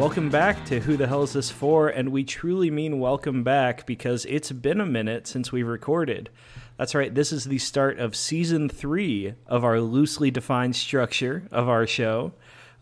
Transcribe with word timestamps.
Welcome 0.00 0.30
back 0.30 0.64
to 0.64 0.80
Who 0.80 0.96
the 0.96 1.06
Hell 1.06 1.24
is 1.24 1.34
This 1.34 1.50
For? 1.50 1.90
And 1.90 2.10
we 2.10 2.24
truly 2.24 2.70
mean 2.70 3.00
welcome 3.00 3.44
back 3.44 3.84
because 3.84 4.24
it's 4.24 4.50
been 4.50 4.80
a 4.80 4.86
minute 4.86 5.26
since 5.26 5.52
we 5.52 5.62
recorded. 5.62 6.30
That's 6.78 6.94
right, 6.94 7.14
this 7.14 7.32
is 7.32 7.44
the 7.44 7.58
start 7.58 7.98
of 7.98 8.16
season 8.16 8.70
three 8.70 9.34
of 9.46 9.62
our 9.62 9.78
loosely 9.78 10.30
defined 10.30 10.74
structure 10.74 11.42
of 11.52 11.68
our 11.68 11.86
show. 11.86 12.32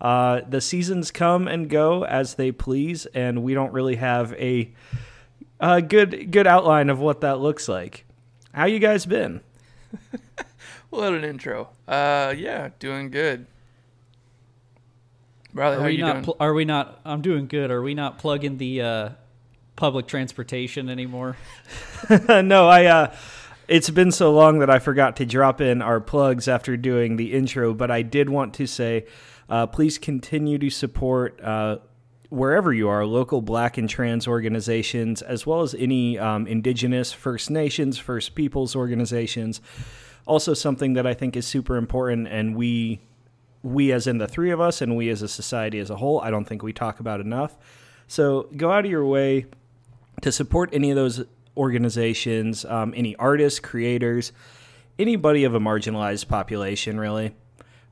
Uh, 0.01 0.43
the 0.49 0.61
seasons 0.61 1.11
come 1.11 1.49
and 1.49 1.69
go 1.69 2.05
as 2.05 2.37
they 2.37 2.53
please, 2.53 3.07
and 3.07 3.43
we 3.43 3.53
don't 3.53 3.73
really 3.73 3.97
have 3.97 4.33
a, 4.35 4.73
a 5.59 5.83
good 5.83 6.31
good 6.31 6.47
outline 6.47 6.89
of 6.89 7.01
what 7.01 7.23
that 7.23 7.41
looks 7.41 7.69
like. 7.69 8.05
How 8.53 8.67
you 8.67 8.79
guys 8.79 9.07
been? 9.07 9.41
What 10.91 11.13
an 11.13 11.23
intro. 11.23 11.69
Uh, 11.87 12.33
yeah, 12.37 12.71
doing 12.79 13.11
good. 13.11 13.47
Riley, 15.55 15.77
Are 15.77 15.81
how 15.81 15.87
we 15.87 15.93
you 15.93 15.99
not? 16.05 16.13
doing? 16.13 16.25
Pl- 16.25 16.37
are 16.41 16.55
we 16.55 16.65
not? 16.65 17.01
I'm 17.05 17.23
doing 17.23 17.47
good. 17.47 17.71
Are 17.71 17.83
we 17.83 17.95
not 17.95 18.19
plugging 18.19 18.59
the 18.59 18.83
uh, 18.83 19.09
public 19.77 20.07
transportation 20.07 20.89
anymore? 20.89 21.37
no, 22.29 22.69
I. 22.69 22.85
Uh, 22.87 23.15
it's 23.69 23.91
been 23.91 24.11
so 24.13 24.33
long 24.33 24.61
that 24.61 24.71
I 24.71 24.79
forgot 24.79 25.17
to 25.17 25.27
drop 25.27 25.61
in 25.61 25.83
our 25.83 26.01
plugs 26.01 26.49
after 26.49 26.77
doing 26.77 27.17
the 27.17 27.35
intro, 27.35 27.75
but 27.75 27.91
I 27.91 28.01
did 28.01 28.31
want 28.31 28.55
to 28.55 28.67
say, 28.67 29.05
uh, 29.51 29.67
please 29.67 29.99
continue 29.99 30.57
to 30.57 30.71
support 30.71 31.39
uh, 31.43 31.77
wherever 32.31 32.73
you 32.73 32.89
are, 32.89 33.05
local 33.05 33.43
Black 33.43 33.77
and 33.77 33.89
Trans 33.89 34.27
organizations, 34.27 35.21
as 35.21 35.47
well 35.47 35.61
as 35.61 35.75
any 35.75 36.19
um, 36.19 36.47
Indigenous, 36.47 37.13
First 37.13 37.51
Nations, 37.51 37.99
First 37.99 38.35
Peoples 38.35 38.75
organizations. 38.75 39.61
Also, 40.27 40.55
something 40.55 40.95
that 40.95 41.07
I 41.07 41.13
think 41.13 41.37
is 41.37 41.47
super 41.47 41.77
important, 41.77 42.27
and 42.29 42.57
we, 42.57 43.01
we 43.63 43.93
as 43.93 44.07
in 44.07 44.19
the 44.19 44.29
three 44.29 44.51
of 44.51 44.61
us, 44.61 44.81
and 44.81 44.97
we 44.97 45.09
as 45.11 45.23
a 45.23 45.29
society 45.29 45.79
as 45.79 45.91
a 45.91 45.97
whole, 45.97 46.21
I 46.21 46.31
don't 46.31 46.45
think 46.45 46.63
we 46.63 46.73
talk 46.73 47.01
about 47.01 47.21
enough. 47.21 47.57
So 48.07 48.49
go 48.57 48.71
out 48.73 48.85
of 48.85 48.91
your 48.91 49.05
way 49.05 49.47
to 50.23 50.33
support 50.33 50.71
any 50.73 50.91
of 50.91 50.97
those 50.97 51.25
organizations, 51.57 52.65
um, 52.65 52.93
any 52.97 53.15
artists, 53.17 53.61
creators, 53.61 54.33
anybody 54.99 55.45
of 55.45 55.55
a 55.55 55.61
marginalized 55.61 56.29
population, 56.29 56.99
really. 56.99 57.35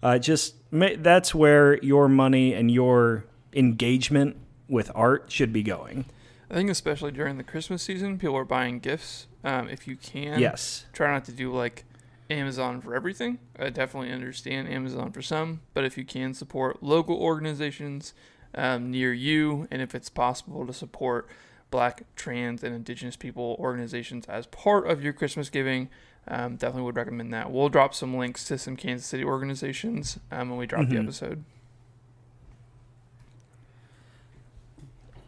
Uh, 0.03 0.19
just 0.19 0.55
that's 0.71 1.35
where 1.35 1.79
your 1.83 2.09
money 2.09 2.53
and 2.55 2.71
your 2.71 3.25
engagement 3.53 4.37
with 4.69 4.91
art 4.95 5.25
should 5.29 5.53
be 5.53 5.63
going. 5.63 6.05
I 6.51 6.55
think 6.55 6.71
especially 6.71 7.11
during 7.11 7.39
the 7.39 7.43
Christmas 7.45 7.83
season, 7.83 8.19
people 8.19 8.37
are 8.37 8.45
buying 8.45 8.79
gifts. 8.79 9.27
Um, 9.43 9.69
if 9.69 9.89
you 9.89 9.97
can, 9.97 10.39
Yes. 10.41 10.85
try 10.93 11.13
not 11.13 11.25
to 11.25 11.33
do 11.33 11.53
like 11.53 11.85
Amazon 12.29 12.81
for 12.81 12.95
everything. 12.95 13.39
I 13.59 13.71
definitely 13.71 14.13
understand 14.13 14.69
Amazon 14.69 15.13
for 15.13 15.23
some, 15.23 15.61
but 15.75 15.85
if 15.85 15.97
you 15.97 16.05
can 16.05 16.35
support 16.35 16.83
local 16.83 17.17
organizations 17.17 18.15
um, 18.55 18.91
near 18.91 19.13
you, 19.13 19.69
and 19.71 19.81
if 19.83 19.95
it's 19.95 20.09
possible 20.09 20.67
to 20.67 20.73
support 20.73 21.29
Black, 21.71 22.03
Trans, 22.17 22.63
and 22.65 22.75
Indigenous 22.75 23.17
people 23.17 23.57
organizations 23.59 24.27
as 24.27 24.47
part 24.47 24.89
of 24.89 25.03
your 25.03 25.13
Christmas 25.13 25.51
giving, 25.51 25.89
um, 26.29 26.57
definitely 26.57 26.83
would 26.83 26.97
recommend 26.97 27.33
that. 27.33 27.51
We'll 27.51 27.69
drop 27.69 27.95
some 27.95 28.17
links 28.17 28.45
to 28.45 28.59
some 28.59 28.77
Kansas 28.77 29.07
City 29.07 29.23
organizations 29.25 30.19
um, 30.33 30.49
when 30.51 30.59
we 30.59 30.67
drop 30.67 30.89
the 30.89 30.97
Mhm. 30.97 31.05
episode. 31.05 31.45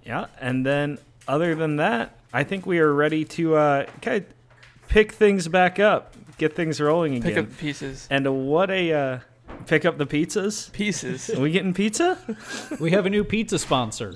Yeah. 0.04 0.26
And 0.41 0.64
then, 0.64 0.98
other 1.26 1.54
than 1.54 1.76
that, 1.76 2.16
I 2.32 2.44
think 2.44 2.66
we 2.66 2.78
are 2.78 2.92
ready 2.92 3.24
to 3.26 3.56
uh, 3.56 3.86
kind 4.00 4.19
of 4.24 4.88
pick 4.88 5.12
things 5.12 5.48
back 5.48 5.78
up, 5.78 6.14
get 6.39 6.55
things 6.56 6.81
rolling 6.81 7.14
again. 7.17 7.22
Pick 7.22 7.39
up 7.39 7.48
the 7.48 7.55
pieces. 7.56 8.06
and 8.11 8.47
what 8.48 8.70
a 8.70 8.92
uh, 8.92 9.19
pick 9.66 9.84
up 9.84 9.99
the 9.99 10.06
pizzas. 10.06 10.72
Pieces. 10.72 11.31
Are 11.31 11.41
we 11.41 11.50
getting 11.50 11.75
pizza? 11.75 12.19
We 12.81 12.93
have 12.93 13.06
a 13.06 13.10
new 13.10 13.25
pizza 13.25 13.59
sponsor. 13.59 14.15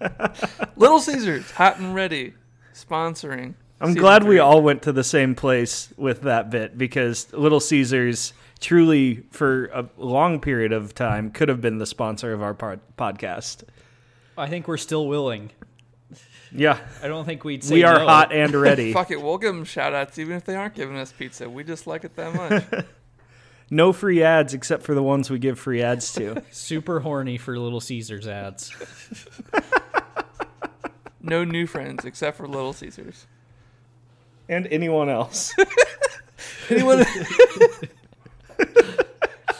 Little 0.76 0.98
Caesars, 1.00 1.50
hot 1.52 1.78
and 1.78 1.94
ready, 1.94 2.34
sponsoring. 2.74 3.54
I'm 3.80 3.88
season 3.88 4.00
glad 4.00 4.24
we 4.24 4.38
all 4.38 4.62
went 4.62 4.82
to 4.82 4.92
the 4.92 5.04
same 5.04 5.34
place 5.34 5.92
with 5.96 6.22
that 6.22 6.50
bit 6.50 6.76
because 6.76 7.32
Little 7.32 7.60
Caesars 7.60 8.32
truly, 8.60 9.22
for 9.30 9.66
a 9.66 9.86
long 9.98 10.40
period 10.40 10.72
of 10.72 10.94
time, 10.94 11.30
could 11.30 11.48
have 11.48 11.60
been 11.60 11.78
the 11.78 11.86
sponsor 11.86 12.32
of 12.32 12.42
our 12.42 12.54
pod- 12.54 12.80
podcast. 12.98 13.64
I 14.38 14.48
think 14.48 14.66
we're 14.66 14.78
still 14.78 15.06
willing. 15.06 15.50
Yeah, 16.52 16.78
I 17.02 17.08
don't 17.08 17.24
think 17.24 17.44
we'd 17.44 17.64
say 17.64 17.74
we 17.74 17.82
are 17.84 17.98
no. 17.98 18.06
hot 18.06 18.32
and 18.32 18.54
ready. 18.54 18.92
Fuck 18.94 19.10
it, 19.10 19.20
we'll 19.20 19.38
give 19.38 19.54
them 19.54 19.64
shout 19.64 19.94
outs 19.94 20.18
even 20.18 20.36
if 20.36 20.44
they 20.44 20.54
aren't 20.54 20.74
giving 20.74 20.96
us 20.96 21.12
pizza. 21.12 21.48
We 21.50 21.64
just 21.64 21.86
like 21.86 22.04
it 22.04 22.14
that 22.16 22.34
much. 22.34 22.86
no 23.70 23.92
free 23.92 24.22
ads 24.22 24.54
except 24.54 24.82
for 24.84 24.94
the 24.94 25.02
ones 25.02 25.28
we 25.30 25.38
give 25.38 25.58
free 25.58 25.82
ads 25.82 26.12
to. 26.14 26.42
Super 26.50 27.00
horny 27.00 27.36
for 27.36 27.58
Little 27.58 27.80
Caesars 27.80 28.26
ads. 28.28 28.72
no 31.20 31.44
new 31.44 31.66
friends 31.66 32.04
except 32.04 32.36
for 32.36 32.46
Little 32.46 32.72
Caesars. 32.72 33.26
and 34.48 34.66
anyone 34.68 35.08
else. 35.08 35.52
Anyone? 36.70 37.04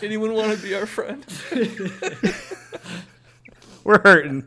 Anyone 0.02 0.34
want 0.34 0.56
to 0.56 0.62
be 0.62 0.74
our 0.74 0.86
friend? 0.86 1.24
We're 3.82 4.00
hurting. 4.02 4.44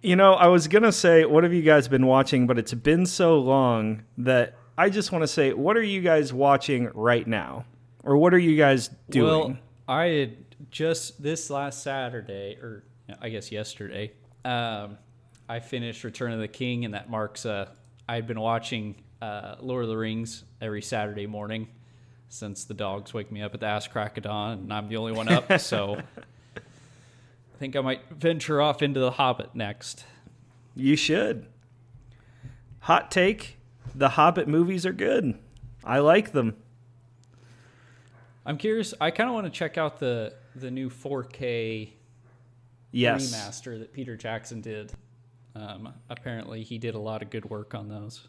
You 0.00 0.16
know, 0.16 0.34
I 0.34 0.46
was 0.46 0.68
going 0.68 0.84
to 0.84 0.92
say, 0.92 1.24
what 1.24 1.44
have 1.44 1.52
you 1.52 1.62
guys 1.62 1.88
been 1.88 2.06
watching? 2.06 2.46
But 2.46 2.58
it's 2.58 2.74
been 2.74 3.06
so 3.06 3.38
long 3.38 4.04
that 4.18 4.56
I 4.76 4.90
just 4.90 5.10
want 5.10 5.22
to 5.22 5.28
say, 5.28 5.52
what 5.52 5.76
are 5.76 5.82
you 5.82 6.00
guys 6.00 6.32
watching 6.32 6.90
right 6.94 7.26
now? 7.26 7.64
Or 8.04 8.16
what 8.16 8.32
are 8.32 8.38
you 8.38 8.56
guys 8.56 8.90
doing? 9.10 9.26
Well, 9.26 9.58
I 9.88 10.04
had 10.04 10.36
just 10.70 11.22
this 11.22 11.50
last 11.50 11.82
Saturday, 11.82 12.56
or 12.62 12.84
I 13.20 13.28
guess 13.28 13.50
yesterday, 13.50 14.12
um, 14.44 14.98
I 15.48 15.60
finished 15.60 16.04
Return 16.04 16.32
of 16.32 16.38
the 16.38 16.48
King, 16.48 16.84
and 16.84 16.94
that 16.94 17.10
marks 17.10 17.44
uh, 17.44 17.68
I'd 18.08 18.26
been 18.26 18.40
watching 18.40 19.02
uh, 19.20 19.56
Lord 19.60 19.84
of 19.84 19.90
the 19.90 19.96
Rings 19.96 20.44
every 20.60 20.82
Saturday 20.82 21.26
morning 21.26 21.68
since 22.28 22.64
the 22.64 22.74
dogs 22.74 23.14
wake 23.14 23.32
me 23.32 23.42
up 23.42 23.54
at 23.54 23.60
the 23.60 23.66
ass 23.66 23.88
crack 23.88 24.16
of 24.16 24.24
dawn, 24.24 24.58
and 24.58 24.72
I'm 24.72 24.88
the 24.88 24.96
only 24.96 25.12
one 25.12 25.28
up. 25.28 25.58
so 25.60 26.00
I 27.58 27.60
think 27.60 27.74
I 27.74 27.80
might 27.80 28.08
venture 28.10 28.60
off 28.62 28.82
into 28.82 29.00
The 29.00 29.10
Hobbit 29.10 29.52
next. 29.52 30.04
You 30.76 30.94
should. 30.94 31.46
Hot 32.82 33.10
take 33.10 33.58
The 33.96 34.10
Hobbit 34.10 34.46
movies 34.46 34.86
are 34.86 34.92
good. 34.92 35.36
I 35.82 35.98
like 35.98 36.30
them. 36.30 36.54
I'm 38.46 38.58
curious. 38.58 38.94
I 39.00 39.10
kind 39.10 39.28
of 39.28 39.34
want 39.34 39.46
to 39.46 39.50
check 39.50 39.76
out 39.76 39.98
the 39.98 40.34
the 40.54 40.70
new 40.70 40.88
4K 40.88 41.90
Yes. 42.92 43.32
remaster 43.32 43.76
that 43.80 43.92
Peter 43.92 44.16
Jackson 44.16 44.60
did. 44.60 44.92
Um, 45.56 45.92
apparently, 46.08 46.62
he 46.62 46.78
did 46.78 46.94
a 46.94 46.98
lot 47.00 47.22
of 47.22 47.30
good 47.30 47.50
work 47.50 47.74
on 47.74 47.88
those. 47.88 48.28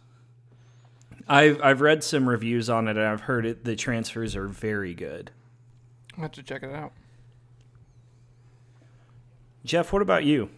I've, 1.28 1.62
I've 1.62 1.82
read 1.82 2.04
some 2.04 2.28
reviews 2.28 2.68
on 2.68 2.88
it 2.88 2.98
and 2.98 3.06
I've 3.06 3.22
heard 3.22 3.46
it. 3.46 3.64
The 3.64 3.76
transfers 3.76 4.36
are 4.36 4.48
very 4.48 4.96
good. 4.96 5.30
I'll 6.18 6.24
have 6.24 6.32
to 6.32 6.42
check 6.44 6.64
it 6.64 6.74
out. 6.74 6.94
Jeff, 9.66 9.92
what 9.92 10.02
about 10.02 10.24
you? 10.24 10.50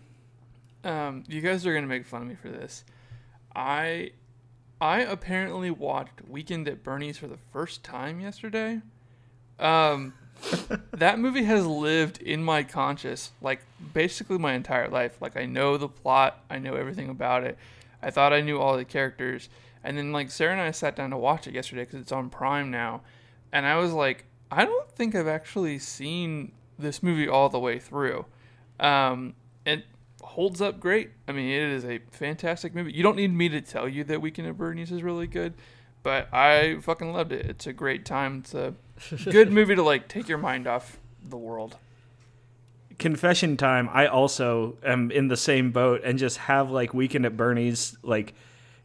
Um, 0.83 1.23
you 1.27 1.41
guys 1.41 1.65
are 1.65 1.73
gonna 1.73 1.87
make 1.87 2.05
fun 2.05 2.23
of 2.23 2.27
me 2.27 2.35
for 2.35 2.49
this. 2.49 2.83
I, 3.55 4.11
I 4.79 5.01
apparently 5.01 5.71
watched 5.71 6.21
Weekend 6.27 6.67
at 6.67 6.83
Bernie's 6.83 7.17
for 7.17 7.27
the 7.27 7.37
first 7.51 7.83
time 7.83 8.19
yesterday. 8.19 8.81
Um, 9.59 10.13
that 10.91 11.19
movie 11.19 11.43
has 11.43 11.65
lived 11.65 12.21
in 12.21 12.43
my 12.43 12.63
conscious 12.63 13.31
like 13.41 13.61
basically 13.93 14.37
my 14.37 14.53
entire 14.53 14.87
life. 14.87 15.21
Like 15.21 15.37
I 15.37 15.45
know 15.45 15.77
the 15.77 15.89
plot, 15.89 16.43
I 16.49 16.59
know 16.59 16.75
everything 16.75 17.09
about 17.09 17.43
it. 17.43 17.57
I 18.01 18.09
thought 18.09 18.33
I 18.33 18.41
knew 18.41 18.59
all 18.59 18.77
the 18.77 18.85
characters, 18.85 19.49
and 19.83 19.97
then 19.97 20.11
like 20.11 20.31
Sarah 20.31 20.53
and 20.53 20.61
I 20.61 20.71
sat 20.71 20.95
down 20.95 21.11
to 21.11 21.17
watch 21.17 21.47
it 21.47 21.53
yesterday 21.53 21.83
because 21.83 21.99
it's 21.99 22.11
on 22.11 22.29
Prime 22.29 22.71
now, 22.71 23.01
and 23.51 23.65
I 23.65 23.77
was 23.77 23.93
like, 23.93 24.25
I 24.49 24.65
don't 24.65 24.89
think 24.89 25.13
I've 25.13 25.27
actually 25.27 25.77
seen 25.77 26.51
this 26.79 27.03
movie 27.03 27.27
all 27.27 27.49
the 27.49 27.59
way 27.59 27.77
through. 27.77 28.25
Um, 28.81 29.35
it 29.65 29.85
holds 30.21 30.61
up 30.61 30.79
great. 30.79 31.11
I 31.27 31.31
mean, 31.31 31.49
it 31.49 31.69
is 31.71 31.85
a 31.85 31.99
fantastic 32.11 32.73
movie. 32.75 32.91
You 32.93 33.03
don't 33.03 33.15
need 33.15 33.33
me 33.33 33.47
to 33.49 33.61
tell 33.61 33.87
you 33.87 34.03
that 34.05 34.21
Weekend 34.21 34.47
at 34.47 34.57
Bernie's 34.57 34.91
is 34.91 35.03
really 35.03 35.27
good, 35.27 35.53
but 36.03 36.27
I 36.33 36.77
fucking 36.81 37.13
loved 37.13 37.31
it. 37.31 37.45
It's 37.45 37.67
a 37.67 37.73
great 37.73 38.05
time. 38.05 38.39
It's 38.39 38.53
a 38.53 38.73
good 39.31 39.51
movie 39.51 39.75
to 39.75 39.83
like 39.83 40.07
take 40.07 40.27
your 40.27 40.37
mind 40.37 40.67
off 40.67 40.99
the 41.23 41.37
world. 41.37 41.77
Confession 42.99 43.57
time. 43.57 43.89
I 43.91 44.05
also 44.07 44.77
am 44.83 45.09
in 45.11 45.27
the 45.27 45.37
same 45.37 45.71
boat 45.71 46.01
and 46.03 46.19
just 46.19 46.37
have 46.37 46.69
like 46.69 46.93
Weekend 46.93 47.25
at 47.25 47.35
Bernie's 47.35 47.97
like 48.03 48.33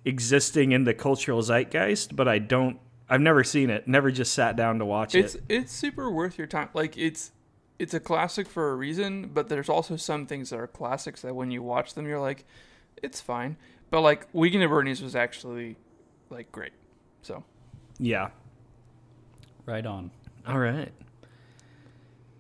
existing 0.07 0.73
in 0.73 0.85
the 0.85 0.95
cultural 0.95 1.43
zeitgeist, 1.43 2.17
but 2.17 2.27
I 2.29 2.39
don't. 2.39 2.79
I've 3.09 3.21
never 3.21 3.45
seen 3.45 3.71
it. 3.71 3.87
Never 3.87 4.11
just 4.11 4.33
sat 4.33 4.57
down 4.57 4.79
to 4.81 4.85
watch 4.85 5.15
It's 5.15 5.35
it. 5.37 5.43
it's 5.49 5.73
super 5.73 6.11
worth 6.11 6.39
your 6.39 6.47
time. 6.47 6.71
Like 6.75 6.97
it's 6.97 7.31
it's 7.79 7.95
a 7.95 8.01
classic 8.01 8.49
for 8.49 8.71
a 8.71 8.75
reason, 8.75 9.31
but 9.33 9.49
there's 9.49 9.69
also 9.69 9.97
some 9.97 10.27
things 10.27 10.51
that 10.51 10.59
are 10.59 10.67
classics 10.67 11.23
that 11.23 11.35
when 11.35 11.51
you 11.51 11.63
watch 11.63 11.95
them, 11.95 12.07
you're 12.07 12.21
like, 12.21 12.45
it's 13.03 13.21
fine. 13.21 13.57
But 13.91 14.01
like 14.01 14.27
Weekend 14.33 14.63
at 14.63 14.71
Bernie's 14.71 15.03
was 15.03 15.15
actually 15.15 15.77
like 16.31 16.51
great. 16.53 16.73
So 17.23 17.45
Yeah. 17.99 18.31
Right 19.65 19.85
on. 19.85 20.11
All 20.47 20.59
right. 20.59 20.93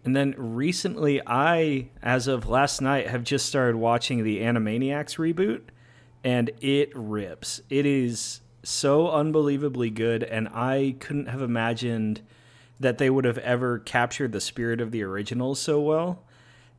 And 0.05 0.15
then 0.15 0.35
recently, 0.37 1.21
I, 1.27 1.89
as 2.01 2.29
of 2.29 2.49
last 2.49 2.81
night, 2.81 3.09
have 3.09 3.25
just 3.25 3.47
started 3.47 3.75
watching 3.75 4.23
the 4.23 4.39
Animaniacs 4.39 5.17
reboot, 5.19 5.63
and 6.23 6.53
it 6.61 6.93
rips. 6.95 7.61
It 7.69 7.87
is 7.87 8.41
so 8.63 9.11
unbelievably 9.11 9.91
good, 9.91 10.23
and 10.23 10.49
I 10.49 10.95
couldn't 11.01 11.27
have 11.27 11.43
imagined 11.43 12.23
that 12.81 12.99
they 12.99 13.11
would 13.11 13.25
have 13.25 13.39
ever 13.39 13.79
captured 13.79 14.33
the 14.33 14.41
spirit 14.41 14.81
of 14.81 14.91
the 14.91 15.03
originals 15.03 15.61
so 15.61 15.81
well. 15.81 16.23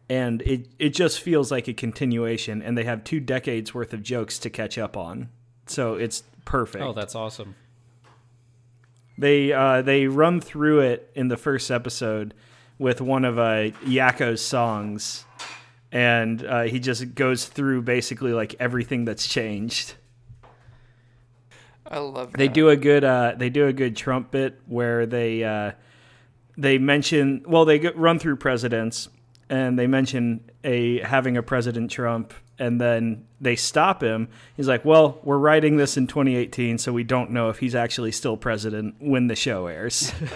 And 0.10 0.42
it, 0.44 0.68
it 0.80 0.90
just 0.90 1.20
feels 1.20 1.52
like 1.52 1.68
a 1.68 1.74
continuation, 1.74 2.62
and 2.62 2.78
they 2.78 2.86
have 2.86 3.04
two 3.04 3.20
decades 3.20 3.74
worth 3.74 3.94
of 3.94 4.04
jokes 4.04 4.40
to 4.40 4.50
catch 4.50 4.78
up 4.78 4.96
on. 4.96 5.30
So 5.66 5.96
it's 5.96 6.24
perfect. 6.46 6.84
Oh, 6.84 6.94
that's 6.94 7.14
awesome. 7.14 7.56
They 9.18 9.52
uh, 9.52 9.82
they 9.82 10.08
run 10.08 10.40
through 10.40 10.82
it 10.82 11.12
in 11.16 11.28
the 11.28 11.38
first 11.38 11.72
episode 11.72 12.34
with 12.78 13.02
one 13.02 13.26
of 13.26 13.38
uh, 13.40 13.72
Yakko's 13.84 14.42
songs, 14.42 15.26
and 15.92 16.46
uh, 16.46 16.64
he 16.64 16.80
just 16.80 17.16
goes 17.16 17.46
through 17.46 17.82
basically 17.82 18.32
like 18.32 18.56
everything 18.60 19.06
that's 19.06 19.28
changed. 19.28 19.96
I 21.86 22.00
love 22.00 22.32
that. 22.32 22.38
They 22.38 22.48
do 22.48 22.70
a 22.70 22.76
good 22.76 23.04
uh, 23.04 23.34
they 23.38 23.50
do 23.50 23.68
a 23.68 23.74
good 23.74 23.96
Trump 23.96 24.32
bit 24.32 24.60
where 24.68 25.06
they 25.06 25.44
uh, 25.44 25.72
they 26.58 26.78
mention 26.78 27.44
well 27.48 27.66
they 27.66 27.80
go, 27.80 27.92
run 27.96 28.20
through 28.20 28.38
presidents 28.38 29.10
and 29.50 29.78
they 29.78 29.88
mention 29.88 30.50
a 30.64 31.00
having 31.00 31.38
a 31.38 31.44
President 31.44 31.92
Trump 31.92 32.34
and 32.60 32.82
then 32.82 33.26
they 33.40 33.56
stop 33.56 34.02
him. 34.02 34.30
He's 34.56 34.68
like, 34.68 34.84
"Well, 34.84 35.20
we're 35.24 35.38
writing 35.38 35.78
this 35.78 35.96
in 35.96 36.08
2018, 36.08 36.80
so 36.80 36.92
we 36.92 37.04
don't 37.04 37.32
know 37.32 37.50
if 37.50 37.60
he's 37.60 37.76
actually 37.76 38.12
still 38.12 38.36
president 38.36 38.96
when 39.00 39.28
the 39.28 39.36
show 39.36 39.68
airs." 39.68 40.12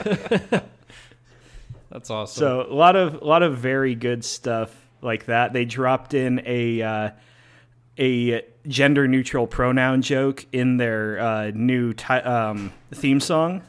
That's 1.90 2.10
awesome. 2.10 2.40
So 2.40 2.68
a 2.70 2.74
lot 2.74 2.96
of 2.96 3.22
a 3.22 3.26
lot 3.26 3.44
of 3.44 3.58
very 3.58 3.96
good 3.96 4.24
stuff 4.24 4.74
like 5.02 5.26
that. 5.26 5.54
They 5.54 5.66
dropped 5.66 6.14
in 6.14 6.42
a 6.46 6.82
uh, 6.82 7.10
a 8.00 8.44
gender 8.68 9.08
neutral 9.08 9.48
pronoun 9.48 10.02
joke 10.02 10.46
in 10.52 10.78
their 10.78 11.20
uh, 11.20 11.52
new 11.54 11.94
ti 11.94 12.14
um, 12.14 12.72
theme 12.94 13.20
song, 13.20 13.64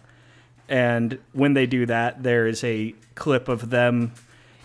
and 0.69 1.19
when 1.33 1.55
they 1.55 1.67
do 1.67 1.87
that, 1.87 2.23
there 2.23 2.47
is 2.47 2.63
a 2.65 2.95
clip 3.15 3.49
of 3.49 3.71
them 3.71 4.13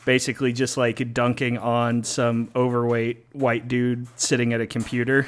basically 0.05 0.53
just 0.53 0.77
like 0.77 1.13
dunking 1.13 1.57
on 1.57 2.01
some 2.03 2.49
overweight 2.55 3.25
white 3.33 3.67
dude 3.67 4.07
sitting 4.15 4.53
at 4.53 4.61
a 4.61 4.67
computer. 4.67 5.27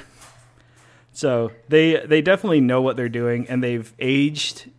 So 1.11 1.51
they 1.67 2.05
they 2.05 2.21
definitely 2.21 2.61
know 2.61 2.81
what 2.81 2.95
they're 2.95 3.09
doing, 3.09 3.47
and 3.49 3.61
they've 3.61 3.91
aged 3.99 4.69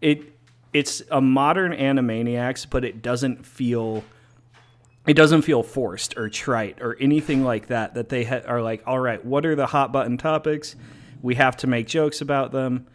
it 0.00 0.36
it's 0.72 1.02
a 1.10 1.20
modern 1.20 1.72
Animaniacs, 1.72 2.66
but 2.68 2.84
it 2.84 3.02
doesn't 3.02 3.46
feel 3.46 4.04
it 5.06 5.14
doesn't 5.14 5.42
feel 5.42 5.62
forced 5.62 6.16
or 6.16 6.28
trite 6.28 6.80
or 6.80 6.96
anything 7.00 7.44
like 7.44 7.68
that. 7.68 7.94
That 7.94 8.08
they 8.08 8.24
ha- 8.24 8.42
are 8.46 8.62
like, 8.62 8.82
all 8.86 8.98
right, 8.98 9.24
what 9.24 9.46
are 9.46 9.54
the 9.54 9.66
hot 9.66 9.92
button 9.92 10.18
topics? 10.18 10.76
We 11.22 11.36
have 11.36 11.56
to 11.58 11.66
make 11.66 11.86
jokes 11.86 12.20
about 12.20 12.52
them. 12.52 12.86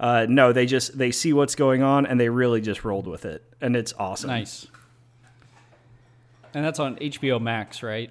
Uh, 0.00 0.24
no, 0.28 0.50
they 0.52 0.64
just 0.64 0.96
they 0.96 1.10
see 1.12 1.32
what's 1.34 1.54
going 1.54 1.82
on 1.82 2.06
and 2.06 2.18
they 2.18 2.30
really 2.30 2.60
just 2.62 2.84
rolled 2.84 3.06
with 3.06 3.24
it, 3.26 3.44
and 3.60 3.76
it's 3.76 3.92
awesome. 3.98 4.28
nice. 4.30 4.66
And 6.54 6.64
that's 6.64 6.80
on 6.80 6.96
HBO 6.96 7.40
Max, 7.40 7.82
right? 7.82 8.10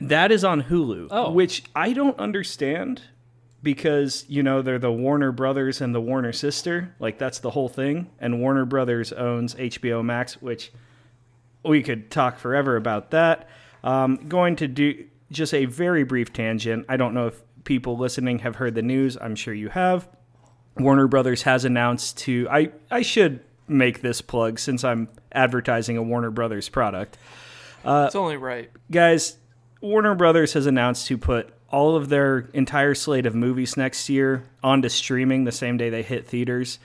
That 0.00 0.30
is 0.32 0.44
on 0.44 0.62
Hulu, 0.64 1.08
Oh. 1.10 1.30
which 1.32 1.64
I 1.74 1.92
don't 1.92 2.18
understand 2.18 3.02
because 3.62 4.24
you 4.28 4.42
know 4.42 4.62
they're 4.62 4.78
the 4.78 4.92
Warner 4.92 5.32
Brothers 5.32 5.80
and 5.80 5.94
the 5.94 6.00
Warner 6.00 6.32
sister, 6.32 6.94
like 7.00 7.18
that's 7.18 7.40
the 7.40 7.50
whole 7.50 7.68
thing. 7.68 8.08
And 8.20 8.40
Warner 8.40 8.64
Brothers 8.64 9.12
owns 9.12 9.54
HBO 9.56 10.04
Max, 10.04 10.40
which 10.40 10.72
we 11.64 11.82
could 11.82 12.10
talk 12.10 12.38
forever 12.38 12.76
about 12.76 13.10
that. 13.10 13.48
Um, 13.82 14.16
going 14.28 14.56
to 14.56 14.68
do 14.68 15.06
just 15.32 15.52
a 15.52 15.64
very 15.64 16.04
brief 16.04 16.32
tangent. 16.32 16.86
I 16.88 16.96
don't 16.96 17.14
know 17.14 17.26
if 17.26 17.42
people 17.64 17.96
listening 17.98 18.38
have 18.40 18.56
heard 18.56 18.74
the 18.76 18.82
news. 18.82 19.18
I'm 19.20 19.34
sure 19.34 19.52
you 19.52 19.70
have. 19.70 20.08
Warner 20.78 21.08
Brothers 21.08 21.42
has 21.42 21.64
announced 21.64 22.18
to 22.18 22.48
I 22.50 22.70
I 22.90 23.02
should 23.02 23.40
make 23.68 24.00
this 24.00 24.20
plug 24.20 24.58
since 24.58 24.84
I'm 24.84 25.08
advertising 25.32 25.96
a 25.96 26.02
Warner 26.02 26.30
Brothers 26.30 26.68
product 26.68 27.18
it's 28.06 28.16
only 28.16 28.36
right. 28.36 28.70
guys, 28.90 29.36
Warner 29.80 30.14
Brothers 30.14 30.54
has 30.54 30.66
announced 30.66 31.06
to 31.06 31.16
put 31.16 31.52
all 31.70 31.96
of 31.96 32.08
their 32.08 32.48
entire 32.52 32.94
slate 32.94 33.26
of 33.26 33.34
movies 33.34 33.76
next 33.76 34.08
year 34.08 34.44
onto 34.62 34.88
streaming 34.88 35.44
the 35.44 35.52
same 35.52 35.76
day 35.76 35.90
they 35.90 36.02
hit 36.02 36.26
theaters. 36.26 36.78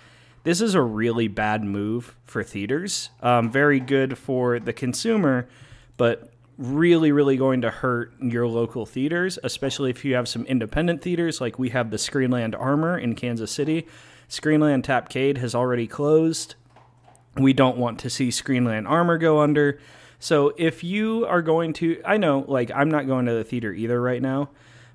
This 0.43 0.61
is 0.61 0.73
a 0.75 0.81
really 0.81 1.27
bad 1.27 1.63
move 1.63 2.15
for 2.25 2.43
theaters. 2.43 3.09
Um, 3.21 3.51
very 3.51 3.79
good 3.79 4.17
for 4.17 4.59
the 4.59 4.73
consumer, 4.73 5.47
but 5.97 6.30
really, 6.61 7.11
really 7.11 7.37
going 7.37 7.61
to 7.61 7.71
hurt 7.71 8.13
your 8.21 8.47
local 8.47 8.85
theaters, 8.85 9.39
especially 9.43 9.89
if 9.89 10.05
you 10.05 10.13
have 10.13 10.27
some 10.27 10.45
independent 10.45 11.01
theaters 11.01 11.41
like 11.41 11.57
we 11.57 11.69
have 11.69 11.89
the 11.89 11.97
Screenland 11.97 12.57
Armour 12.57 12.97
in 12.97 13.15
Kansas 13.15 13.51
City. 13.51 13.87
Screenland 14.29 14.83
Tapcade 14.83 15.37
has 15.37 15.55
already 15.55 15.87
closed. 15.87 16.53
We 17.35 17.53
don't 17.53 17.77
want 17.77 17.99
to 18.01 18.09
see 18.09 18.29
Screenland 18.29 18.87
Armour 18.87 19.17
go 19.17 19.39
under. 19.39 19.79
So 20.19 20.53
if 20.55 20.83
you 20.83 21.25
are 21.25 21.41
going 21.41 21.73
to, 21.73 21.99
I 22.05 22.17
know, 22.17 22.45
like, 22.47 22.69
I'm 22.69 22.91
not 22.91 23.07
going 23.07 23.25
to 23.25 23.33
the 23.33 23.43
theater 23.43 23.73
either 23.73 23.99
right 23.99 24.21
now, 24.21 24.49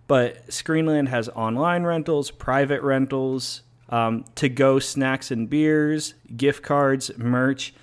but 0.07 0.47
Screenland 0.47 1.09
has 1.09 1.29
online 1.31 1.83
rentals, 1.83 2.31
private 2.31 2.81
rentals, 2.83 3.63
um, 3.89 4.25
to 4.37 4.49
go 4.49 4.79
snacks 4.79 5.33
and 5.33 5.51
beers, 5.51 6.15
gift 6.37 6.63
cards, 6.63 7.11
merch, 7.19 7.75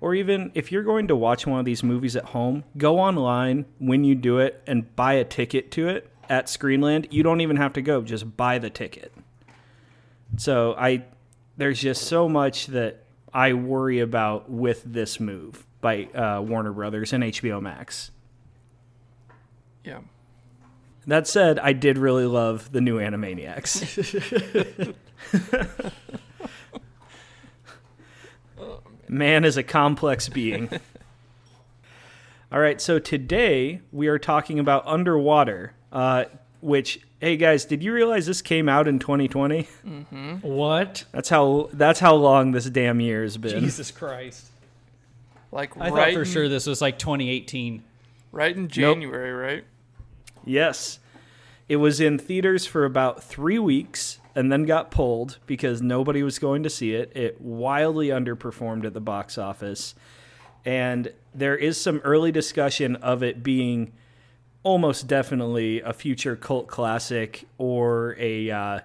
or 0.00 0.14
even 0.14 0.50
if 0.54 0.72
you're 0.72 0.82
going 0.82 1.08
to 1.08 1.16
watch 1.16 1.46
one 1.46 1.58
of 1.58 1.64
these 1.64 1.82
movies 1.82 2.16
at 2.16 2.26
home, 2.26 2.64
go 2.76 2.98
online 2.98 3.66
when 3.78 4.04
you 4.04 4.14
do 4.14 4.38
it 4.38 4.62
and 4.66 4.94
buy 4.96 5.14
a 5.14 5.24
ticket 5.24 5.70
to 5.72 5.88
it 5.88 6.10
at 6.28 6.46
Screenland. 6.46 7.06
You 7.10 7.22
don't 7.22 7.40
even 7.40 7.56
have 7.56 7.74
to 7.74 7.82
go, 7.82 8.02
just 8.02 8.36
buy 8.36 8.58
the 8.58 8.70
ticket. 8.70 9.12
So 10.36 10.74
I, 10.78 11.04
there's 11.56 11.80
just 11.80 12.04
so 12.04 12.28
much 12.28 12.66
that 12.68 13.04
I 13.34 13.52
worry 13.52 14.00
about 14.00 14.50
with 14.50 14.82
this 14.84 15.20
move 15.20 15.66
by 15.80 16.04
uh, 16.06 16.40
Warner 16.40 16.72
Brothers 16.72 17.12
and 17.12 17.24
HBO 17.24 17.60
Max. 17.60 18.10
Yeah. 19.84 20.00
That 21.06 21.26
said, 21.26 21.58
I 21.58 21.72
did 21.72 21.98
really 21.98 22.26
love 22.26 22.72
the 22.72 22.80
new 22.80 22.98
Animaniacs. 22.98 24.94
Man 29.10 29.44
is 29.44 29.56
a 29.56 29.64
complex 29.64 30.28
being. 30.28 30.70
All 32.52 32.60
right, 32.60 32.80
so 32.80 33.00
today 33.00 33.80
we 33.90 34.06
are 34.06 34.20
talking 34.20 34.60
about 34.60 34.86
Underwater, 34.86 35.72
uh, 35.92 36.26
which, 36.60 37.00
hey 37.20 37.36
guys, 37.36 37.64
did 37.64 37.82
you 37.82 37.92
realize 37.92 38.26
this 38.26 38.40
came 38.40 38.68
out 38.68 38.86
in 38.86 39.00
2020? 39.00 39.62
What? 40.42 41.04
That's 41.10 41.28
how 41.28 41.70
that's 41.72 41.98
how 41.98 42.14
long 42.14 42.52
this 42.52 42.66
damn 42.66 43.00
year 43.00 43.22
has 43.22 43.36
been. 43.36 43.58
Jesus 43.58 43.90
Christ. 43.90 44.46
Like 45.50 45.76
I 45.76 45.90
right 45.90 45.90
thought 45.90 46.12
for 46.12 46.20
in, 46.20 46.28
sure 46.28 46.48
this 46.48 46.66
was 46.66 46.80
like 46.80 46.96
2018. 46.98 47.82
right 48.30 48.56
in 48.56 48.68
January, 48.68 49.32
right? 49.32 49.64
Yes. 50.44 51.00
It 51.68 51.76
was 51.76 52.00
in 52.00 52.16
theaters 52.16 52.64
for 52.64 52.84
about 52.84 53.24
three 53.24 53.58
weeks 53.58 54.20
and 54.34 54.50
then 54.50 54.64
got 54.64 54.90
pulled 54.90 55.38
because 55.46 55.82
nobody 55.82 56.22
was 56.22 56.38
going 56.38 56.62
to 56.62 56.70
see 56.70 56.94
it. 56.94 57.12
It 57.16 57.40
wildly 57.40 58.08
underperformed 58.08 58.84
at 58.84 58.94
the 58.94 59.00
box 59.00 59.38
office. 59.38 59.94
And 60.64 61.12
there 61.34 61.56
is 61.56 61.80
some 61.80 61.98
early 62.04 62.32
discussion 62.32 62.96
of 62.96 63.22
it 63.22 63.42
being 63.42 63.92
almost 64.62 65.06
definitely 65.06 65.80
a 65.80 65.92
future 65.92 66.36
cult 66.36 66.68
classic 66.68 67.46
or 67.58 68.14
a 68.18 68.50
uh, 68.50 68.80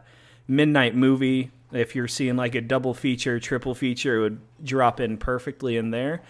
midnight 0.48 0.96
movie. 0.96 1.52
If 1.72 1.96
you're 1.96 2.08
seeing 2.08 2.38
like 2.38 2.56
a 2.56 2.62
double 2.62 2.94
feature, 2.94 3.40
triple 3.40 3.76
feature, 3.76 4.18
it 4.18 4.22
would 4.22 4.40
drop 4.64 5.00
in 5.00 5.18
perfectly 5.18 5.76
in 5.78 5.92
there. 5.92 6.22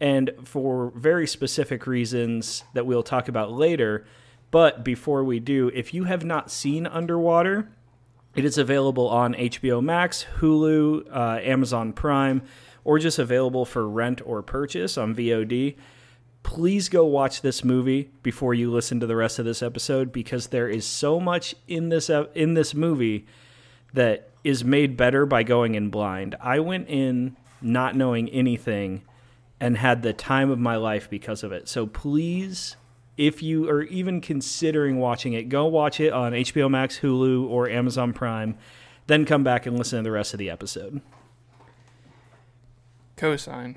And 0.00 0.30
for 0.44 0.92
very 0.94 1.26
specific 1.26 1.86
reasons 1.86 2.64
that 2.74 2.86
we'll 2.86 3.02
talk 3.02 3.28
about 3.28 3.52
later. 3.52 4.04
But 4.50 4.84
before 4.84 5.24
we 5.24 5.40
do, 5.40 5.70
if 5.74 5.94
you 5.94 6.04
have 6.04 6.24
not 6.24 6.50
seen 6.50 6.86
Underwater, 6.86 7.70
it 8.34 8.44
is 8.44 8.58
available 8.58 9.08
on 9.08 9.34
HBO 9.34 9.82
Max, 9.82 10.26
Hulu, 10.38 11.06
uh, 11.10 11.40
Amazon 11.42 11.92
Prime, 11.92 12.42
or 12.84 12.98
just 12.98 13.18
available 13.18 13.64
for 13.64 13.88
rent 13.88 14.20
or 14.24 14.42
purchase 14.42 14.96
on 14.96 15.14
VOD. 15.14 15.76
Please 16.42 16.88
go 16.88 17.04
watch 17.04 17.42
this 17.42 17.62
movie 17.62 18.10
before 18.22 18.54
you 18.54 18.70
listen 18.70 18.98
to 19.00 19.06
the 19.06 19.14
rest 19.14 19.38
of 19.38 19.44
this 19.44 19.62
episode 19.62 20.12
because 20.12 20.48
there 20.48 20.68
is 20.68 20.84
so 20.84 21.20
much 21.20 21.54
in 21.68 21.88
this 21.88 22.10
in 22.34 22.54
this 22.54 22.74
movie 22.74 23.26
that 23.92 24.30
is 24.42 24.64
made 24.64 24.96
better 24.96 25.24
by 25.24 25.42
going 25.42 25.74
in 25.74 25.88
blind. 25.90 26.34
I 26.40 26.58
went 26.58 26.88
in 26.88 27.36
not 27.60 27.94
knowing 27.94 28.28
anything 28.30 29.02
and 29.60 29.76
had 29.76 30.02
the 30.02 30.12
time 30.12 30.50
of 30.50 30.58
my 30.58 30.74
life 30.74 31.08
because 31.08 31.44
of 31.44 31.52
it. 31.52 31.68
So 31.68 31.86
please 31.86 32.76
if 33.26 33.40
you 33.40 33.70
are 33.70 33.84
even 33.84 34.20
considering 34.20 34.98
watching 34.98 35.34
it, 35.34 35.48
go 35.48 35.66
watch 35.66 36.00
it 36.00 36.12
on 36.12 36.32
HBO 36.32 36.68
Max, 36.68 36.98
Hulu, 36.98 37.48
or 37.48 37.68
Amazon 37.68 38.12
Prime. 38.12 38.58
Then 39.06 39.24
come 39.24 39.44
back 39.44 39.64
and 39.64 39.78
listen 39.78 39.98
to 39.98 40.02
the 40.02 40.10
rest 40.10 40.34
of 40.34 40.38
the 40.38 40.50
episode. 40.50 41.00
Cosign. 43.16 43.76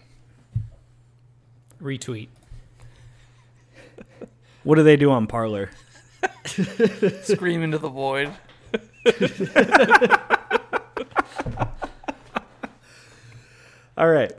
Retweet. 1.79 2.29
What 4.63 4.77
do 4.77 4.83
they 4.83 4.95
do 4.95 5.11
on 5.11 5.27
Parler? 5.27 5.69
Scream 6.45 7.61
into 7.61 7.77
the 7.77 7.89
void. 7.89 8.31
All 13.95 14.09
right. 14.09 14.33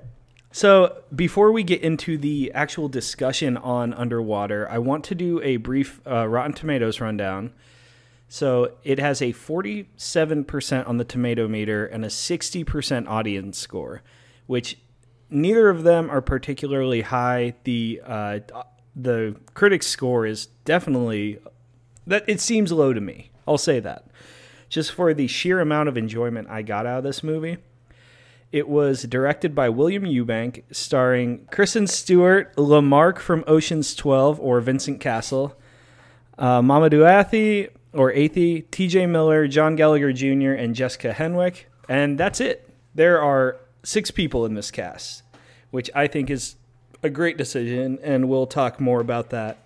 So 0.56 1.02
before 1.14 1.52
we 1.52 1.64
get 1.64 1.82
into 1.82 2.16
the 2.16 2.50
actual 2.54 2.88
discussion 2.88 3.58
on 3.58 3.92
Underwater, 3.92 4.66
I 4.70 4.78
want 4.78 5.04
to 5.04 5.14
do 5.14 5.38
a 5.42 5.58
brief 5.58 6.00
uh, 6.06 6.26
Rotten 6.26 6.54
Tomatoes 6.54 6.98
rundown. 6.98 7.52
So 8.30 8.72
it 8.82 8.98
has 8.98 9.20
a 9.20 9.34
47% 9.34 10.88
on 10.88 10.96
the 10.96 11.04
tomato 11.04 11.46
meter 11.46 11.84
and 11.84 12.06
a 12.06 12.08
60% 12.08 13.06
audience 13.06 13.58
score, 13.58 14.02
which 14.46 14.78
neither 15.28 15.68
of 15.68 15.82
them 15.82 16.08
are 16.08 16.22
particularly 16.22 17.02
high. 17.02 17.52
The 17.64 18.00
uh, 18.02 18.38
the 18.96 19.36
critics 19.52 19.86
score 19.88 20.24
is 20.24 20.46
definitely 20.64 21.38
that 22.06 22.24
it 22.26 22.40
seems 22.40 22.72
low 22.72 22.94
to 22.94 23.00
me. 23.02 23.30
I'll 23.46 23.58
say 23.58 23.78
that. 23.80 24.06
Just 24.70 24.92
for 24.92 25.12
the 25.12 25.26
sheer 25.26 25.60
amount 25.60 25.90
of 25.90 25.98
enjoyment 25.98 26.48
I 26.48 26.62
got 26.62 26.86
out 26.86 26.96
of 26.96 27.04
this 27.04 27.22
movie. 27.22 27.58
It 28.56 28.70
was 28.70 29.02
directed 29.02 29.54
by 29.54 29.68
William 29.68 30.04
Eubank, 30.04 30.62
starring 30.70 31.46
Kristen 31.50 31.86
Stewart, 31.86 32.56
Lamarck 32.56 33.18
from 33.18 33.44
Ocean's 33.46 33.94
12 33.94 34.40
or 34.40 34.62
Vincent 34.62 34.98
Cassel, 34.98 35.54
uh, 36.38 36.62
Mamadou 36.62 37.06
Athie 37.06 37.68
or 37.92 38.10
Athie, 38.14 38.62
TJ 38.62 39.10
Miller, 39.10 39.46
John 39.46 39.76
Gallagher 39.76 40.10
Jr., 40.10 40.52
and 40.52 40.74
Jessica 40.74 41.12
Henwick. 41.12 41.64
And 41.86 42.16
that's 42.16 42.40
it. 42.40 42.70
There 42.94 43.20
are 43.20 43.58
six 43.82 44.10
people 44.10 44.46
in 44.46 44.54
this 44.54 44.70
cast, 44.70 45.22
which 45.70 45.90
I 45.94 46.06
think 46.06 46.30
is 46.30 46.56
a 47.02 47.10
great 47.10 47.36
decision, 47.36 47.98
and 48.02 48.26
we'll 48.26 48.46
talk 48.46 48.80
more 48.80 49.02
about 49.02 49.28
that 49.28 49.58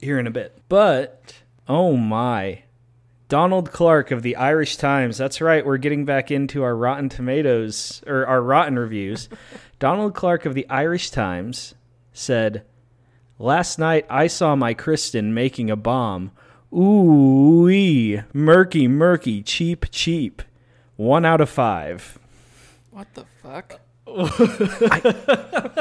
here 0.00 0.20
in 0.20 0.28
a 0.28 0.30
bit. 0.30 0.56
But, 0.68 1.34
oh 1.66 1.96
my. 1.96 2.62
Donald 3.30 3.70
Clarke 3.70 4.10
of 4.10 4.22
the 4.22 4.34
Irish 4.34 4.76
Times. 4.76 5.16
That's 5.16 5.40
right. 5.40 5.64
We're 5.64 5.76
getting 5.76 6.04
back 6.04 6.32
into 6.32 6.64
our 6.64 6.74
Rotten 6.74 7.08
Tomatoes 7.08 8.02
or 8.04 8.26
our 8.26 8.42
Rotten 8.42 8.76
reviews. 8.76 9.28
Donald 9.78 10.14
Clarke 10.16 10.46
of 10.46 10.54
the 10.54 10.68
Irish 10.68 11.10
Times 11.10 11.76
said, 12.12 12.64
Last 13.38 13.78
night 13.78 14.04
I 14.10 14.26
saw 14.26 14.56
my 14.56 14.74
Kristen 14.74 15.32
making 15.32 15.70
a 15.70 15.76
bomb. 15.76 16.32
Ooh, 16.74 17.62
wee, 17.66 18.20
murky, 18.32 18.88
murky, 18.88 19.44
cheap, 19.44 19.86
cheap. 19.92 20.42
One 20.96 21.24
out 21.24 21.40
of 21.40 21.48
five. 21.48 22.18
What 22.90 23.14
the 23.14 23.26
fuck? 23.42 23.80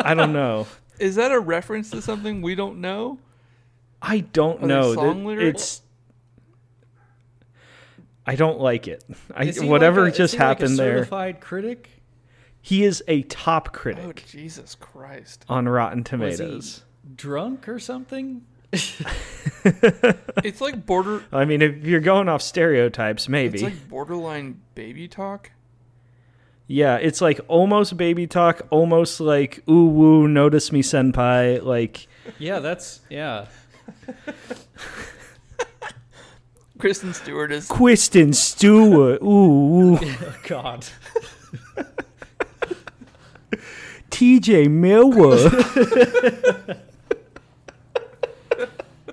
I 0.05 0.13
don't 0.15 0.33
know. 0.33 0.67
Is 0.99 1.15
that 1.15 1.31
a 1.31 1.39
reference 1.39 1.89
to 1.89 2.01
something 2.03 2.43
we 2.43 2.53
don't 2.53 2.79
know? 2.79 3.17
I 4.03 4.19
don't 4.19 4.63
Are 4.63 4.67
know. 4.67 4.93
song 4.93 5.25
lyrics? 5.25 5.61
It's. 5.63 5.81
I 8.29 8.35
don't 8.35 8.59
like 8.59 8.87
it. 8.87 9.03
I, 9.33 9.45
Is 9.45 9.59
he 9.59 9.67
whatever 9.67 10.01
like 10.03 10.09
a- 10.09 10.11
is 10.11 10.17
just 10.17 10.33
he 10.35 10.39
like 10.39 10.45
a 10.45 10.47
happened 10.49 10.77
there. 10.79 10.97
Certified 10.99 11.39
critic. 11.41 11.89
He 12.61 12.83
is 12.83 13.03
a 13.07 13.23
top 13.23 13.73
critic. 13.73 14.03
Oh 14.05 14.11
Jesus 14.13 14.75
Christ! 14.75 15.45
on 15.49 15.67
Rotten 15.67 15.99
Was 15.99 16.05
Tomatoes. 16.37 16.83
he 17.07 17.15
drunk 17.15 17.67
or 17.67 17.79
something? 17.79 18.43
It's 20.43 20.61
like 20.61 20.85
border. 20.85 21.23
I 21.33 21.45
mean, 21.45 21.61
if 21.61 21.83
you're 21.85 21.99
going 21.99 22.29
off 22.29 22.41
stereotypes, 22.41 23.27
maybe. 23.27 23.55
It's 23.55 23.63
like 23.63 23.89
borderline 23.89 24.61
baby 24.75 25.07
talk. 25.07 25.51
yeah, 26.67 26.95
it's 26.97 27.19
like 27.21 27.39
almost 27.47 27.97
baby 27.97 28.25
talk, 28.27 28.61
almost 28.69 29.19
like 29.19 29.63
ooh 29.67 29.85
woo, 29.87 30.27
notice 30.27 30.71
me 30.71 30.81
senpai. 30.81 31.61
Like, 31.63 32.07
Yeah, 32.37 32.59
that's 32.59 33.01
yeah. 33.09 33.47
Kristen 36.79 37.13
Stewart 37.13 37.51
is 37.51 37.67
Kristen 37.67 38.31
Stewart, 38.31 39.21
ooh, 39.23 39.25
ooh. 39.27 39.99
Oh 40.01 40.35
God. 40.47 40.85
TJ 44.09 44.71
Millwood. 44.71 45.51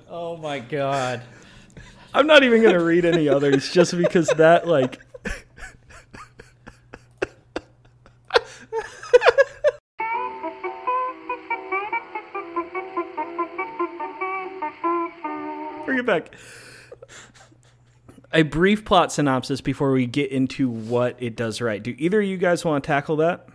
Oh 0.08 0.37
my 0.37 0.61
God. 0.61 1.23
I'm 2.14 2.28
not 2.28 2.44
even 2.44 2.62
gonna 2.62 2.82
read 2.82 3.04
any 3.04 3.28
others 3.28 3.73
just 3.73 3.96
because 3.96 4.28
that 4.37 4.68
like. 4.68 5.00
Bring 15.85 15.99
it 15.99 16.06
back. 16.06 16.32
A 18.37 18.43
brief 18.43 18.85
plot 18.85 19.11
synopsis 19.12 19.61
before 19.61 19.90
we 19.93 20.07
get 20.07 20.31
into 20.31 20.69
what 20.69 21.16
it 21.21 21.35
does 21.37 21.61
right. 21.61 21.83
Do 21.83 21.95
either 21.99 22.21
of 22.21 22.26
you 22.26 22.37
guys 22.37 22.64
want 22.64 22.85
to 22.85 22.87
tackle 22.87 23.16
that? 23.16 23.49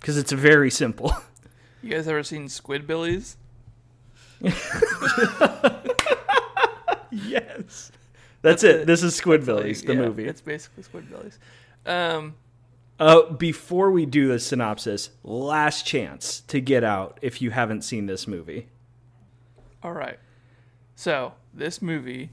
Because 0.00 0.16
it's 0.18 0.32
very 0.32 0.70
simple. 0.70 1.12
You 1.80 1.90
guys 1.90 2.08
ever 2.08 2.24
seen 2.24 2.46
Squidbillies? 2.48 3.36
yes. 7.10 7.92
That's 8.42 8.62
it. 8.64 8.86
This 8.86 9.02
is 9.02 9.18
Squidbillies, 9.20 9.84
the 9.86 9.94
Yeah, 9.94 10.00
movie. 10.00 10.24
It's 10.26 10.40
basically 10.40 10.82
Squidbillies. 10.84 11.38
Um, 11.86 12.34
Uh, 12.98 13.30
before 13.32 13.90
we 13.92 14.06
do 14.06 14.26
the 14.28 14.40
synopsis, 14.40 15.10
last 15.22 15.86
chance 15.86 16.40
to 16.48 16.60
get 16.60 16.82
out 16.82 17.18
if 17.22 17.40
you 17.40 17.50
haven't 17.50 17.82
seen 17.82 18.06
this 18.06 18.26
movie. 18.26 18.66
all 19.82 19.92
right. 19.92 20.18
So 20.96 21.34
this 21.54 21.80
movie 21.80 22.30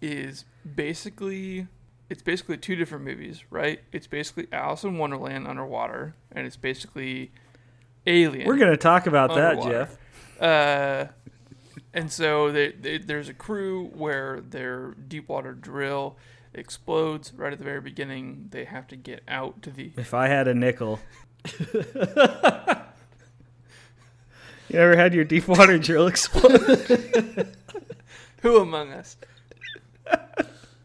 is 0.00 0.44
basically 0.74 1.66
it's 2.10 2.22
basically 2.22 2.56
two 2.56 2.74
different 2.74 3.04
movies, 3.04 3.44
right? 3.50 3.80
It's 3.92 4.08
basically 4.08 4.48
Alice 4.52 4.82
in 4.82 4.98
Wonderland 4.98 5.46
underwater, 5.46 6.14
and 6.32 6.46
it's 6.46 6.56
basically 6.56 7.30
Alien. 8.06 8.46
We're 8.46 8.56
going 8.56 8.72
to 8.72 8.76
talk 8.76 9.06
about 9.06 9.34
that, 9.34 9.62
Jeff. 9.62 9.96
Uh, 10.40 11.06
and 11.94 12.10
so 12.10 12.50
they, 12.50 12.72
they, 12.72 12.98
there's 12.98 13.28
a 13.28 13.34
crew 13.34 13.86
where 13.94 14.40
their 14.40 14.94
deep 15.06 15.28
water 15.28 15.52
drill 15.52 16.16
explodes 16.52 17.32
right 17.34 17.52
at 17.52 17.58
the 17.58 17.64
very 17.64 17.80
beginning. 17.80 18.48
They 18.50 18.64
have 18.64 18.88
to 18.88 18.96
get 18.96 19.22
out 19.28 19.62
to 19.62 19.70
the. 19.70 19.92
If 19.96 20.12
I 20.14 20.28
had 20.28 20.48
a 20.48 20.54
nickel. 20.54 20.98
you 21.62 21.84
ever 24.72 24.96
had 24.96 25.14
your 25.14 25.24
deep 25.24 25.46
water 25.46 25.78
drill 25.78 26.06
explode? 26.08 27.54
Who 28.42 28.58
among 28.58 28.92
us? 28.92 29.16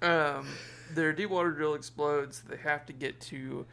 Um, 0.06 0.48
their 0.94 1.12
deep 1.14 1.30
water 1.30 1.52
drill 1.52 1.74
explodes. 1.74 2.42
They 2.48 2.58
have 2.58 2.86
to 2.88 2.94
get 2.94 3.20
to 3.22 3.66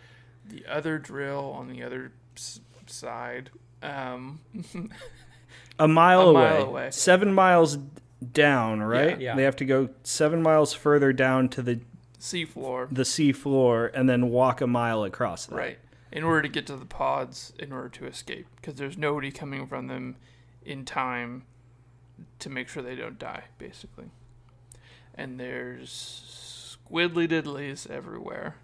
the 0.49 0.65
other 0.67 0.99
drill 0.99 1.53
on 1.57 1.69
the 1.69 1.83
other 1.83 2.12
s- 2.37 2.61
side. 2.87 3.51
Um, 3.83 4.41
a 5.79 5.89
mile, 5.89 6.23
A 6.23 6.27
away. 6.31 6.43
mile 6.43 6.62
away. 6.62 6.89
Seven 6.91 7.33
miles 7.33 7.79
down, 8.33 8.81
right? 8.83 9.21
Yeah. 9.21 9.35
They 9.37 9.43
have 9.43 9.57
to 9.57 9.65
go 9.65 9.89
seven 10.05 10.43
miles 10.43 10.73
further 10.73 11.12
down 11.12 11.49
to 11.51 11.62
the, 11.62 11.81
seafloor. 12.21 12.89
the 12.91 13.05
sea 13.05 13.33
floor 13.33 13.91
and 13.95 14.09
then 14.09 14.31
walk 14.31 14.61
a 14.61 14.67
mile 14.67 15.05
across 15.05 15.47
that. 15.47 15.55
Right. 15.57 15.79
In 16.12 16.25
order 16.25 16.43
to 16.43 16.49
get 16.49 16.67
to 16.67 16.77
the 16.77 16.85
pods, 16.85 17.53
in 17.59 17.73
order 17.73 17.89
to 17.89 18.07
escape, 18.07 18.47
because 18.57 18.75
there's 18.75 18.99
nobody 18.99 19.31
coming 19.31 19.67
from 19.67 19.87
them 19.89 20.17
in 20.65 20.85
time 20.85 21.45
to 22.39 22.51
make 22.51 22.69
sure 22.69 22.83
they 22.83 22.95
don't 22.95 23.19
die, 23.19 23.45
basically. 23.59 24.11
And 25.14 25.38
there's 25.38 26.76
squiddly 26.90 27.28
diddlies 27.28 27.88
everywhere. 27.90 28.57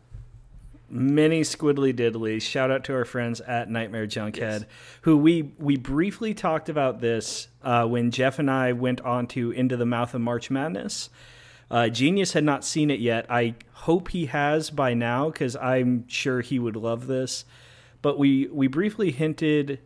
many 0.91 1.43
squiddly 1.43 1.93
diddlies. 1.93 2.41
Shout 2.43 2.71
out 2.71 2.83
to 2.85 2.95
our 2.95 3.05
friends 3.05 3.41
at 3.43 3.69
Nightmare 3.71 4.07
Junkhead, 4.07 4.37
Yes. 4.61 4.65
who 5.03 5.19
we 5.19 5.53
we 5.59 5.77
briefly 5.77 6.33
talked 6.33 6.69
about 6.71 7.01
this 7.03 7.49
uh, 7.63 7.85
when 7.87 8.11
Jeff 8.11 8.39
and 8.39 8.51
I 8.51 8.73
went 8.73 9.03
on 9.03 9.27
to 9.29 9.51
Into 9.51 9.77
the 9.77 9.85
Mouth 9.85 10.15
of 10.15 10.23
March 10.23 10.51
Madness. 10.51 11.11
Uh, 11.71 11.89
Genius 11.91 12.33
had 12.33 12.45
not 12.45 12.65
seen 12.65 12.91
it 12.91 13.01
yet. 13.01 13.27
I 13.29 13.55
hope 13.73 14.09
he 14.09 14.25
has 14.27 14.71
by 14.71 14.95
now 14.95 15.29
because 15.29 15.55
I'm 15.57 16.09
sure 16.09 16.41
he 16.41 16.59
would 16.59 16.77
love 16.77 17.07
this. 17.07 17.45
But 18.01 18.19
we 18.19 18.47
we 18.51 18.67
briefly 18.69 19.11
hinted 19.11 19.81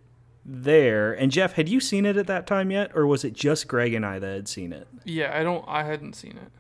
there. 0.45 1.13
And 1.13 1.31
Jeff, 1.31 1.53
had 1.55 1.69
you 1.69 1.81
seen 1.81 2.05
it 2.05 2.17
at 2.17 2.27
that 2.27 2.47
time 2.47 2.71
yet, 2.71 2.91
or 2.95 3.07
was 3.07 3.25
it 3.25 3.33
just 3.33 3.69
Greg 3.69 3.95
and 3.95 4.05
I 4.05 4.19
that 4.19 4.35
had 4.35 4.49
seen 4.49 4.73
it? 4.73 4.89
Yeah, 5.05 5.37
I 5.37 5.43
don't. 5.43 5.65
I 5.69 5.85
hadn't 5.85 6.15
seen 6.15 6.33
it. 6.33 6.51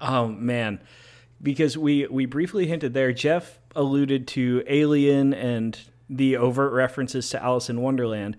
Oh 0.00 0.28
man, 0.28 0.80
because 1.42 1.76
we 1.76 2.06
we 2.06 2.26
briefly 2.26 2.66
hinted 2.66 2.94
there. 2.94 3.12
Jeff 3.12 3.58
alluded 3.76 4.26
to 4.28 4.64
Alien 4.66 5.32
and 5.32 5.78
the 6.08 6.36
overt 6.36 6.72
references 6.72 7.30
to 7.30 7.42
Alice 7.42 7.70
in 7.70 7.80
Wonderland. 7.80 8.36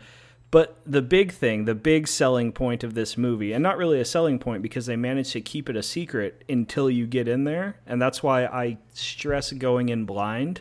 But 0.50 0.82
the 0.86 1.02
big 1.02 1.32
thing, 1.32 1.64
the 1.64 1.76
big 1.76 2.10
selling 2.10 2.52
point 2.52 2.84
of 2.84 2.94
this 2.94 3.18
movie, 3.18 3.54
and 3.54 3.64
not 3.64 3.78
really 3.78 4.02
a 4.02 4.06
selling 4.06 4.38
point 4.38 4.62
because 4.62 4.86
they 4.86 4.98
managed 4.98 5.32
to 5.32 5.40
keep 5.40 5.70
it 5.70 5.78
a 5.78 5.84
secret 5.84 6.44
until 6.50 6.90
you 6.90 7.08
get 7.08 7.30
in 7.30 7.46
there, 7.46 7.78
and 7.88 8.02
that's 8.02 8.22
why 8.22 8.46
I 8.46 8.78
stress 8.94 9.54
going 9.54 9.88
in 9.88 10.04
blind. 10.04 10.60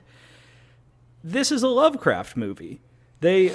This 1.24 1.50
is 1.50 1.64
a 1.64 1.68
Lovecraft 1.68 2.36
movie. 2.36 2.80
They 3.20 3.54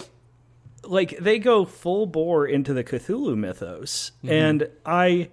like 0.84 1.18
they 1.20 1.40
go 1.40 1.66
full 1.66 2.06
bore 2.06 2.46
into 2.46 2.74
the 2.74 2.84
Cthulhu 2.84 3.36
mythos, 3.36 4.12
mm-hmm. 4.18 4.32
and 4.32 4.70
I, 4.86 5.30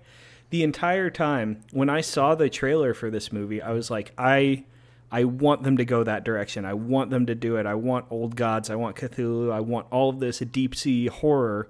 the 0.50 0.62
entire 0.62 1.10
time 1.10 1.62
when 1.72 1.88
I 1.88 2.00
saw 2.00 2.34
the 2.34 2.48
trailer 2.48 2.94
for 2.94 3.10
this 3.10 3.32
movie, 3.32 3.60
I 3.62 3.72
was 3.72 3.90
like, 3.90 4.12
I, 4.16 4.64
I 5.10 5.24
want 5.24 5.62
them 5.62 5.76
to 5.76 5.84
go 5.84 6.04
that 6.04 6.24
direction. 6.24 6.64
I 6.64 6.74
want 6.74 7.10
them 7.10 7.26
to 7.26 7.34
do 7.34 7.56
it. 7.56 7.66
I 7.66 7.74
want 7.74 8.06
old 8.10 8.36
gods. 8.36 8.70
I 8.70 8.76
want 8.76 8.96
Cthulhu. 8.96 9.52
I 9.52 9.60
want 9.60 9.86
all 9.90 10.10
of 10.10 10.20
this 10.20 10.38
deep 10.38 10.74
sea 10.74 11.06
horror. 11.06 11.68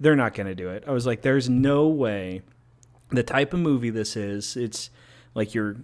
They're 0.00 0.16
not 0.16 0.34
going 0.34 0.46
to 0.46 0.54
do 0.54 0.68
it. 0.68 0.84
I 0.86 0.92
was 0.92 1.06
like, 1.06 1.22
there's 1.22 1.48
no 1.48 1.88
way. 1.88 2.42
The 3.10 3.24
type 3.24 3.52
of 3.52 3.58
movie 3.58 3.90
this 3.90 4.16
is, 4.16 4.56
it's 4.56 4.90
like 5.34 5.54
your 5.54 5.76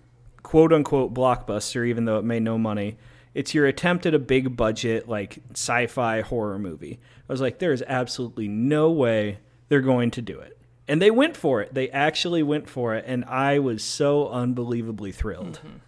quote 0.45 0.73
unquote 0.73 1.13
blockbuster, 1.13 1.85
even 1.87 2.05
though 2.05 2.19
it 2.19 2.25
made 2.25 2.43
no 2.43 2.59
money. 2.59 2.97
It's 3.35 3.53
your 3.53 3.67
attempt 3.67 4.07
at 4.07 4.15
a 4.15 4.19
big 4.19 4.57
budget, 4.57 5.09
like 5.09 5.39
sci 5.53 5.87
fi 5.89 6.21
horror 6.21 6.59
movie. 6.59 7.01
I 7.29 7.33
was 7.33 7.41
like, 7.41 7.59
there 7.59 7.73
is 7.73 7.83
absolutely 7.87 8.49
no 8.49 8.91
way 8.91 9.39
they're 9.69 9.81
going 9.81 10.11
to 10.13 10.23
do 10.23 10.39
it. 10.39 10.59
And 10.87 11.01
they 11.01 11.11
went 11.11 11.37
for 11.37 11.61
it. 11.61 11.75
They 11.75 11.91
actually 11.91 12.43
went 12.43 12.69
for 12.69 12.95
it. 12.95 13.05
And 13.07 13.25
I 13.25 13.59
was 13.59 13.83
so 13.83 14.29
unbelievably 14.29 15.13
thrilled. 15.13 15.59
Mm-hmm. 15.59 15.79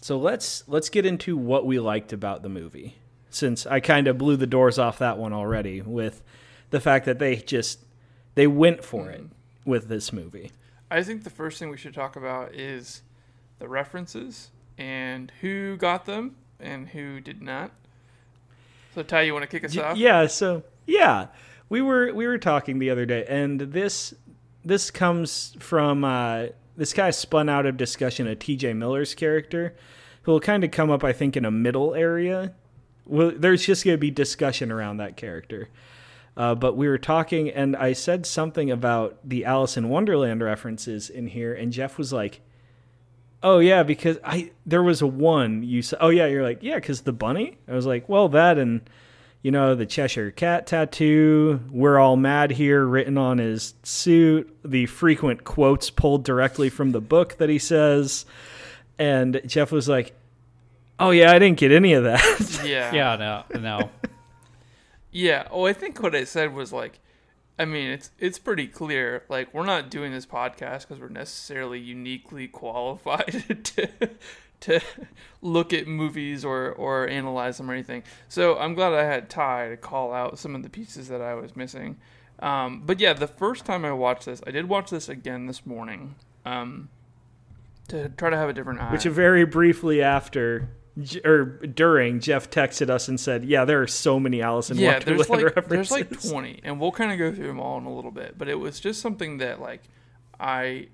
So 0.00 0.18
let's 0.18 0.64
let's 0.66 0.88
get 0.88 1.04
into 1.04 1.36
what 1.36 1.66
we 1.66 1.78
liked 1.78 2.12
about 2.12 2.42
the 2.42 2.48
movie. 2.48 2.96
Since 3.30 3.66
I 3.66 3.80
kind 3.80 4.08
of 4.08 4.16
blew 4.16 4.36
the 4.36 4.46
doors 4.46 4.78
off 4.78 4.98
that 4.98 5.18
one 5.18 5.32
already 5.32 5.82
with 5.82 6.22
the 6.70 6.80
fact 6.80 7.04
that 7.06 7.18
they 7.18 7.36
just 7.36 7.80
they 8.34 8.46
went 8.46 8.84
for 8.84 9.10
it 9.10 9.22
mm. 9.22 9.30
with 9.64 9.88
this 9.88 10.12
movie. 10.12 10.52
I 10.90 11.02
think 11.02 11.24
the 11.24 11.30
first 11.30 11.58
thing 11.58 11.68
we 11.68 11.76
should 11.76 11.94
talk 11.94 12.16
about 12.16 12.54
is 12.54 13.02
the 13.58 13.68
references 13.68 14.50
and 14.78 15.30
who 15.40 15.76
got 15.76 16.06
them 16.06 16.36
and 16.60 16.88
who 16.88 17.20
did 17.20 17.42
not. 17.42 17.70
So 18.94 19.02
Ty, 19.02 19.22
you 19.22 19.32
want 19.32 19.42
to 19.42 19.48
kick 19.48 19.64
us 19.64 19.76
off? 19.76 19.96
Yeah, 19.96 20.26
so 20.26 20.62
yeah, 20.86 21.28
we 21.68 21.80
were 21.80 22.12
we 22.12 22.26
were 22.26 22.38
talking 22.38 22.78
the 22.78 22.90
other 22.90 23.06
day, 23.06 23.24
and 23.28 23.60
this 23.60 24.14
this 24.64 24.90
comes 24.90 25.56
from 25.60 26.04
uh, 26.04 26.46
this 26.76 26.92
guy 26.92 27.10
spun 27.10 27.48
out 27.48 27.66
of 27.66 27.76
discussion 27.76 28.26
of 28.26 28.38
T.J. 28.38 28.74
Miller's 28.74 29.14
character, 29.14 29.74
who 30.22 30.32
will 30.32 30.40
kind 30.40 30.64
of 30.64 30.70
come 30.70 30.90
up, 30.90 31.04
I 31.04 31.12
think, 31.12 31.36
in 31.36 31.44
a 31.44 31.50
middle 31.50 31.94
area. 31.94 32.54
Well, 33.06 33.32
there's 33.34 33.64
just 33.64 33.84
going 33.84 33.94
to 33.94 34.00
be 34.00 34.10
discussion 34.10 34.70
around 34.70 34.98
that 34.98 35.16
character. 35.16 35.68
Uh, 36.36 36.54
but 36.54 36.76
we 36.76 36.86
were 36.86 36.98
talking, 36.98 37.50
and 37.50 37.74
I 37.74 37.94
said 37.94 38.24
something 38.24 38.70
about 38.70 39.18
the 39.24 39.44
Alice 39.44 39.76
in 39.76 39.88
Wonderland 39.88 40.40
references 40.40 41.10
in 41.10 41.26
here, 41.26 41.52
and 41.52 41.72
Jeff 41.72 41.98
was 41.98 42.12
like, 42.12 42.40
"Oh 43.42 43.58
yeah, 43.58 43.82
because 43.82 44.18
I 44.24 44.50
there 44.66 44.82
was 44.82 45.02
a 45.02 45.06
one 45.06 45.62
you 45.62 45.82
said. 45.82 45.98
Oh 46.00 46.08
yeah, 46.08 46.26
you're 46.26 46.42
like 46.42 46.62
yeah, 46.62 46.76
because 46.76 47.02
the 47.02 47.12
bunny." 47.12 47.58
I 47.68 47.72
was 47.74 47.86
like, 47.86 48.08
"Well, 48.08 48.28
that 48.30 48.58
and 48.58 48.80
you 49.42 49.50
know 49.50 49.74
the 49.74 49.86
Cheshire 49.86 50.30
Cat 50.30 50.66
tattoo. 50.66 51.60
We're 51.70 51.98
all 51.98 52.16
mad 52.16 52.52
here, 52.52 52.84
written 52.84 53.16
on 53.16 53.38
his 53.38 53.74
suit. 53.82 54.54
The 54.64 54.86
frequent 54.86 55.44
quotes 55.44 55.90
pulled 55.90 56.24
directly 56.24 56.68
from 56.68 56.92
the 56.92 57.00
book 57.00 57.36
that 57.38 57.48
he 57.48 57.58
says." 57.58 58.26
And 58.98 59.40
Jeff 59.46 59.70
was 59.70 59.88
like, 59.88 60.14
"Oh 60.98 61.10
yeah, 61.10 61.30
I 61.32 61.38
didn't 61.38 61.58
get 61.58 61.70
any 61.72 61.92
of 61.92 62.04
that." 62.04 62.62
Yeah. 62.64 62.92
Yeah, 62.92 63.44
no, 63.54 63.60
no. 63.60 63.90
Yeah. 65.10 65.48
Oh, 65.50 65.64
I 65.64 65.72
think 65.72 66.02
what 66.02 66.14
I 66.14 66.24
said 66.24 66.52
was 66.52 66.70
like, 66.72 67.00
I 67.58 67.64
mean, 67.64 67.90
it's 67.90 68.10
it's 68.18 68.38
pretty 68.38 68.66
clear. 68.66 69.24
Like, 69.28 69.52
we're 69.52 69.66
not 69.66 69.90
doing 69.90 70.12
this 70.12 70.26
podcast 70.26 70.82
because 70.82 71.00
we're 71.00 71.08
necessarily 71.08 71.80
uniquely 71.80 72.46
qualified 72.48 73.64
to 73.64 73.88
to 74.60 74.80
look 75.42 75.72
at 75.72 75.86
movies 75.86 76.44
or 76.44 76.72
or 76.72 77.08
analyze 77.08 77.58
them 77.58 77.70
or 77.70 77.74
anything. 77.74 78.04
So 78.28 78.58
I'm 78.58 78.74
glad 78.74 78.92
I 78.92 79.04
had 79.04 79.28
Ty 79.28 79.70
to 79.70 79.76
call 79.76 80.12
out 80.12 80.38
some 80.38 80.54
of 80.54 80.62
the 80.62 80.70
pieces 80.70 81.08
that 81.08 81.20
I 81.20 81.34
was 81.34 81.56
missing. 81.56 81.98
Um, 82.40 82.82
but 82.86 83.00
yeah, 83.00 83.14
the 83.14 83.26
first 83.26 83.64
time 83.64 83.84
I 83.84 83.92
watched 83.92 84.26
this, 84.26 84.40
I 84.46 84.52
did 84.52 84.68
watch 84.68 84.90
this 84.90 85.08
again 85.08 85.46
this 85.46 85.66
morning. 85.66 86.14
Um, 86.44 86.88
to 87.88 88.08
try 88.10 88.30
to 88.30 88.36
have 88.36 88.48
a 88.48 88.52
different 88.52 88.80
eye. 88.80 88.92
Which 88.92 89.04
very 89.04 89.44
briefly 89.44 90.02
after 90.02 90.68
or 91.24 91.44
during 91.44 92.20
Jeff 92.20 92.50
texted 92.50 92.90
us 92.90 93.08
and 93.08 93.18
said, 93.18 93.44
"Yeah, 93.44 93.64
there 93.64 93.80
are 93.82 93.86
so 93.86 94.18
many 94.18 94.42
Alice 94.42 94.70
in 94.70 94.78
yeah, 94.78 94.94
Wonderland 94.94 95.18
there's 95.18 95.30
like 95.30 95.56
references." 95.56 95.90
there's 95.90 96.24
like 96.24 96.30
20, 96.30 96.60
and 96.64 96.80
we'll 96.80 96.92
kind 96.92 97.12
of 97.12 97.18
go 97.18 97.32
through 97.32 97.46
them 97.46 97.60
all 97.60 97.78
in 97.78 97.84
a 97.84 97.94
little 97.94 98.10
bit. 98.10 98.36
But 98.36 98.48
it 98.48 98.56
was 98.56 98.80
just 98.80 99.00
something 99.00 99.38
that 99.38 99.60
like 99.60 99.82
I 100.40 100.88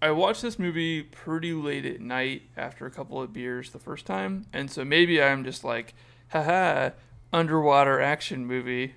I 0.00 0.12
watched 0.12 0.42
this 0.42 0.58
movie 0.58 1.02
pretty 1.02 1.52
late 1.52 1.84
at 1.84 2.00
night 2.00 2.42
after 2.56 2.86
a 2.86 2.90
couple 2.90 3.20
of 3.20 3.32
beers 3.32 3.70
the 3.70 3.78
first 3.78 4.06
time, 4.06 4.46
and 4.52 4.70
so 4.70 4.84
maybe 4.84 5.20
I'm 5.22 5.44
just 5.44 5.64
like, 5.64 5.94
haha, 6.28 6.90
underwater 7.32 8.00
action 8.00 8.46
movie. 8.46 8.94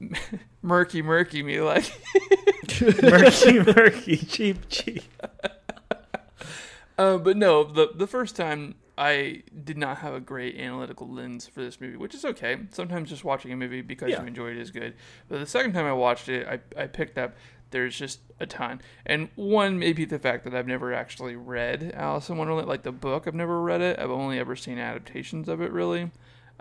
murky, 0.62 1.02
murky 1.02 1.42
me 1.42 1.60
like. 1.60 1.84
murky, 3.02 3.60
murky, 3.60 4.16
cheap, 4.16 4.68
cheap. 4.68 5.02
Uh, 6.98 7.16
but 7.16 7.38
no, 7.38 7.64
the 7.64 7.90
the 7.94 8.06
first 8.06 8.36
time 8.36 8.74
I 9.02 9.42
did 9.64 9.76
not 9.76 9.98
have 9.98 10.14
a 10.14 10.20
great 10.20 10.56
analytical 10.56 11.08
lens 11.08 11.48
for 11.48 11.60
this 11.62 11.80
movie, 11.80 11.96
which 11.96 12.14
is 12.14 12.24
okay. 12.24 12.56
Sometimes 12.70 13.08
just 13.10 13.24
watching 13.24 13.52
a 13.52 13.56
movie 13.56 13.80
because 13.82 14.10
Yeah. 14.10 14.20
you 14.22 14.28
enjoy 14.28 14.50
it 14.50 14.58
is 14.58 14.70
good. 14.70 14.94
But 15.28 15.40
the 15.40 15.46
second 15.46 15.72
time 15.72 15.86
I 15.86 15.92
watched 15.92 16.28
it, 16.28 16.46
I, 16.46 16.60
I 16.80 16.86
picked 16.86 17.18
up 17.18 17.34
there's 17.72 17.96
just 17.98 18.20
a 18.38 18.46
ton. 18.46 18.80
And 19.06 19.28
one 19.34 19.78
maybe 19.78 20.04
the 20.04 20.18
fact 20.18 20.44
that 20.44 20.54
I've 20.54 20.66
never 20.68 20.92
actually 20.94 21.34
read 21.36 21.92
Alice 21.96 22.28
in 22.28 22.36
Wonderland, 22.36 22.68
like 22.68 22.82
the 22.82 22.92
book, 22.92 23.26
I've 23.26 23.34
never 23.34 23.60
read 23.60 23.80
it. 23.80 23.98
I've 23.98 24.10
only 24.10 24.38
ever 24.38 24.54
seen 24.54 24.78
adaptations 24.78 25.48
of 25.48 25.60
it, 25.62 25.72
really. 25.72 26.10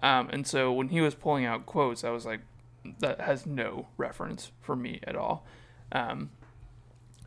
Um, 0.01 0.29
and 0.31 0.47
so 0.47 0.71
when 0.71 0.87
he 0.89 1.01
was 1.01 1.13
pulling 1.13 1.45
out 1.45 1.65
quotes, 1.67 2.03
I 2.03 2.09
was 2.09 2.25
like, 2.25 2.39
that 2.99 3.21
has 3.21 3.45
no 3.45 3.87
reference 3.97 4.51
for 4.61 4.75
me 4.75 4.99
at 5.03 5.15
all. 5.15 5.45
Um, 5.91 6.31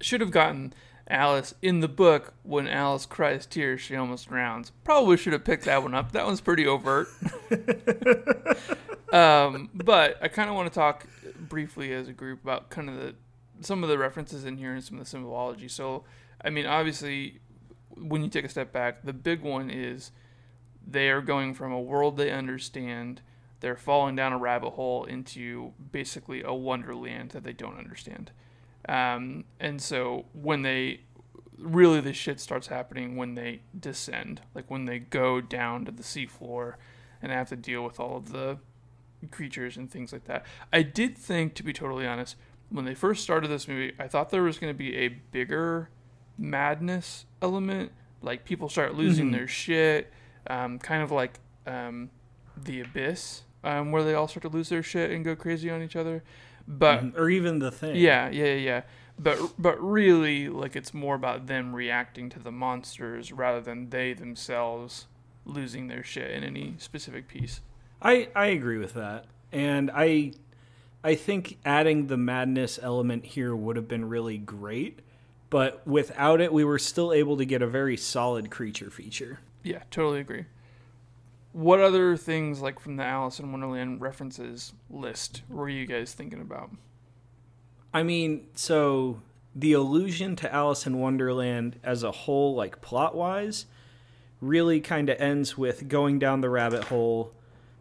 should 0.01 0.21
have 0.23 0.33
gotten 0.33 0.73
Alice 1.09 1.55
in 1.61 1.81
the 1.81 1.89
book 1.89 2.33
when 2.43 2.67
Alice 2.67 3.05
cries 3.05 3.47
tears, 3.47 3.81
she 3.81 3.95
almost 3.95 4.29
drowns. 4.29 4.73
Probably 4.85 5.17
should 5.17 5.35
have 5.35 5.45
picked 5.45 5.65
that 5.65 5.83
one 5.83 5.95
up. 5.95 6.13
That 6.13 6.25
one's 6.25 6.41
pretty 6.41 6.67
overt. 6.67 7.09
um, 9.13 9.71
but 9.75 10.17
I 10.23 10.29
kind 10.29 10.49
of 10.49 10.57
want 10.57 10.73
to 10.73 10.75
talk 10.75 11.07
briefly 11.39 11.93
as 11.93 12.09
a 12.09 12.13
group 12.13 12.43
about 12.43 12.71
kind 12.71 12.89
of 12.89 12.97
the 12.97 13.15
some 13.61 13.83
of 13.83 13.89
the 13.89 13.99
references 13.99 14.45
in 14.45 14.57
here 14.57 14.73
and 14.75 14.83
some 14.83 14.99
of 14.99 15.05
the 15.05 15.09
symbology. 15.09 15.69
So, 15.69 16.05
I 16.45 16.51
mean, 16.51 16.67
obviously, 16.67 17.41
when 17.91 18.23
you 18.23 18.29
take 18.29 18.45
a 18.45 18.49
step 18.49 18.73
back, 18.73 19.05
the 19.05 19.13
big 19.13 19.43
one 19.43 19.71
is 19.71 20.11
they 20.87 21.09
are 21.11 21.21
going 21.21 21.55
from 21.55 21.73
a 21.73 21.81
world 21.81 22.17
they 22.17 22.31
understand. 22.31 23.21
They're 23.61 23.77
falling 23.77 24.17
down 24.17 24.33
a 24.33 24.39
rabbit 24.39 24.71
hole 24.71 25.05
into 25.05 25.73
basically 25.93 26.43
a 26.43 26.53
wonderland 26.53 27.31
that 27.31 27.45
they 27.45 27.53
don't 27.53 27.79
understand. 27.79 28.33
Um, 28.89 29.45
and 29.61 29.81
so 29.81 30.27
when 30.33 30.63
they 30.63 31.01
really 31.59 32.01
the 32.01 32.13
shit 32.13 32.41
starts 32.41 32.67
happening 32.67 33.17
when 33.17 33.35
they 33.35 33.61
descend, 33.79 34.41
like 34.55 34.71
when 34.71 34.85
they 34.85 34.99
go 34.99 35.41
down 35.41 35.85
to 35.87 35.93
the 35.93 36.03
seafloor 36.03 36.75
and 37.23 37.33
have 37.33 37.49
to 37.49 37.57
deal 37.57 37.83
with 37.83 37.99
all 37.99 38.17
of 38.17 38.33
the 38.33 38.59
creatures 39.31 39.77
and 39.77 39.91
things 39.91 40.13
like 40.13 40.25
that. 40.25 40.45
I 40.73 40.83
did 40.83 41.17
think, 41.17 41.55
to 41.55 41.63
be 41.63 41.73
totally 41.73 42.07
honest, 42.07 42.37
when 42.69 42.85
they 42.85 42.95
first 42.95 43.23
started 43.23 43.49
this 43.49 43.67
movie, 43.69 43.95
I 43.99 44.09
thought 44.09 44.29
there 44.31 44.43
was 44.43 44.59
going 44.59 44.73
to 44.73 44.77
be 44.77 44.95
a 44.97 45.09
bigger 45.09 45.89
madness 46.37 47.25
element, 47.41 47.93
like 48.21 48.45
people 48.45 48.69
start 48.69 48.95
losing 48.95 49.29
Mhm. 49.29 49.33
their 49.33 49.49
shit, 49.49 50.13
um, 50.49 50.79
kind 50.79 51.03
of 51.03 51.11
like 51.11 51.39
um, 51.67 52.11
the 52.63 52.81
abyss, 52.81 53.45
um, 53.63 53.91
where 53.91 54.03
they 54.03 54.13
all 54.13 54.29
start 54.29 54.43
to 54.43 54.49
lose 54.51 54.69
their 54.69 54.83
shit 54.83 55.11
and 55.11 55.25
go 55.25 55.35
crazy 55.35 55.71
on 55.71 55.81
each 55.83 55.97
other. 55.97 56.23
But 56.67 57.01
mm-hmm. 57.01 57.21
or 57.21 57.29
even 57.29 57.59
the 57.59 57.71
thing. 57.71 57.97
yeah, 57.97 58.31
yeah, 58.31 58.45
yeah, 58.47 58.55
yeah. 58.55 58.83
But 59.19 59.39
but 59.59 59.81
really, 59.83 60.49
like 60.49 60.75
it's 60.77 60.93
more 60.93 61.15
about 61.15 61.47
them 61.47 61.75
reacting 61.75 62.31
to 62.31 62.39
the 62.39 62.51
monsters 62.51 63.33
rather 63.33 63.61
than 63.61 63.91
they 63.91 64.13
themselves 64.13 65.07
losing 65.45 65.89
their 65.89 66.03
shit 66.03 66.31
in 66.31 66.43
any 66.43 66.75
specific 66.79 67.29
piece. 67.29 67.61
I 68.03 68.29
I 68.35 68.47
agree 68.47 68.79
with 68.79 68.95
that, 68.95 69.27
and 69.53 69.91
I 69.95 70.33
I 71.05 71.15
think 71.15 71.59
adding 71.65 72.07
the 72.07 72.17
madness 72.17 72.79
element 72.83 73.27
here 73.27 73.55
would 73.55 73.77
have 73.77 73.87
been 73.87 74.09
really 74.09 74.39
great, 74.39 75.01
but 75.51 75.87
without 75.87 76.41
it, 76.41 76.53
we 76.53 76.65
were 76.65 76.79
still 76.79 77.13
able 77.13 77.37
to 77.37 77.45
get 77.45 77.63
a 77.63 77.67
very 77.67 77.97
solid 77.97 78.51
creature 78.51 78.91
feature. 78.91 79.41
Yeah, 79.63 79.83
totally 79.91 80.21
agree. 80.21 80.47
What 81.55 81.79
other 81.79 82.17
things 82.17 82.61
like 82.61 82.81
from 82.81 82.97
the 82.97 83.05
Alice 83.05 83.39
in 83.39 83.53
Wonderland 83.53 84.01
references 84.01 84.73
list 84.91 85.43
were 85.49 85.69
you 85.69 85.87
guys 85.87 86.13
thinking 86.13 86.41
about? 86.41 86.73
I 87.93 88.03
mean, 88.03 88.49
so 88.57 89.23
the 89.55 89.73
allusion 89.73 90.35
to 90.35 90.53
Alice 90.53 90.85
in 90.85 90.99
Wonderland 90.99 91.79
as 91.85 92.03
a 92.03 92.11
whole, 92.11 92.57
like 92.57 92.81
plot 92.81 93.15
wise, 93.15 93.67
really 94.41 94.81
kind 94.81 95.09
of 95.09 95.21
ends 95.21 95.57
with 95.57 95.89
going 95.89 96.19
down 96.19 96.41
the 96.41 96.51
rabbit 96.51 96.83
hole, 96.83 97.33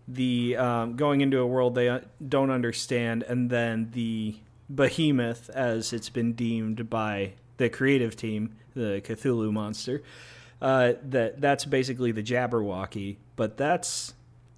the 0.07 0.55
um, 0.55 0.95
going 0.95 1.21
into 1.21 1.39
a 1.39 1.47
world 1.47 1.73
they 1.73 1.89
uh, 1.89 2.01
don't 2.29 2.51
understand, 2.51 3.23
and 3.23 3.49
then 3.49 3.89
the 3.93 4.35
behemoth, 4.69 5.49
as 5.49 5.93
it's 5.93 6.09
been 6.09 6.33
deemed 6.33 6.91
by 6.91 7.33
the 7.57 7.69
creative 7.69 8.15
team, 8.15 8.55
the 8.75 9.01
Cthulhu 9.03 9.51
monster. 9.51 10.03
Uh, 10.63 10.93
that 11.03 11.41
that's 11.41 11.65
basically 11.65 12.13
the 12.13 12.23
Jabberwocky, 12.23 13.17
but 13.35 13.57
that's 13.57 14.13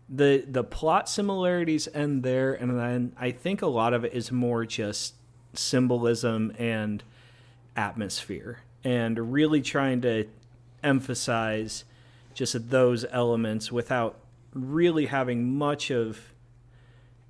the 0.07 0.45
the 0.47 0.63
plot 0.63 1.09
similarities 1.09 1.87
end 1.95 2.21
there, 2.21 2.53
and 2.53 2.79
then 2.79 3.13
I 3.19 3.31
think 3.31 3.63
a 3.63 3.67
lot 3.67 3.91
of 3.91 4.05
it 4.05 4.13
is 4.13 4.31
more 4.31 4.65
just 4.65 5.15
symbolism 5.53 6.53
and 6.59 7.03
atmosphere, 7.75 8.59
and 8.83 9.33
really 9.33 9.63
trying 9.63 10.01
to 10.01 10.27
emphasize 10.83 11.85
just 12.35 12.69
those 12.69 13.03
elements 13.09 13.71
without 13.71 14.19
really 14.53 15.07
having 15.07 15.57
much 15.57 15.89
of 15.89 16.33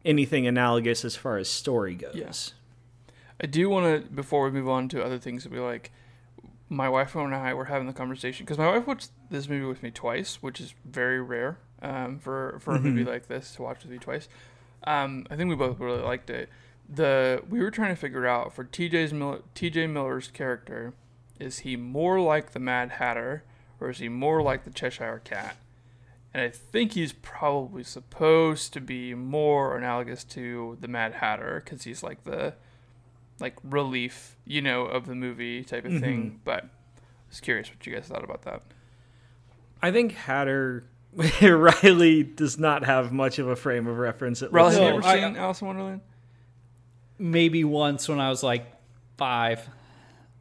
anything 0.04 0.46
analogous 0.46 1.06
as 1.06 1.16
far 1.16 1.38
as 1.38 1.48
story 1.48 1.96
goes. 1.96 2.14
Yeah. 2.14 3.14
I 3.42 3.48
do 3.48 3.70
want 3.70 4.04
to, 4.04 4.12
before 4.12 4.44
we 4.46 4.52
move 4.52 4.68
on 4.68 4.90
to 4.90 5.04
other 5.04 5.18
things, 5.18 5.44
to 5.44 5.50
be 5.50 5.60
like, 5.60 5.92
my 6.70 6.90
wife 6.90 7.16
and 7.16 7.34
I 7.36 7.54
were 7.54 7.66
having 7.66 7.88
the 7.88 7.94
conversation 7.94 8.46
because 8.46 8.58
my 8.58 8.68
wife 8.72 8.88
watched 8.88 9.12
this 9.30 9.48
movie 9.48 9.66
with 9.66 9.84
me 9.84 9.92
twice, 9.92 10.42
which 10.42 10.60
is 10.60 10.74
very 10.84 11.22
rare 11.22 11.58
um, 11.82 12.18
for 12.20 12.58
for 12.62 12.76
a 12.76 12.80
movie 12.80 13.04
Mhm. 13.04 13.08
like 13.08 13.28
this 13.28 13.56
to 13.56 13.62
watch 13.62 13.84
with 13.84 13.92
me 13.92 13.98
twice. 14.00 14.28
Um, 14.86 15.26
I 15.30 15.36
think 15.36 15.50
we 15.50 15.56
both 15.56 15.80
really 15.80 16.02
liked 16.02 16.30
it. 16.30 16.50
The 16.90 17.44
we 17.50 17.62
were 17.62 17.72
trying 17.72 17.90
to 17.94 17.96
figure 18.00 18.26
out 18.28 18.54
for 18.54 18.64
TJ's 18.64 19.14
Mil- 19.14 19.44
TJ 19.56 19.88
Miller's 19.90 20.28
character, 20.30 20.94
is 21.40 21.60
he 21.60 21.76
more 21.76 22.20
like 22.20 22.52
the 22.52 22.60
Mad 22.60 22.92
Hatter 22.92 23.44
or 23.80 23.90
is 23.90 23.98
he 24.00 24.10
more 24.10 24.42
like 24.42 24.64
the 24.64 24.70
Cheshire 24.72 25.22
Cat? 25.24 25.58
And 26.34 26.44
I 26.44 26.50
think 26.50 26.94
he's 26.94 27.14
probably 27.14 27.84
supposed 27.84 28.74
to 28.74 28.82
be 28.82 29.14
more 29.14 29.78
analogous 29.78 30.24
to 30.26 30.78
the 30.82 30.88
Mad 30.88 31.14
Hatter 31.14 31.62
because 31.64 31.84
he's 31.84 32.04
like 32.04 32.24
the 32.26 32.54
like 33.40 33.56
relief, 33.64 34.36
you 34.46 34.62
know, 34.62 34.84
of 34.84 35.06
the 35.06 35.16
movie 35.16 35.64
type 35.64 35.86
of 35.86 35.92
mm-hmm. 35.92 36.04
thing. 36.04 36.42
But 36.44 36.64
I 36.64 36.68
was 37.30 37.40
curious 37.40 37.70
what 37.70 37.86
you 37.86 37.94
guys 37.94 38.06
thought 38.06 38.24
about 38.24 38.44
that. 38.44 38.62
I 39.82 39.92
think 39.92 40.14
Hatter 40.14 40.86
Riley 41.42 42.24
does 42.24 42.58
not 42.58 42.86
have 42.86 43.12
much 43.12 43.40
of 43.40 43.48
a 43.48 43.56
frame 43.56 43.88
of 43.88 43.98
reference. 43.98 44.42
It 44.42 44.52
Riley, 44.52 44.68
looks 44.68 44.76
have 44.76 44.84
you 44.84 44.90
ever 44.90 45.02
like. 45.02 45.20
I- 45.20 45.28
seen 45.28 45.38
Alice 45.38 45.62
in 45.62 45.68
Wonderland? 45.68 46.02
Maybe 47.18 47.64
once 47.64 48.10
when 48.10 48.20
I 48.20 48.30
was 48.30 48.44
like 48.44 48.66
five. 49.18 49.68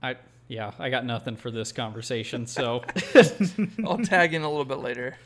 I 0.03 0.17
yeah, 0.49 0.73
I 0.79 0.91
got 0.91 1.05
nothing 1.05 1.37
for 1.37 1.51
this 1.51 1.71
conversation. 1.71 2.47
So 2.47 2.83
I'll 3.85 3.99
tag 3.99 4.35
in 4.35 4.43
a 4.43 4.49
little 4.49 4.65
bit 4.65 4.79
later. 4.79 5.17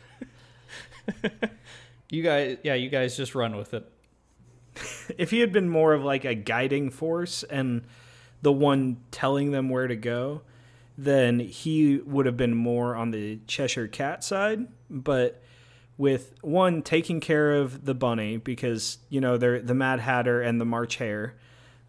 you 2.10 2.22
guys, 2.22 2.58
yeah, 2.62 2.74
you 2.74 2.90
guys 2.90 3.16
just 3.16 3.34
run 3.34 3.56
with 3.56 3.72
it. 3.72 3.90
if 5.18 5.30
he 5.30 5.40
had 5.40 5.52
been 5.52 5.68
more 5.68 5.92
of 5.94 6.02
like 6.02 6.24
a 6.24 6.34
guiding 6.34 6.90
force 6.90 7.42
and 7.42 7.82
the 8.42 8.52
one 8.52 8.98
telling 9.10 9.50
them 9.50 9.68
where 9.68 9.86
to 9.86 9.96
go, 9.96 10.42
then 10.96 11.38
he 11.40 11.98
would 11.98 12.26
have 12.26 12.36
been 12.36 12.54
more 12.54 12.96
on 12.96 13.10
the 13.10 13.38
Cheshire 13.46 13.88
Cat 13.88 14.24
side. 14.24 14.66
But 14.90 15.42
with 15.96 16.34
one 16.42 16.82
taking 16.82 17.20
care 17.20 17.54
of 17.54 17.84
the 17.84 17.94
bunny 17.94 18.36
because 18.36 18.98
you 19.08 19.20
know 19.20 19.36
they're 19.36 19.60
the 19.60 19.74
Mad 19.74 20.00
Hatter 20.00 20.40
and 20.40 20.60
the 20.60 20.64
March 20.64 20.96
Hare, 20.96 21.34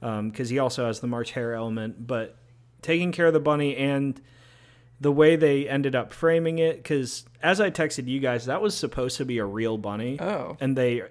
um, 0.02 0.30
because 0.30 0.49
he 0.49 0.60
also 0.60 0.86
has 0.88 0.99
the 0.99 1.08
March 1.08 1.32
Hare 1.32 1.54
element. 1.54 2.08
But 2.08 2.36
taking 2.82 3.12
care 3.12 3.28
of 3.28 3.34
the 3.34 3.39
bunny 3.39 3.75
and 3.75 4.19
the 5.02 5.12
way 5.12 5.36
they 5.36 5.67
ended 5.69 5.95
up 5.95 6.12
framing 6.12 6.60
it, 6.60 6.78
because 6.78 7.25
as 7.41 7.62
I 7.62 7.71
texted 7.71 8.08
you 8.08 8.19
guys, 8.19 8.47
that 8.47 8.62
was 8.62 8.75
supposed 8.75 9.17
to 9.17 9.25
be 9.25 9.38
a 9.38 9.45
real 9.45 9.78
bunny 9.78 10.19
Oh, 10.19 10.58
and 10.60 10.78
they 10.78 11.04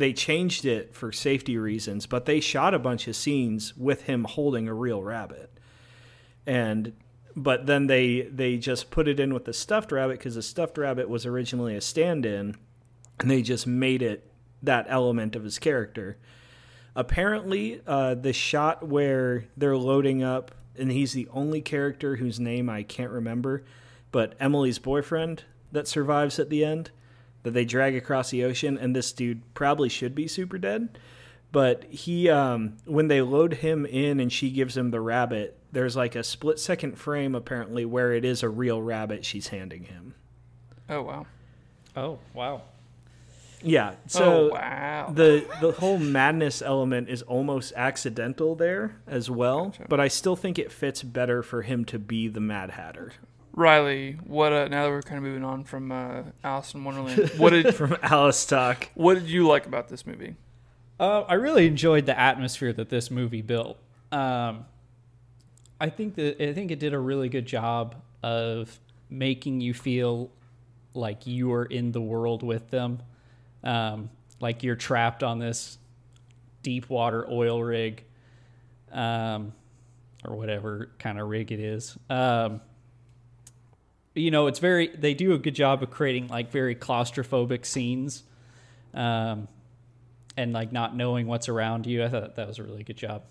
they 0.00 0.12
changed 0.12 0.64
it 0.64 0.94
for 0.94 1.12
safety 1.12 1.58
reasons, 1.58 2.06
but 2.06 2.24
they 2.24 2.40
shot 2.40 2.74
a 2.74 2.78
bunch 2.78 3.06
of 3.06 3.14
scenes 3.14 3.76
with 3.76 4.02
him 4.02 4.24
holding 4.24 4.66
a 4.66 4.74
real 4.74 5.02
rabbit. 5.02 5.52
And 6.46 6.94
but 7.36 7.66
then 7.66 7.86
they 7.86 8.22
they 8.22 8.56
just 8.56 8.90
put 8.90 9.06
it 9.06 9.20
in 9.20 9.32
with 9.32 9.44
the 9.44 9.52
stuffed 9.52 9.92
rabbit 9.92 10.18
because 10.18 10.34
the 10.34 10.42
stuffed 10.42 10.78
rabbit 10.78 11.08
was 11.08 11.26
originally 11.26 11.76
a 11.76 11.80
stand-in 11.80 12.56
and 13.20 13.30
they 13.30 13.42
just 13.42 13.66
made 13.66 14.02
it 14.02 14.32
that 14.62 14.86
element 14.88 15.36
of 15.36 15.44
his 15.44 15.58
character. 15.58 16.16
Apparently, 16.96 17.80
uh, 17.86 18.14
the 18.14 18.32
shot 18.32 18.86
where 18.86 19.44
they're 19.56 19.76
loading 19.76 20.22
up, 20.22 20.50
and 20.76 20.90
he's 20.90 21.12
the 21.12 21.28
only 21.30 21.60
character 21.60 22.16
whose 22.16 22.40
name 22.40 22.68
I 22.68 22.82
can't 22.82 23.12
remember, 23.12 23.64
but 24.10 24.34
Emily's 24.40 24.78
boyfriend 24.78 25.44
that 25.70 25.86
survives 25.86 26.38
at 26.38 26.50
the 26.50 26.64
end, 26.64 26.90
that 27.42 27.52
they 27.52 27.64
drag 27.64 27.94
across 27.96 28.30
the 28.30 28.44
ocean, 28.44 28.76
and 28.78 28.94
this 28.94 29.12
dude 29.12 29.42
probably 29.54 29.88
should 29.88 30.14
be 30.14 30.28
super 30.28 30.58
dead. 30.58 30.98
But 31.52 31.84
he, 31.84 32.28
um, 32.28 32.76
when 32.84 33.08
they 33.08 33.20
load 33.22 33.54
him 33.54 33.84
in 33.84 34.20
and 34.20 34.32
she 34.32 34.50
gives 34.50 34.76
him 34.76 34.90
the 34.90 35.00
rabbit, 35.00 35.58
there's 35.72 35.96
like 35.96 36.14
a 36.14 36.22
split 36.22 36.58
second 36.60 36.96
frame 36.98 37.34
apparently 37.34 37.84
where 37.84 38.12
it 38.12 38.24
is 38.24 38.42
a 38.42 38.48
real 38.48 38.80
rabbit 38.80 39.24
she's 39.24 39.48
handing 39.48 39.84
him. 39.84 40.14
oh 40.88 41.02
wow. 41.02 41.26
Oh 41.96 42.18
wow. 42.34 42.62
Yeah. 43.62 43.94
So 44.06 44.24
oh 44.24 44.48
wow. 44.54 45.10
the 45.12 45.44
the 45.60 45.72
whole 45.72 45.98
madness 45.98 46.62
element 46.62 47.08
is 47.08 47.22
almost 47.22 47.72
accidental 47.76 48.54
there 48.54 48.96
as 49.06 49.28
well, 49.30 49.66
Gotcha. 49.66 49.86
but 49.88 50.00
I 50.00 50.08
still 50.08 50.36
think 50.36 50.58
it 50.58 50.72
fits 50.72 51.02
better 51.02 51.42
for 51.42 51.62
him 51.62 51.84
to 51.86 51.98
be 51.98 52.28
the 52.28 52.40
Mad 52.40 52.70
Hatter 52.70 53.12
Riley, 53.52 54.18
what? 54.24 54.52
Uh, 54.52 54.68
now 54.68 54.84
that 54.84 54.90
we're 54.90 55.02
kind 55.02 55.18
of 55.18 55.24
moving 55.24 55.44
on 55.44 55.64
from 55.64 55.90
uh, 55.90 56.22
Alice 56.44 56.74
in 56.74 56.84
Wonderland, 56.84 57.30
what 57.36 57.50
did 57.50 57.74
from 57.74 57.96
Alice 58.02 58.44
Talk. 58.46 58.90
what 58.94 59.14
did 59.14 59.28
you 59.28 59.46
like 59.46 59.66
about 59.66 59.88
this 59.88 60.06
movie? 60.06 60.36
Uh, 60.98 61.22
I 61.22 61.34
really 61.34 61.66
enjoyed 61.66 62.06
the 62.06 62.18
atmosphere 62.18 62.72
that 62.74 62.90
this 62.90 63.10
movie 63.10 63.42
built. 63.42 63.78
Um, 64.12 64.66
I 65.80 65.88
think 65.88 66.14
that 66.16 66.40
I 66.42 66.52
think 66.52 66.70
it 66.70 66.78
did 66.78 66.92
a 66.92 66.98
really 66.98 67.28
good 67.28 67.46
job 67.46 67.96
of 68.22 68.78
making 69.08 69.60
you 69.60 69.74
feel 69.74 70.30
like 70.94 71.26
you 71.26 71.52
are 71.52 71.64
in 71.64 71.92
the 71.92 72.00
world 72.00 72.42
with 72.42 72.70
them, 72.70 73.02
um, 73.64 74.10
like 74.40 74.62
you're 74.62 74.76
trapped 74.76 75.22
on 75.22 75.38
this 75.38 75.78
deep 76.62 76.88
water 76.90 77.26
oil 77.30 77.62
rig, 77.62 78.04
um, 78.92 79.52
or 80.24 80.36
whatever 80.36 80.90
kind 80.98 81.18
of 81.18 81.28
rig 81.28 81.50
it 81.50 81.60
is. 81.60 81.96
Um, 82.10 82.60
you 84.14 84.30
know, 84.30 84.46
it's 84.46 84.58
very 84.58 84.88
they 84.88 85.14
do 85.14 85.32
a 85.32 85.38
good 85.38 85.54
job 85.54 85.82
of 85.82 85.90
creating 85.90 86.28
like 86.28 86.50
very 86.50 86.74
claustrophobic 86.74 87.64
scenes. 87.64 88.24
Um, 88.92 89.48
and 90.36 90.52
like 90.52 90.72
not 90.72 90.96
knowing 90.96 91.26
what's 91.26 91.48
around 91.48 91.86
you. 91.86 92.04
I 92.04 92.08
thought 92.08 92.36
that 92.36 92.48
was 92.48 92.58
a 92.58 92.62
really 92.62 92.82
good 92.82 92.96
job. 92.96 93.22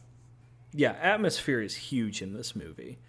Yeah, 0.73 0.95
atmosphere 1.01 1.61
is 1.61 1.75
huge 1.75 2.21
in 2.21 2.33
this 2.33 2.55
movie. 2.55 2.99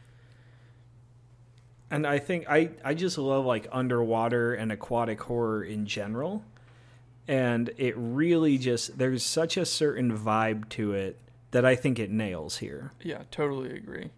And 1.90 2.06
I 2.06 2.18
think 2.18 2.46
I, 2.48 2.70
I 2.84 2.94
just 2.94 3.18
love 3.18 3.44
like 3.44 3.66
underwater 3.72 4.54
and 4.54 4.72
aquatic 4.72 5.20
horror 5.20 5.62
in 5.62 5.86
general. 5.86 6.44
And 7.28 7.70
it 7.76 7.94
really 7.96 8.58
just 8.58 8.96
there's 8.96 9.24
such 9.24 9.56
a 9.56 9.66
certain 9.66 10.16
vibe 10.16 10.68
to 10.70 10.92
it 10.92 11.18
that 11.50 11.64
I 11.64 11.74
think 11.74 11.98
it 11.98 12.10
nails 12.10 12.58
here. 12.58 12.92
Yeah, 13.02 13.22
totally 13.30 13.76
agree. 13.76 14.10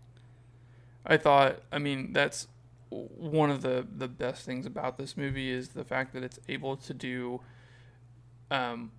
I 1.05 1.17
thought, 1.17 1.63
I 1.73 1.79
mean, 1.79 2.13
that's 2.13 2.47
one 2.93 3.51
of 3.51 3.63
the 3.63 3.87
the 3.97 4.09
best 4.09 4.45
things 4.45 4.67
about 4.67 4.99
this 4.99 5.17
movie 5.17 5.51
is 5.51 5.71
the 5.71 5.85
fact 5.85 6.13
that 6.13 6.23
it's 6.23 6.39
able 6.49 6.77
to 6.77 6.95
do 6.95 7.41
um, 8.51 8.93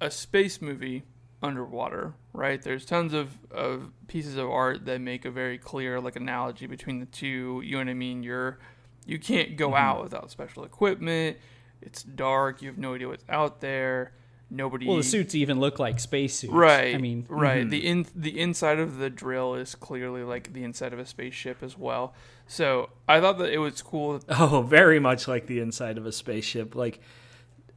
a 0.00 0.10
space 0.10 0.60
movie 0.60 1.04
underwater, 1.42 2.14
right? 2.32 2.62
There's 2.62 2.84
tons 2.84 3.12
of, 3.12 3.36
of 3.50 3.90
pieces 4.06 4.36
of 4.36 4.48
art 4.48 4.84
that 4.86 5.00
make 5.00 5.24
a 5.24 5.30
very 5.30 5.58
clear 5.58 6.00
like 6.00 6.16
analogy 6.16 6.66
between 6.66 7.00
the 7.00 7.06
two. 7.06 7.62
You 7.64 7.72
know 7.72 7.78
what 7.78 7.88
I 7.88 7.94
mean? 7.94 8.22
You're 8.22 8.58
you 9.04 9.18
can't 9.18 9.56
go 9.56 9.74
out 9.74 10.02
without 10.02 10.30
special 10.30 10.64
equipment. 10.64 11.38
It's 11.80 12.02
dark. 12.02 12.62
You 12.62 12.68
have 12.68 12.78
no 12.78 12.94
idea 12.94 13.08
what's 13.08 13.24
out 13.28 13.60
there. 13.60 14.12
Nobody. 14.54 14.86
Well, 14.86 14.98
the 14.98 15.02
suits 15.02 15.34
even 15.34 15.60
look 15.60 15.78
like 15.78 15.98
spacesuits. 15.98 16.52
Right. 16.52 16.94
I 16.94 16.98
mean, 16.98 17.24
right. 17.30 17.64
Mhm. 17.66 17.70
The 17.70 17.86
in 17.86 18.06
the 18.14 18.38
inside 18.38 18.78
of 18.78 18.98
the 18.98 19.08
drill 19.08 19.54
is 19.54 19.74
clearly 19.74 20.22
like 20.24 20.52
the 20.52 20.62
inside 20.62 20.92
of 20.92 20.98
a 20.98 21.06
spaceship 21.06 21.62
as 21.62 21.78
well. 21.78 22.12
So 22.46 22.90
I 23.08 23.18
thought 23.20 23.38
that 23.38 23.50
it 23.50 23.58
was 23.58 23.80
cool. 23.80 24.20
Oh, 24.28 24.60
very 24.60 25.00
much 25.00 25.26
like 25.26 25.46
the 25.46 25.58
inside 25.60 25.96
of 25.96 26.04
a 26.04 26.12
spaceship. 26.12 26.74
Like 26.74 27.00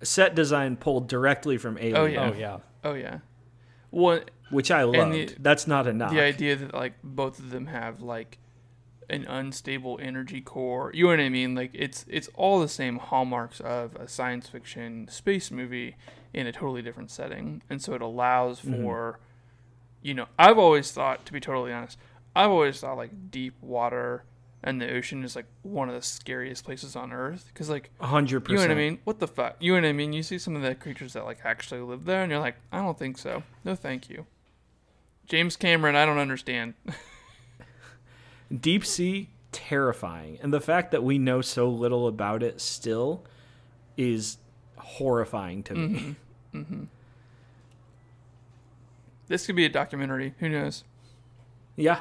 set 0.03 0.35
design 0.35 0.75
pulled 0.75 1.07
directly 1.07 1.57
from 1.57 1.77
Alien. 1.77 1.95
Oh, 1.97 2.05
yeah. 2.05 2.29
oh 2.29 2.33
yeah. 2.37 2.57
Oh 2.83 2.93
yeah. 2.93 3.19
Well, 3.91 4.19
Which 4.49 4.69
I 4.69 4.83
loved. 4.83 5.13
the- 5.13 5.35
That's 5.39 5.67
not 5.67 5.87
a 5.87 5.93
knock. 5.93 6.11
the 6.11 6.21
idea 6.21 6.57
that 6.57 6.73
like 6.73 6.95
both 7.03 7.39
of 7.39 7.51
them 7.51 7.67
have 7.67 8.01
like 8.01 8.37
an 9.09 9.23
unstable 9.25 9.97
energy 10.01 10.41
core. 10.41 10.91
You 10.93 11.03
know 11.05 11.09
what 11.11 11.19
I 11.21 11.29
mean? 11.29 11.55
Like 11.55 11.71
it's 11.73 12.05
it's 12.09 12.27
all 12.33 12.59
the 12.59 12.67
same 12.67 12.97
hallmarks 12.97 13.61
of 13.61 13.95
a 13.95 14.07
science 14.09 14.49
fiction 14.49 15.07
space 15.09 15.51
movie 15.51 15.95
in 16.35 16.45
a 16.45 16.51
totally 16.51 16.81
different 16.83 17.09
setting, 17.09 17.63
and 17.69 17.81
so 17.81 17.93
it 17.95 18.01
allows 18.01 18.61
Mhm. 18.61 18.81
for, 18.83 19.19
you 20.03 20.13
know, 20.13 20.27
I've 20.37 20.59
always 20.59 20.91
thought, 20.91 21.25
to 21.25 21.33
be 21.33 21.39
totally 21.39 21.71
honest, 21.73 21.97
I've 22.35 22.51
always 22.51 22.79
thought 22.79 22.97
like 22.97 23.31
deep 23.31 23.55
water 23.61 24.23
and 24.61 24.81
the 24.81 24.91
ocean 24.91 25.23
is 25.23 25.35
like 25.35 25.45
one 25.61 25.87
of 25.89 25.95
the 25.95 26.01
scariest 26.01 26.65
places 26.65 26.95
on 26.95 27.13
Earth 27.13 27.49
because 27.53 27.69
like 27.69 27.89
A 28.01 28.07
hundred 28.07 28.47
you 28.49 28.55
know 28.55 28.61
what 28.61 28.71
I 28.71 28.75
mean? 28.75 28.99
What 29.05 29.19
the 29.19 29.27
fuck? 29.27 29.55
You 29.59 29.73
know 29.73 29.81
what 29.81 29.87
I 29.87 29.93
mean? 29.93 30.11
You 30.11 30.23
see 30.23 30.37
some 30.39 30.55
of 30.55 30.61
the 30.63 30.73
creatures 30.75 31.13
that 31.13 31.23
like 31.23 31.39
actually 31.45 31.81
live 31.81 32.05
there, 32.05 32.21
and 32.23 32.31
you're 32.31 32.39
like, 32.41 32.57
I 32.71 32.79
don't 32.79 32.97
think 32.99 33.17
so. 33.17 33.43
No, 33.63 33.75
thank 33.75 34.09
you. 34.09 34.25
James 35.27 35.55
Cameron, 35.55 35.95
I 35.95 36.05
don't 36.05 36.17
understand. 36.17 36.73
Deep 38.61 38.85
sea, 38.85 39.29
terrifying. 39.51 40.37
And 40.41 40.53
the 40.53 40.61
fact 40.61 40.91
that 40.91 41.03
we 41.03 41.17
know 41.17 41.41
so 41.41 41.67
little 41.69 42.07
about 42.07 42.43
it 42.43 42.59
still 42.61 43.23
is 43.97 44.37
horrifying 44.85 45.63
to 45.63 45.73
me. 45.73 46.15
This 49.27 49.45
could 49.45 49.55
be 49.55 49.65
a 49.65 49.69
documentary. 49.69 50.35
Who 50.39 50.49
knows? 50.49 50.83
Yeah, 51.75 51.99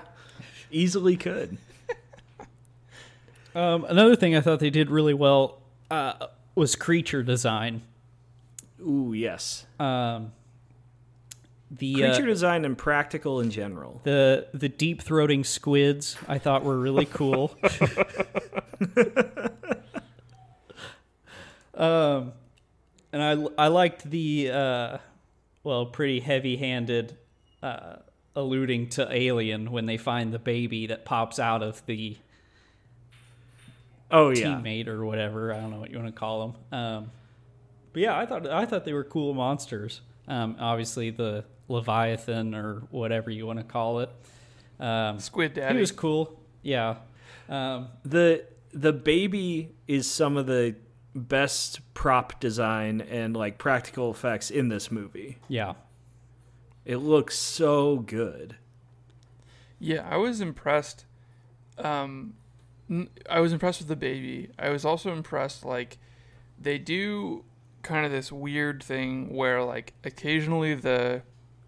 easily 0.70 1.16
could. 1.16 1.58
Um, 3.56 3.84
another 3.84 4.16
thing 4.16 4.34
I 4.34 4.40
thought 4.40 4.58
they 4.58 4.68
did 4.68 4.90
really 4.90 5.14
well 5.14 5.60
uh, 5.88 6.26
was 6.56 6.74
creature 6.74 7.22
design. 7.22 7.82
Ooh, 8.80 9.12
yes. 9.14 9.64
Um, 9.78 10.32
the 11.70 11.94
Creature 11.94 12.22
uh, 12.22 12.26
design 12.26 12.64
and 12.64 12.76
practical 12.76 13.40
in 13.40 13.52
general. 13.52 14.00
the 14.02 14.48
the 14.52 14.68
deep 14.68 15.04
throating 15.04 15.46
squids 15.46 16.16
I 16.26 16.38
thought 16.38 16.64
were 16.64 16.78
really 16.78 17.06
cool. 17.06 17.56
um, 21.74 22.32
and 23.14 23.22
I 23.22 23.64
I 23.64 23.68
liked 23.68 24.10
the 24.10 24.50
uh, 24.50 24.98
well 25.62 25.86
pretty 25.86 26.20
heavy 26.20 26.56
handed 26.56 27.16
uh, 27.62 27.96
alluding 28.36 28.88
to 28.90 29.08
Alien 29.10 29.70
when 29.70 29.86
they 29.86 29.96
find 29.96 30.32
the 30.34 30.38
baby 30.38 30.88
that 30.88 31.04
pops 31.04 31.38
out 31.38 31.62
of 31.62 31.84
the 31.86 32.16
Oh 34.10 34.30
yeah. 34.30 34.46
teammate 34.46 34.86
or 34.86 35.04
whatever. 35.04 35.52
I 35.52 35.60
don't 35.60 35.70
know 35.70 35.78
what 35.80 35.90
you 35.90 35.96
want 35.98 36.14
to 36.14 36.18
call 36.18 36.48
them. 36.70 36.78
Um, 36.78 37.10
but 37.92 38.02
yeah, 38.02 38.18
I 38.18 38.26
thought 38.26 38.46
I 38.46 38.64
thought 38.66 38.84
they 38.84 38.92
were 38.92 39.04
cool 39.04 39.34
monsters. 39.34 40.00
Um, 40.28 40.56
obviously, 40.60 41.10
the 41.10 41.44
Leviathan 41.68 42.54
or 42.54 42.82
whatever 42.90 43.30
you 43.30 43.46
want 43.46 43.58
to 43.58 43.64
call 43.64 44.00
it. 44.00 44.10
Um, 44.78 45.18
Squid 45.18 45.52
he 45.54 45.60
Daddy. 45.60 45.78
was 45.80 45.92
cool. 45.92 46.40
Yeah. 46.62 46.96
Um, 47.48 47.88
the 48.04 48.44
the 48.72 48.92
baby 48.92 49.70
is 49.88 50.10
some 50.10 50.36
of 50.36 50.46
the 50.46 50.74
best 51.14 51.80
prop 51.94 52.40
design 52.40 53.00
and 53.00 53.36
like 53.36 53.56
practical 53.58 54.10
effects 54.10 54.50
in 54.50 54.68
this 54.68 54.90
movie. 54.90 55.38
yeah. 55.48 55.74
It 56.84 56.98
looks 56.98 57.38
so 57.38 57.96
good. 57.96 58.56
Yeah, 59.78 60.06
I 60.06 60.18
was 60.18 60.42
impressed. 60.42 61.06
Um, 61.78 62.34
I 63.30 63.40
was 63.40 63.54
impressed 63.54 63.80
with 63.80 63.88
the 63.88 63.96
baby. 63.96 64.50
I 64.58 64.68
was 64.68 64.84
also 64.84 65.10
impressed, 65.12 65.64
like, 65.64 65.96
they 66.60 66.76
do 66.76 67.44
kind 67.80 68.04
of 68.04 68.12
this 68.12 68.30
weird 68.30 68.82
thing 68.82 69.34
where, 69.34 69.62
like, 69.62 69.94
occasionally 70.04 70.74
the, 70.74 71.22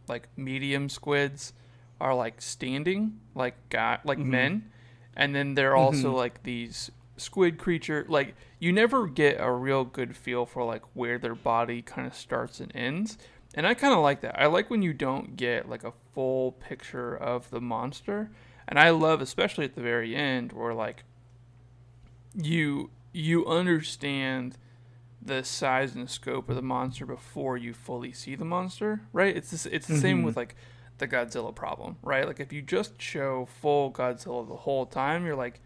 like, 0.06 0.28
medium 0.36 0.90
squids 0.90 1.54
are, 1.98 2.14
like, 2.14 2.42
standing, 2.42 3.18
like, 3.34 3.54
guy, 3.70 3.98
like 4.04 4.18
men. 4.18 4.70
And 5.16 5.34
then 5.34 5.54
they're 5.54 5.76
also, 5.76 6.14
like, 6.14 6.42
these 6.42 6.90
squid 7.16 7.58
creature. 7.58 8.04
Like, 8.08 8.34
you 8.58 8.72
never 8.72 9.06
get 9.06 9.36
a 9.40 9.50
real 9.50 9.84
good 9.84 10.16
feel 10.16 10.46
for, 10.46 10.64
like, 10.64 10.82
where 10.94 11.18
their 11.18 11.34
body 11.34 11.82
kind 11.82 12.06
of 12.06 12.14
starts 12.14 12.60
and 12.60 12.74
ends. 12.74 13.18
And 13.56 13.66
I 13.66 13.72
kind 13.72 13.94
of 13.94 14.00
like 14.00 14.20
that. 14.20 14.38
I 14.38 14.46
like 14.46 14.68
when 14.68 14.82
you 14.82 14.92
don't 14.92 15.34
get 15.36 15.68
like 15.68 15.82
a 15.82 15.92
full 16.12 16.52
picture 16.52 17.16
of 17.16 17.48
the 17.50 17.60
monster. 17.60 18.30
And 18.68 18.78
I 18.78 18.90
love 18.90 19.22
especially 19.22 19.64
at 19.64 19.74
the 19.74 19.80
very 19.80 20.14
end 20.14 20.52
where 20.52 20.74
like 20.74 21.04
you 22.34 22.90
you 23.12 23.46
understand 23.46 24.58
the 25.22 25.42
size 25.42 25.94
and 25.94 26.08
scope 26.08 26.50
of 26.50 26.56
the 26.56 26.62
monster 26.62 27.06
before 27.06 27.56
you 27.56 27.72
fully 27.72 28.12
see 28.12 28.34
the 28.34 28.44
monster, 28.44 29.00
right? 29.12 29.34
It's 29.34 29.50
this, 29.50 29.66
it's 29.66 29.86
the 29.86 29.96
same 29.96 30.18
mm-hmm. 30.18 30.26
with 30.26 30.36
like 30.36 30.54
the 30.98 31.08
Godzilla 31.08 31.54
problem, 31.54 31.96
right? 32.02 32.26
Like 32.26 32.40
if 32.40 32.52
you 32.52 32.60
just 32.60 33.00
show 33.00 33.46
full 33.46 33.90
Godzilla 33.90 34.46
the 34.46 34.56
whole 34.56 34.84
time, 34.84 35.24
you're 35.24 35.34
like 35.34 35.60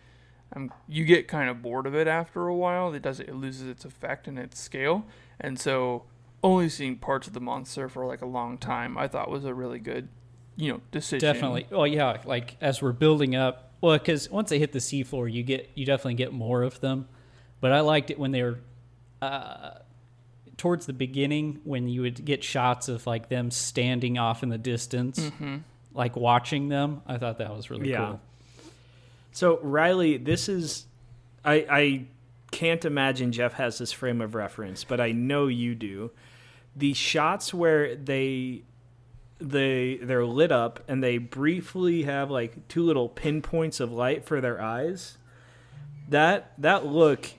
um, 0.56 0.72
you 0.88 1.04
get 1.04 1.28
kind 1.28 1.48
of 1.48 1.62
bored 1.62 1.86
of 1.86 1.94
it 1.94 2.06
after 2.08 2.46
a 2.48 2.54
while. 2.54 2.92
It 2.94 3.02
does 3.02 3.20
it 3.20 3.34
loses 3.34 3.68
its 3.68 3.84
effect 3.84 4.26
and 4.28 4.38
its 4.38 4.58
scale. 4.60 5.04
And 5.40 5.58
so 5.58 6.04
only 6.42 6.68
seeing 6.68 6.96
parts 6.96 7.26
of 7.26 7.32
the 7.34 7.40
monster 7.40 7.88
for 7.88 8.06
like 8.06 8.22
a 8.22 8.26
long 8.26 8.58
time, 8.58 8.96
I 8.98 9.06
thought 9.08 9.30
was 9.30 9.44
a 9.44 9.54
really 9.54 9.78
good, 9.78 10.08
you 10.56 10.72
know, 10.72 10.80
decision. 10.90 11.20
Definitely. 11.20 11.66
Oh 11.70 11.84
yeah, 11.84 12.18
like 12.24 12.56
as 12.60 12.82
we're 12.82 12.92
building 12.92 13.34
up. 13.36 13.66
Well, 13.80 13.96
because 13.98 14.30
once 14.30 14.50
they 14.50 14.58
hit 14.58 14.72
the 14.72 14.78
seafloor, 14.78 15.32
you 15.32 15.42
get 15.42 15.70
you 15.74 15.86
definitely 15.86 16.14
get 16.14 16.32
more 16.32 16.62
of 16.62 16.80
them. 16.80 17.08
But 17.60 17.72
I 17.72 17.80
liked 17.80 18.10
it 18.10 18.18
when 18.18 18.30
they 18.32 18.42
were 18.42 18.58
uh, 19.22 19.70
towards 20.56 20.86
the 20.86 20.92
beginning 20.92 21.60
when 21.64 21.88
you 21.88 22.02
would 22.02 22.24
get 22.24 22.42
shots 22.44 22.88
of 22.88 23.06
like 23.06 23.28
them 23.28 23.50
standing 23.50 24.18
off 24.18 24.42
in 24.42 24.48
the 24.48 24.58
distance, 24.58 25.18
Mm-hmm. 25.20 25.56
like 25.94 26.16
watching 26.16 26.68
them. 26.68 27.02
I 27.06 27.18
thought 27.18 27.38
that 27.38 27.54
was 27.54 27.70
really 27.70 27.90
Yeah. 27.90 27.98
cool. 28.08 28.20
So 29.32 29.58
Riley, 29.62 30.16
this 30.16 30.48
is 30.48 30.86
I 31.44 31.66
I 31.70 32.06
can't 32.50 32.84
imagine 32.84 33.32
Jeff 33.32 33.54
has 33.54 33.78
this 33.78 33.92
frame 33.92 34.20
of 34.20 34.34
reference, 34.34 34.84
but 34.84 35.00
I 35.00 35.12
know 35.12 35.46
you 35.46 35.74
do. 35.74 36.10
The 36.76 36.94
shots 36.94 37.54
where 37.54 37.94
they 37.94 38.62
they 39.38 39.96
they're 40.02 40.26
lit 40.26 40.52
up 40.52 40.84
and 40.86 41.02
they 41.02 41.18
briefly 41.18 42.02
have 42.02 42.30
like 42.30 42.68
two 42.68 42.82
little 42.82 43.08
pinpoints 43.08 43.80
of 43.80 43.92
light 43.92 44.24
for 44.24 44.40
their 44.40 44.60
eyes. 44.60 45.16
That 46.08 46.52
that 46.58 46.86
look 46.86 47.30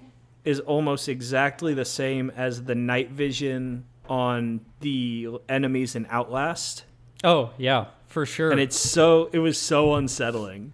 is 0.44 0.60
almost 0.60 1.08
exactly 1.08 1.74
the 1.74 1.86
same 1.86 2.32
as 2.36 2.64
the 2.64 2.76
night 2.76 3.12
vision 3.12 3.86
on 4.10 4.62
the 4.80 5.30
enemies 5.48 5.96
in 5.96 6.08
Outlast. 6.10 6.86
Oh 7.24 7.52
yeah, 7.58 7.88
for 8.08 8.26
sure. 8.26 8.52
And 8.52 8.60
it's 8.60 8.78
so 8.78 9.30
it 9.32 9.40
was 9.40 9.58
so 9.58 9.94
unsettling. 9.96 10.74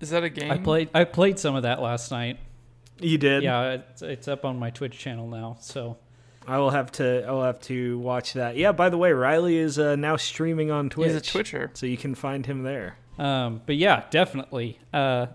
Is 0.00 0.10
that 0.10 0.24
a 0.24 0.30
game? 0.30 0.50
I 0.50 0.58
played 0.58 0.90
I 0.94 1.04
played 1.04 1.38
some 1.38 1.56
of 1.56 1.62
that 1.64 1.80
last 1.80 2.10
night. 2.10 2.38
You 3.00 3.18
did? 3.18 3.42
Yeah, 3.42 3.74
it's, 3.74 4.02
it's 4.02 4.28
up 4.28 4.44
on 4.44 4.58
my 4.58 4.70
Twitch 4.70 4.98
channel 4.98 5.28
now. 5.28 5.56
So 5.60 5.98
I 6.46 6.58
will 6.58 6.70
have 6.70 6.90
to. 6.92 7.24
I 7.26 7.30
will 7.30 7.44
have 7.44 7.60
to 7.62 7.98
watch 7.98 8.32
that. 8.32 8.56
Yeah. 8.56 8.72
By 8.72 8.88
the 8.88 8.98
way, 8.98 9.12
Riley 9.12 9.56
is 9.56 9.78
uh, 9.78 9.96
now 9.96 10.16
streaming 10.16 10.70
on 10.70 10.88
Twitch. 10.88 11.08
He's 11.08 11.16
a 11.16 11.20
Twitcher. 11.20 11.70
so 11.74 11.86
you 11.86 11.96
can 11.96 12.14
find 12.14 12.46
him 12.46 12.62
there. 12.62 12.98
Um, 13.18 13.60
but 13.66 13.76
yeah, 13.76 14.04
definitely. 14.10 14.78
Uh, 14.92 15.26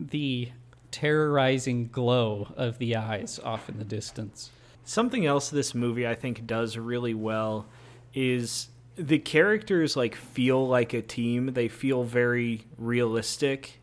the 0.00 0.50
terrorizing 0.90 1.88
glow 1.88 2.52
of 2.56 2.78
the 2.78 2.96
eyes 2.96 3.38
off 3.42 3.68
in 3.68 3.78
the 3.78 3.84
distance. 3.84 4.50
Something 4.84 5.24
else 5.24 5.48
this 5.48 5.74
movie 5.74 6.06
I 6.06 6.14
think 6.14 6.46
does 6.46 6.76
really 6.76 7.14
well 7.14 7.66
is 8.14 8.68
the 8.96 9.18
characters 9.18 9.96
like 9.96 10.14
feel 10.14 10.66
like 10.66 10.92
a 10.92 11.02
team. 11.02 11.54
They 11.54 11.68
feel 11.68 12.04
very 12.04 12.64
realistic. 12.78 13.80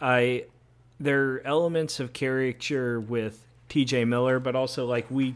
I 0.00 0.44
there 1.00 1.34
are 1.34 1.42
elements 1.44 2.00
of 2.00 2.12
caricature 2.12 3.00
with 3.00 3.44
T.J. 3.68 4.04
Miller, 4.04 4.38
but 4.38 4.54
also 4.54 4.86
like 4.86 5.10
we, 5.10 5.34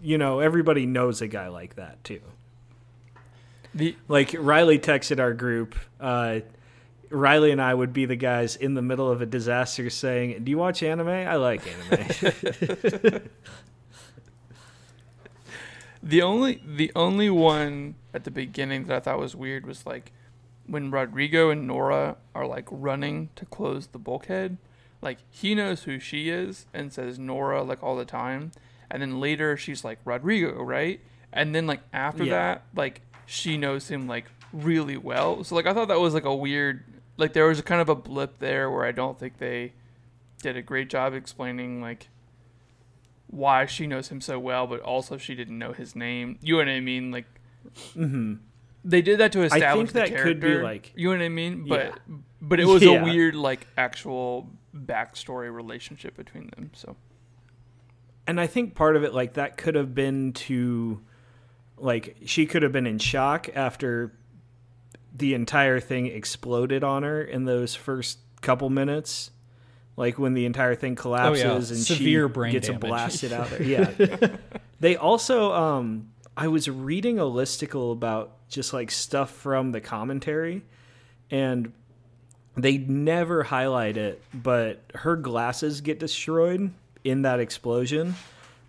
you 0.00 0.18
know, 0.18 0.40
everybody 0.40 0.86
knows 0.86 1.20
a 1.20 1.28
guy 1.28 1.48
like 1.48 1.76
that 1.76 2.02
too. 2.04 2.20
The 3.74 3.96
like 4.08 4.34
Riley 4.38 4.78
texted 4.78 5.20
our 5.20 5.32
group. 5.32 5.76
Uh, 6.00 6.40
Riley 7.08 7.50
and 7.50 7.60
I 7.60 7.74
would 7.74 7.92
be 7.92 8.04
the 8.04 8.16
guys 8.16 8.54
in 8.54 8.74
the 8.74 8.82
middle 8.82 9.10
of 9.10 9.20
a 9.20 9.26
disaster 9.26 9.90
saying, 9.90 10.44
"Do 10.44 10.50
you 10.50 10.58
watch 10.58 10.82
anime? 10.82 11.08
I 11.08 11.36
like 11.36 11.62
anime." 11.66 13.22
the 16.02 16.22
only 16.22 16.62
the 16.66 16.90
only 16.96 17.30
one 17.30 17.94
at 18.14 18.24
the 18.24 18.30
beginning 18.30 18.84
that 18.86 18.96
I 18.96 19.00
thought 19.00 19.18
was 19.18 19.36
weird 19.36 19.66
was 19.66 19.84
like 19.86 20.12
when 20.66 20.90
Rodrigo 20.90 21.50
and 21.50 21.66
Nora 21.66 22.16
are 22.34 22.46
like 22.46 22.66
running 22.70 23.30
to 23.36 23.44
close 23.46 23.88
the 23.88 23.98
bulkhead. 23.98 24.56
Like 25.02 25.18
he 25.30 25.54
knows 25.54 25.84
who 25.84 25.98
she 25.98 26.28
is 26.28 26.66
and 26.74 26.92
says 26.92 27.18
Nora 27.18 27.62
like 27.62 27.82
all 27.82 27.96
the 27.96 28.04
time, 28.04 28.52
and 28.90 29.02
then 29.02 29.20
later 29.20 29.56
she's 29.56 29.84
like 29.84 29.98
Rodrigo, 30.04 30.62
right? 30.62 31.00
And 31.32 31.54
then 31.54 31.66
like 31.66 31.80
after 31.92 32.24
Yeah. 32.24 32.32
that, 32.32 32.62
like 32.74 33.02
she 33.26 33.56
knows 33.56 33.88
him 33.88 34.06
like 34.06 34.26
really 34.52 34.96
well. 34.96 35.44
So 35.44 35.54
like 35.54 35.66
I 35.66 35.72
thought 35.74 35.88
that 35.88 36.00
was 36.00 36.14
like 36.14 36.24
a 36.24 36.34
weird 36.34 36.84
like 37.16 37.32
there 37.34 37.46
was 37.46 37.58
a 37.58 37.62
kind 37.62 37.80
of 37.80 37.88
a 37.88 37.94
blip 37.94 38.38
there 38.38 38.70
where 38.70 38.84
I 38.84 38.92
don't 38.92 39.18
think 39.18 39.38
they 39.38 39.72
did 40.42 40.56
a 40.56 40.62
great 40.62 40.88
job 40.88 41.12
explaining 41.14 41.80
like 41.82 42.08
why 43.30 43.64
she 43.66 43.86
knows 43.86 44.08
him 44.08 44.20
so 44.20 44.38
well, 44.38 44.66
but 44.66 44.80
also 44.80 45.16
she 45.16 45.34
didn't 45.34 45.58
know 45.58 45.72
his 45.72 45.94
name. 45.94 46.38
You 46.42 46.54
know 46.54 46.58
what 46.58 46.68
I 46.68 46.80
mean? 46.80 47.10
Like 47.10 47.26
hmm 47.94 48.34
they 48.82 49.02
did 49.02 49.18
that 49.18 49.30
to 49.32 49.42
establish 49.42 49.90
think 49.90 50.08
the 50.08 50.14
that 50.14 50.22
could 50.22 50.40
be, 50.40 50.46
character. 50.46 50.64
like- 50.64 50.92
you 50.96 51.10
know 51.10 51.18
what 51.18 51.24
I 51.24 51.28
mean? 51.28 51.66
But 51.68 51.80
Yeah. 52.08 52.14
but 52.40 52.60
it 52.60 52.64
was 52.66 52.82
Yeah. 52.82 53.00
a 53.02 53.04
weird 53.04 53.34
like 53.34 53.66
actual 53.76 54.48
backstory 54.74 55.54
relationship 55.54 56.16
between 56.16 56.50
them. 56.56 56.70
So 56.74 56.96
and 58.26 58.40
I 58.40 58.46
think 58.46 58.74
part 58.74 58.96
of 58.96 59.04
it, 59.04 59.12
like 59.12 59.34
that, 59.34 59.56
could 59.56 59.74
have 59.74 59.92
been 59.94 60.32
to, 60.34 61.00
like, 61.76 62.16
she 62.26 62.46
could 62.46 62.62
have 62.62 62.70
been 62.70 62.86
in 62.86 62.98
shock 62.98 63.48
after 63.56 64.12
the 65.12 65.34
entire 65.34 65.80
thing 65.80 66.06
exploded 66.06 66.84
on 66.84 67.02
her 67.02 67.20
in 67.22 67.44
those 67.44 67.74
first 67.74 68.18
couple 68.40 68.70
minutes. 68.70 69.32
Like 70.00 70.18
when 70.18 70.34
the 70.34 70.46
entire 70.46 70.74
thing 70.74 70.96
collapses 70.96 71.70
and 71.70 71.78
Severe 71.78 72.26
she 72.26 72.32
brain 72.32 72.52
gets 72.52 72.66
damage. 72.68 72.80
blasted 72.80 73.32
out 73.32 73.50
there. 73.50 73.62
Yeah. 73.62 74.36
they 74.80 74.96
also, 74.96 75.52
um, 75.52 76.08
I 76.36 76.48
was 76.48 76.68
reading 76.70 77.18
a 77.18 77.24
listicle 77.24 77.92
about 77.92 78.32
just 78.48 78.72
like 78.72 78.90
stuff 78.90 79.30
from 79.30 79.72
the 79.72 79.80
commentary, 79.82 80.62
and 81.30 81.72
they 82.56 82.78
never 82.78 83.42
highlight 83.42 83.96
it, 83.98 84.22
but 84.34 84.82
her 84.94 85.16
glasses 85.16 85.82
get 85.82 85.98
destroyed 86.00 86.72
in 87.04 87.22
that 87.22 87.38
explosion. 87.40 88.14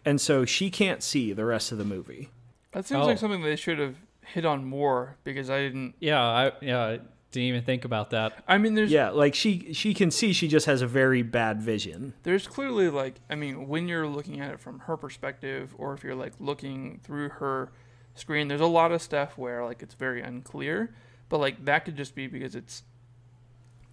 and 0.06 0.20
so 0.20 0.44
she 0.46 0.70
can't 0.70 1.02
see 1.04 1.32
the 1.32 1.46
rest 1.46 1.72
of 1.72 1.78
the 1.78 1.86
movie. 1.86 2.30
That 2.74 2.86
seems 2.88 3.04
Oh. 3.04 3.06
like 3.08 3.18
something 3.18 3.42
they 3.42 3.56
should 3.56 3.80
have 3.80 3.96
hit 4.26 4.46
on 4.46 4.66
more 4.66 5.16
because 5.24 5.50
I 5.50 5.60
didn't. 5.60 5.96
Yeah, 6.00 6.22
I 6.22 6.52
yeah, 6.62 6.80
I 6.84 7.00
didn't 7.32 7.48
even 7.48 7.64
think 7.64 7.86
about 7.86 8.10
that. 8.12 8.44
I 8.48 8.58
mean, 8.58 8.76
there's 8.76 8.92
Yeah, 8.92 9.10
like 9.10 9.34
she 9.36 9.74
she 9.74 9.94
can 9.94 10.12
see, 10.12 10.34
she 10.34 10.48
just 10.48 10.66
has 10.66 10.82
a 10.82 10.88
very 10.88 11.22
bad 11.22 11.62
vision. 11.62 12.14
there's 12.24 12.48
clearly 12.48 12.90
like 12.90 13.16
I 13.30 13.36
mean, 13.36 13.68
when 13.68 13.88
you're 13.88 14.08
looking 14.08 14.40
at 14.42 14.52
it 14.52 14.60
from 14.60 14.80
her 14.80 14.98
perspective, 14.98 15.74
or 15.78 15.94
if 15.94 16.04
you're 16.04 16.16
like 16.16 16.34
looking 16.40 17.00
through 17.04 17.30
her 17.30 17.72
screen, 18.16 18.48
there's 18.50 18.62
a 18.62 18.66
lot 18.66 18.92
of 18.92 19.02
stuff 19.02 19.38
where 19.38 19.64
like 19.64 19.82
it's 19.82 19.94
very 19.96 20.22
unclear. 20.22 20.94
But 21.30 21.40
like 21.40 21.64
that 21.66 21.86
could 21.86 21.96
just 21.96 22.14
be 22.16 22.28
because 22.28 22.56
it's 22.56 22.84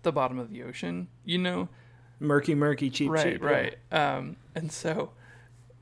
the 0.03 0.12
bottom 0.12 0.38
of 0.38 0.51
the 0.51 0.62
ocean, 0.62 1.09
you 1.24 1.38
know. 1.38 1.68
Murky, 2.20 2.55
murky, 2.57 2.90
cheap, 2.90 3.11
right 3.11 3.35
cheap. 3.35 3.42
yeah. 3.42 3.48
right 3.48 3.77
um 3.92 4.37
and 4.57 4.72
so 4.72 5.12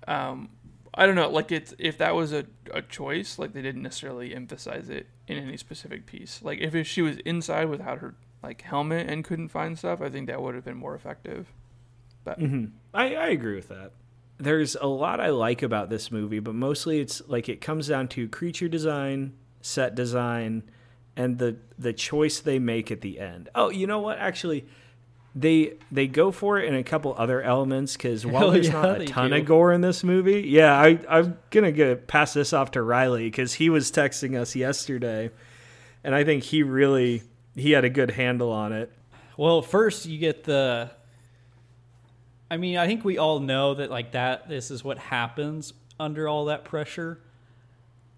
um 0.07 0.51
i 0.97 1.07
don't 1.07 1.15
know 1.15 1.29
like 1.29 1.53
it's 1.53 1.75
if 1.79 1.99
that 1.99 2.15
was 2.15 2.33
a, 2.33 2.45
a 2.73 2.83
choice 2.83 3.39
like 3.39 3.53
they 3.53 3.63
didn't 3.63 3.83
necessarily 3.83 4.35
emphasize 4.35 4.89
it 4.89 5.07
in 5.29 5.37
any 5.37 5.57
specific 5.57 6.07
piece 6.07 6.41
like 6.43 6.59
if, 6.61 6.75
if 6.75 6.87
she 6.87 7.03
was 7.03 7.19
inside 7.19 7.69
without 7.69 7.99
her 7.99 8.15
like 8.43 8.63
helmet 8.63 9.09
and 9.09 9.25
couldn't 9.25 9.49
find 9.49 9.79
stuff 9.79 10.01
i 10.01 10.09
think 10.09 10.27
that 10.27 10.41
would 10.41 10.55
have 10.55 10.65
been 10.65 10.77
more 10.77 10.95
effective 10.95 11.53
but 12.25 12.39
hmm 12.39 12.67
I, 12.93 13.15
I 13.15 13.27
agree 13.29 13.57
with 13.57 13.69
that. 13.69 13.93
There's 14.39 14.75
a 14.75 14.87
lot 14.87 15.21
I 15.21 15.29
like 15.29 15.63
about 15.63 15.91
this 15.91 16.11
movie, 16.11 16.39
but 16.41 16.55
mostly 16.55 16.99
it's 17.01 17.21
like 17.27 17.49
it 17.49 17.61
comes 17.61 17.89
down 17.89 18.09
to 18.09 18.27
creature 18.29 18.69
design, 18.69 19.35
set 19.61 19.95
design, 19.95 20.63
and 21.15 21.39
the 21.39 21.57
the 21.79 21.93
choice 21.93 22.41
they 22.41 22.59
make 22.59 22.91
at 22.91 23.03
the 23.03 23.21
end. 23.21 23.49
Oh, 23.55 23.71
you 23.71 23.87
know 23.87 24.01
what? 24.01 24.19
Actually, 24.19 24.67
they 25.39 25.75
they 25.93 26.07
go 26.07 26.33
for 26.33 26.59
it 26.59 26.65
in 26.65 26.75
a 26.75 26.83
couple 26.83 27.15
other 27.19 27.43
elements 27.43 27.95
because 27.97 28.25
oh, 28.27 28.29
while 28.31 28.45
Oh, 28.45 28.51
there's 28.53 28.69
yeah, 28.69 28.73
not 28.83 29.01
a 29.03 29.05
ton 29.05 29.31
do. 29.31 29.37
of 29.37 29.45
gore 29.45 29.73
in 29.73 29.83
this 29.83 30.03
movie, 30.03 30.41
yeah, 30.49 30.75
I 30.75 30.99
I'm 31.09 31.39
gonna 31.51 31.73
go 31.73 31.95
pass 31.95 32.33
this 32.33 32.53
off 32.53 32.71
to 32.73 32.83
Riley 32.83 33.25
because 33.27 33.55
he 33.55 33.69
was 33.71 33.93
texting 33.93 34.37
us 34.41 34.57
yesterday, 34.57 35.31
and 36.03 36.15
I 36.15 36.25
think 36.25 36.43
he 36.45 36.63
really 36.63 37.23
he 37.55 37.73
had 37.73 37.85
a 37.85 37.91
good 37.91 38.13
handle 38.13 38.51
on 38.51 38.73
it. 38.73 38.91
Well, 39.37 39.61
first 39.63 40.07
you 40.07 40.19
get 40.19 40.45
the. 40.45 40.91
I 42.51 42.57
mean, 42.59 42.79
I 42.79 42.87
think 42.87 43.05
we 43.05 43.19
all 43.19 43.41
know 43.41 43.75
that 43.75 43.91
like 43.91 44.13
that. 44.13 44.49
This 44.49 44.71
is 44.71 44.83
what 44.85 44.99
happens 44.99 45.75
under 45.99 46.29
all 46.29 46.47
that 46.47 46.65
pressure. 46.65 47.21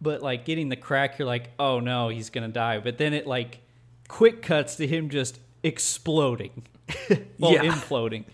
But 0.01 0.23
like 0.23 0.45
getting 0.45 0.69
the 0.69 0.77
crack, 0.77 1.19
you're 1.19 1.27
like, 1.27 1.51
oh 1.59 1.81
no, 1.81 2.09
he's 2.11 2.31
gonna 2.31 2.47
die. 2.49 2.79
But 2.79 2.99
then 2.99 3.15
it 3.15 3.27
like 3.27 3.59
quick 4.07 4.43
cuts 4.43 4.77
to 4.77 4.87
him 4.87 5.09
just 5.09 5.41
exploding, 5.65 6.63
well, 7.39 7.53
Yeah. 7.53 7.65
imploding, 7.65 8.25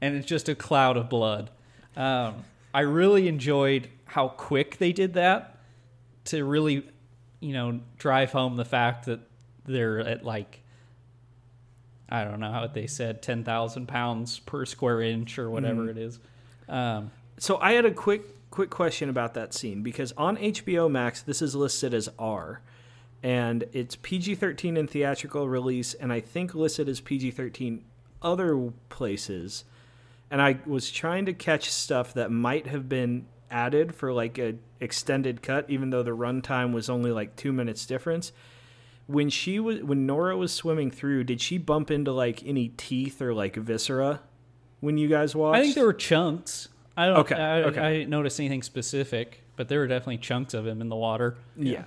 and 0.00 0.16
it's 0.16 0.26
just 0.26 0.48
a 0.48 0.54
cloud 0.54 0.96
of 0.96 1.08
blood. 1.08 1.50
Um, 1.96 2.44
I 2.72 2.80
really 2.80 3.28
enjoyed 3.28 3.88
how 4.04 4.28
quick 4.28 4.78
they 4.78 4.92
did 4.92 5.14
that 5.14 5.58
to 6.26 6.44
really, 6.44 6.86
you 7.40 7.52
know, 7.52 7.80
drive 7.98 8.32
home 8.32 8.56
the 8.56 8.64
fact 8.64 9.06
that 9.06 9.20
they're 9.64 10.00
at 10.00 10.24
like 10.24 10.62
I 12.08 12.24
don't 12.24 12.40
know 12.40 12.50
how 12.50 12.66
they 12.66 12.86
said 12.86 13.20
ten 13.22 13.44
thousand 13.44 13.86
pounds 13.86 14.38
per 14.38 14.64
square 14.64 15.02
inch 15.02 15.38
or 15.38 15.50
whatever 15.50 15.90
it 15.90 15.98
is. 15.98 16.18
Um, 16.68 17.10
So 17.38 17.58
I 17.58 17.72
had 17.72 17.84
a 17.84 17.90
quick 17.90 18.22
quick 18.50 18.70
question 18.70 19.10
about 19.10 19.34
that 19.34 19.52
scene 19.52 19.82
because 19.82 20.12
on 20.16 20.36
HBO 20.38 20.90
Max 20.90 21.20
this 21.20 21.42
is 21.42 21.54
listed 21.54 21.92
as 21.92 22.08
R 22.18 22.62
and 23.22 23.64
it's 23.72 23.96
PG-13 23.96 24.78
in 24.78 24.86
theatrical 24.86 25.48
release 25.48 25.92
and 25.92 26.10
I 26.12 26.20
think 26.20 26.54
listed 26.54 26.88
as 26.88 27.00
PG-13 27.00 27.80
other 28.22 28.72
places. 28.88 29.64
And 30.30 30.42
I 30.42 30.58
was 30.66 30.90
trying 30.90 31.26
to 31.26 31.32
catch 31.32 31.70
stuff 31.70 32.12
that 32.14 32.30
might 32.30 32.66
have 32.66 32.88
been 32.88 33.26
added 33.50 33.94
for 33.94 34.12
like 34.12 34.38
a 34.38 34.54
extended 34.80 35.42
cut 35.42 35.64
even 35.68 35.90
though 35.90 36.02
the 36.02 36.10
runtime 36.10 36.72
was 36.72 36.90
only 36.90 37.10
like 37.10 37.34
2 37.36 37.52
minutes 37.52 37.86
difference. 37.86 38.32
When 39.06 39.30
she 39.30 39.58
was 39.58 39.82
when 39.82 40.04
Nora 40.04 40.36
was 40.36 40.52
swimming 40.52 40.90
through, 40.90 41.24
did 41.24 41.40
she 41.40 41.56
bump 41.56 41.90
into 41.90 42.12
like 42.12 42.44
any 42.44 42.68
teeth 42.76 43.22
or 43.22 43.32
like 43.32 43.56
viscera 43.56 44.20
when 44.80 44.98
you 44.98 45.08
guys 45.08 45.34
watched? 45.34 45.58
I 45.58 45.62
think 45.62 45.74
there 45.74 45.86
were 45.86 45.94
chunks. 45.94 46.68
I 46.94 47.06
don't. 47.06 47.16
Okay, 47.18 47.34
I, 47.34 47.62
okay. 47.62 47.80
I 47.80 47.92
didn't 47.92 48.10
notice 48.10 48.38
anything 48.38 48.62
specific, 48.62 49.42
but 49.56 49.68
there 49.68 49.78
were 49.78 49.86
definitely 49.86 50.18
chunks 50.18 50.52
of 50.52 50.66
him 50.66 50.82
in 50.82 50.88
the 50.90 50.96
water. 50.96 51.38
yeah. 51.56 51.86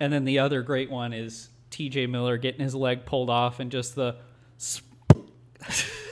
And 0.00 0.12
then 0.12 0.24
the 0.24 0.38
other 0.38 0.62
great 0.62 0.90
one 0.90 1.12
is 1.12 1.48
T.J. 1.70 2.06
Miller 2.06 2.36
getting 2.38 2.60
his 2.60 2.74
leg 2.74 3.04
pulled 3.04 3.28
off 3.28 3.60
and 3.60 3.70
just 3.70 3.94
the. 3.94 4.16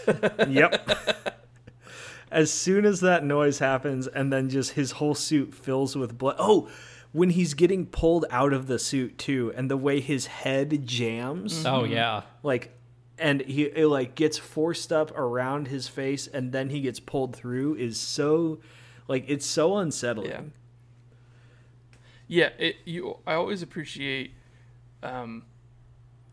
Sp- 0.06 0.48
Yep. 0.48 1.42
as 2.30 2.50
soon 2.52 2.84
as 2.84 3.00
that 3.00 3.24
noise 3.24 3.58
happens, 3.58 4.06
and 4.06 4.32
then 4.32 4.48
just 4.48 4.72
his 4.72 4.92
whole 4.92 5.14
suit 5.14 5.54
fills 5.54 5.96
with 5.96 6.16
blood. 6.18 6.36
Oh, 6.38 6.68
when 7.12 7.30
he's 7.30 7.54
getting 7.54 7.86
pulled 7.86 8.26
out 8.30 8.52
of 8.52 8.66
the 8.66 8.78
suit 8.78 9.16
too, 9.18 9.52
and 9.56 9.70
the 9.70 9.76
way 9.76 10.00
his 10.00 10.26
head 10.26 10.86
jams, 10.86 11.64
Oh 11.64 11.84
yeah. 11.84 12.22
like, 12.42 12.72
and 13.18 13.40
he 13.42 13.62
it 13.64 13.86
like 13.86 14.14
gets 14.14 14.36
forced 14.38 14.92
up 14.92 15.16
around 15.16 15.68
his 15.68 15.88
face, 15.88 16.26
and 16.26 16.52
then 16.52 16.68
he 16.70 16.80
gets 16.80 17.00
pulled 17.00 17.34
through 17.34 17.76
is 17.76 17.98
so, 17.98 18.58
like, 19.08 19.24
it's 19.28 19.46
so 19.46 19.76
unsettling. 19.78 20.30
Yeah. 20.30 20.40
yeah 22.28 22.48
it 22.58 22.76
you 22.84 23.18
i 23.26 23.34
always 23.34 23.62
appreciate 23.62 24.32
um 25.02 25.44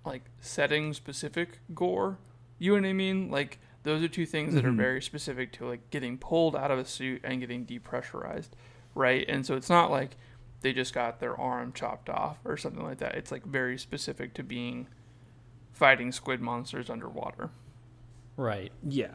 like 0.05 0.23
setting 0.41 0.91
specific 0.91 1.59
gore 1.75 2.17
you 2.57 2.71
know 2.75 2.81
what 2.81 2.89
i 2.89 2.93
mean 2.93 3.29
like 3.29 3.59
those 3.83 4.01
are 4.01 4.07
two 4.07 4.25
things 4.25 4.53
that 4.53 4.65
are 4.65 4.69
mm-hmm. 4.69 4.77
very 4.77 5.01
specific 5.01 5.51
to 5.51 5.67
like 5.67 5.89
getting 5.89 6.17
pulled 6.17 6.55
out 6.55 6.71
of 6.71 6.79
a 6.79 6.85
suit 6.85 7.21
and 7.23 7.39
getting 7.39 7.65
depressurized 7.65 8.49
right 8.95 9.25
and 9.27 9.45
so 9.45 9.55
it's 9.55 9.69
not 9.69 9.91
like 9.91 10.15
they 10.61 10.71
just 10.73 10.93
got 10.93 11.19
their 11.19 11.39
arm 11.39 11.73
chopped 11.73 12.09
off 12.09 12.37
or 12.45 12.55
something 12.57 12.83
like 12.83 12.99
that 12.99 13.15
it's 13.15 13.31
like 13.31 13.45
very 13.45 13.77
specific 13.77 14.33
to 14.33 14.43
being 14.43 14.87
fighting 15.71 16.11
squid 16.11 16.39
monsters 16.39 16.89
underwater 16.89 17.49
Right. 18.37 18.71
Yeah. 18.87 19.11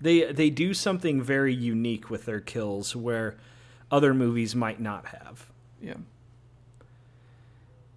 They 0.00 0.30
they 0.32 0.50
do 0.50 0.74
something 0.74 1.22
very 1.22 1.54
unique 1.54 2.10
with 2.10 2.26
their 2.26 2.40
kills 2.40 2.94
where 2.94 3.36
other 3.90 4.12
movies 4.12 4.54
might 4.54 4.80
not 4.80 5.06
have. 5.06 5.50
yeah 5.80 5.94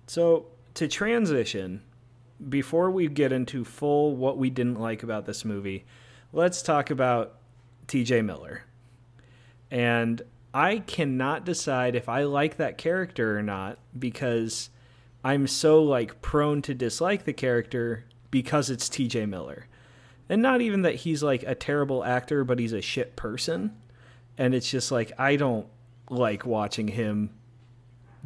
So, 0.07 0.47
to 0.75 0.87
transition, 0.87 1.81
before 2.47 2.89
we 2.91 3.07
get 3.07 3.31
into 3.31 3.65
full 3.65 4.15
what 4.15 4.37
we 4.37 4.49
didn't 4.49 4.79
like 4.79 5.03
about 5.03 5.25
this 5.25 5.43
movie, 5.43 5.85
let's 6.31 6.61
talk 6.61 6.89
about 6.89 7.35
TJ 7.87 8.23
Miller. 8.23 8.63
And 9.71 10.21
I 10.53 10.79
cannot 10.79 11.45
decide 11.45 11.95
if 11.95 12.09
I 12.09 12.23
like 12.23 12.57
that 12.57 12.77
character 12.77 13.37
or 13.37 13.43
not 13.43 13.77
because 13.97 14.69
I'm 15.23 15.47
so 15.47 15.83
like 15.83 16.21
prone 16.21 16.61
to 16.63 16.73
dislike 16.73 17.25
the 17.25 17.33
character 17.33 18.05
because 18.31 18.69
it's 18.69 18.89
TJ 18.89 19.27
Miller. 19.27 19.67
And 20.29 20.41
not 20.41 20.61
even 20.61 20.83
that 20.83 20.95
he's 20.95 21.23
like 21.23 21.43
a 21.43 21.55
terrible 21.55 22.03
actor, 22.03 22.43
but 22.43 22.59
he's 22.59 22.73
a 22.73 22.81
shit 22.81 23.15
person. 23.15 23.75
And 24.37 24.53
it's 24.53 24.69
just 24.69 24.91
like 24.91 25.11
I 25.17 25.35
don't 25.35 25.67
like 26.09 26.45
watching 26.45 26.87
him 26.89 27.31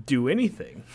do 0.06 0.28
anything. 0.28 0.84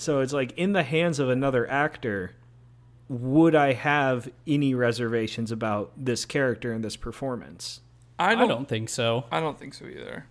So 0.00 0.20
it's 0.20 0.32
like 0.32 0.52
in 0.56 0.72
the 0.72 0.82
hands 0.82 1.18
of 1.18 1.28
another 1.28 1.68
actor, 1.70 2.32
would 3.08 3.54
I 3.54 3.74
have 3.74 4.30
any 4.46 4.74
reservations 4.74 5.52
about 5.52 5.92
this 5.96 6.24
character 6.24 6.72
and 6.72 6.82
this 6.82 6.96
performance? 6.96 7.80
i 8.18 8.32
I 8.32 8.34
don't, 8.34 8.48
don't 8.48 8.68
think 8.68 8.88
so. 8.88 9.24
I 9.30 9.40
don't 9.40 9.58
think 9.58 9.74
so 9.74 9.84
either. 9.86 10.26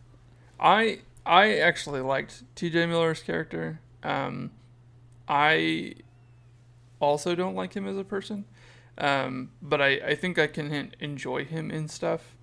I 0.60 1.00
I 1.26 1.58
actually 1.58 2.02
liked 2.02 2.44
T.J. 2.56 2.88
Miller's 2.88 3.22
character. 3.22 3.80
Um, 4.04 4.52
I 5.28 5.94
also 7.00 7.36
don't 7.36 7.56
like 7.56 7.74
him 7.74 7.88
as 7.88 7.98
a 7.98 8.04
person, 8.04 8.46
um, 8.98 9.52
but 9.62 9.82
I, 9.82 9.88
I 10.00 10.16
think 10.16 10.40
I 10.40 10.48
can 10.48 10.94
enjoy 11.00 11.46
him 11.46 11.70
in 11.70 11.88
stuff 11.88 12.36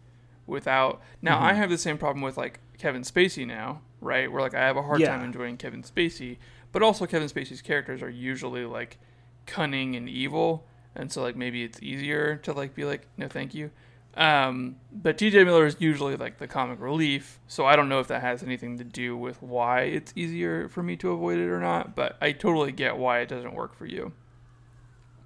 without. 0.46 1.00
Now 1.20 1.40
I 1.42 1.54
have 1.54 1.70
the 1.70 1.78
same 1.78 1.98
problem 1.98 2.22
with 2.22 2.36
like 2.36 2.60
Kevin 2.78 3.02
Spacey 3.02 3.46
now, 3.46 3.80
right? 4.00 4.30
Where 4.30 4.40
like 4.42 4.54
I 4.54 4.64
have 4.66 4.76
a 4.76 4.82
hard 4.82 5.00
Yeah. 5.00 5.08
time 5.16 5.24
enjoying 5.24 5.56
Kevin 5.56 5.82
Spacey, 5.82 6.36
but 6.76 6.82
also 6.82 7.06
Kevin 7.06 7.26
Spacey's 7.26 7.62
characters 7.62 8.02
are 8.02 8.10
usually 8.10 8.66
like 8.66 8.98
cunning 9.46 9.96
and 9.96 10.10
evil, 10.10 10.66
and 10.94 11.10
so 11.10 11.22
like 11.22 11.34
maybe 11.34 11.64
it's 11.64 11.80
easier 11.82 12.36
to 12.36 12.52
like 12.52 12.74
be 12.74 12.84
like 12.84 13.06
no 13.16 13.28
thank 13.28 13.54
you. 13.54 13.70
Um, 14.14 14.76
but 14.92 15.16
TJ 15.16 15.46
Miller 15.46 15.64
is 15.64 15.76
usually 15.78 16.16
like 16.16 16.36
the 16.36 16.46
comic 16.46 16.78
relief, 16.78 17.40
so 17.46 17.64
I 17.64 17.76
don't 17.76 17.88
know 17.88 18.00
if 18.00 18.08
that 18.08 18.20
has 18.20 18.42
anything 18.42 18.76
to 18.76 18.84
do 18.84 19.16
with 19.16 19.40
why 19.40 19.84
it's 19.84 20.12
easier 20.16 20.68
for 20.68 20.82
me 20.82 20.96
to 20.96 21.12
avoid 21.12 21.38
it 21.38 21.48
or 21.48 21.60
not. 21.60 21.96
But 21.96 22.18
I 22.20 22.32
totally 22.32 22.72
get 22.72 22.98
why 22.98 23.20
it 23.20 23.28
doesn't 23.30 23.54
work 23.54 23.74
for 23.74 23.86
you. 23.86 24.12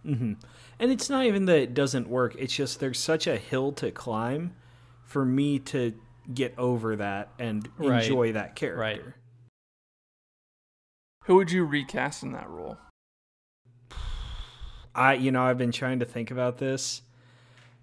And 0.05 0.37
it's 0.79 1.11
not 1.11 1.25
even 1.25 1.47
that 1.47 1.59
it 1.59 1.75
doesn't 1.75 2.09
work, 2.09 2.37
it's 2.39 2.55
just 2.55 2.79
there's 2.79 3.01
such 3.01 3.27
a 3.27 3.37
hill 3.37 3.73
to 3.73 3.91
climb 3.91 4.55
for 5.05 5.25
me 5.25 5.59
to 5.59 5.95
get 6.33 6.55
over 6.57 6.95
that 6.95 7.31
and 7.41 7.69
Right. 7.77 8.05
enjoy 8.05 8.33
that 8.35 8.55
character. 8.55 8.81
Right. 8.81 9.03
Who 11.31 11.37
would 11.37 11.53
you 11.53 11.65
recast 11.65 12.25
in 12.25 12.33
that 12.33 12.51
role? 12.51 12.77
I 14.93 15.15
you 15.15 15.31
know, 15.31 15.45
I've 15.45 15.59
been 15.59 15.71
trying 15.71 16.01
to 16.01 16.05
think 16.05 16.33
about 16.33 16.59
this. 16.59 17.03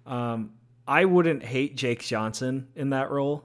Um 0.04 0.50
I 0.86 1.06
wouldn't 1.06 1.42
hate 1.42 1.74
Jake 1.74 2.02
Johnson 2.02 2.68
in 2.76 2.90
that 2.90 3.10
role. 3.10 3.42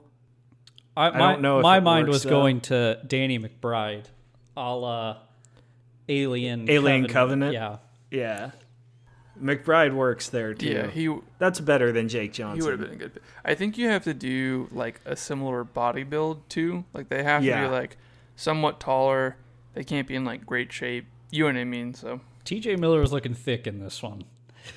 I, 0.94 1.06
I 1.06 1.10
my, 1.18 1.32
don't 1.32 1.40
know 1.40 1.58
if 1.60 1.62
my 1.62 1.80
mind 1.80 2.08
works, 2.08 2.16
was 2.16 2.22
though. 2.24 2.28
going 2.28 2.60
to 2.62 3.00
Danny 3.06 3.38
McBride, 3.38 4.04
a 4.58 4.74
la 4.74 5.16
Alien 6.06 6.68
Alien 6.68 7.08
Covenant? 7.08 7.54
Yeah, 7.54 7.78
Yeah. 8.10 8.50
McBride 9.42 9.94
works 9.94 10.28
there 10.28 10.52
too. 10.52 10.66
Yeah, 10.68 10.86
he 10.88 11.16
That's 11.38 11.60
better 11.60 11.92
than 11.92 12.10
Jake 12.10 12.34
Johnson. 12.34 12.56
he 12.56 12.60
Johnson. 12.60 12.78
would 12.78 12.80
have 12.90 12.98
been 12.98 13.08
good. 13.08 13.22
I 13.42 13.54
think 13.54 13.78
you 13.78 13.88
have 13.88 14.04
to 14.04 14.12
do 14.12 14.68
like 14.70 15.00
a 15.06 15.16
similar 15.16 15.64
body 15.64 16.02
build 16.02 16.46
too. 16.50 16.84
Like 16.92 17.08
they 17.08 17.22
have 17.22 17.42
to 17.42 17.48
be 17.50 17.66
like 17.68 17.96
somewhat 18.36 18.80
taller. 18.80 19.36
They 19.74 19.84
can't 19.84 20.06
be 20.06 20.14
in 20.14 20.24
like 20.24 20.46
great 20.46 20.72
shape. 20.72 21.06
You 21.30 21.44
know 21.44 21.54
what 21.54 21.56
I 21.60 21.64
mean? 21.64 21.94
So 21.94 22.20
T.J. 22.44 22.76
Miller 22.76 23.02
is 23.02 23.12
looking 23.12 23.34
thick 23.34 23.66
in 23.66 23.80
this 23.80 24.02
one. 24.02 24.24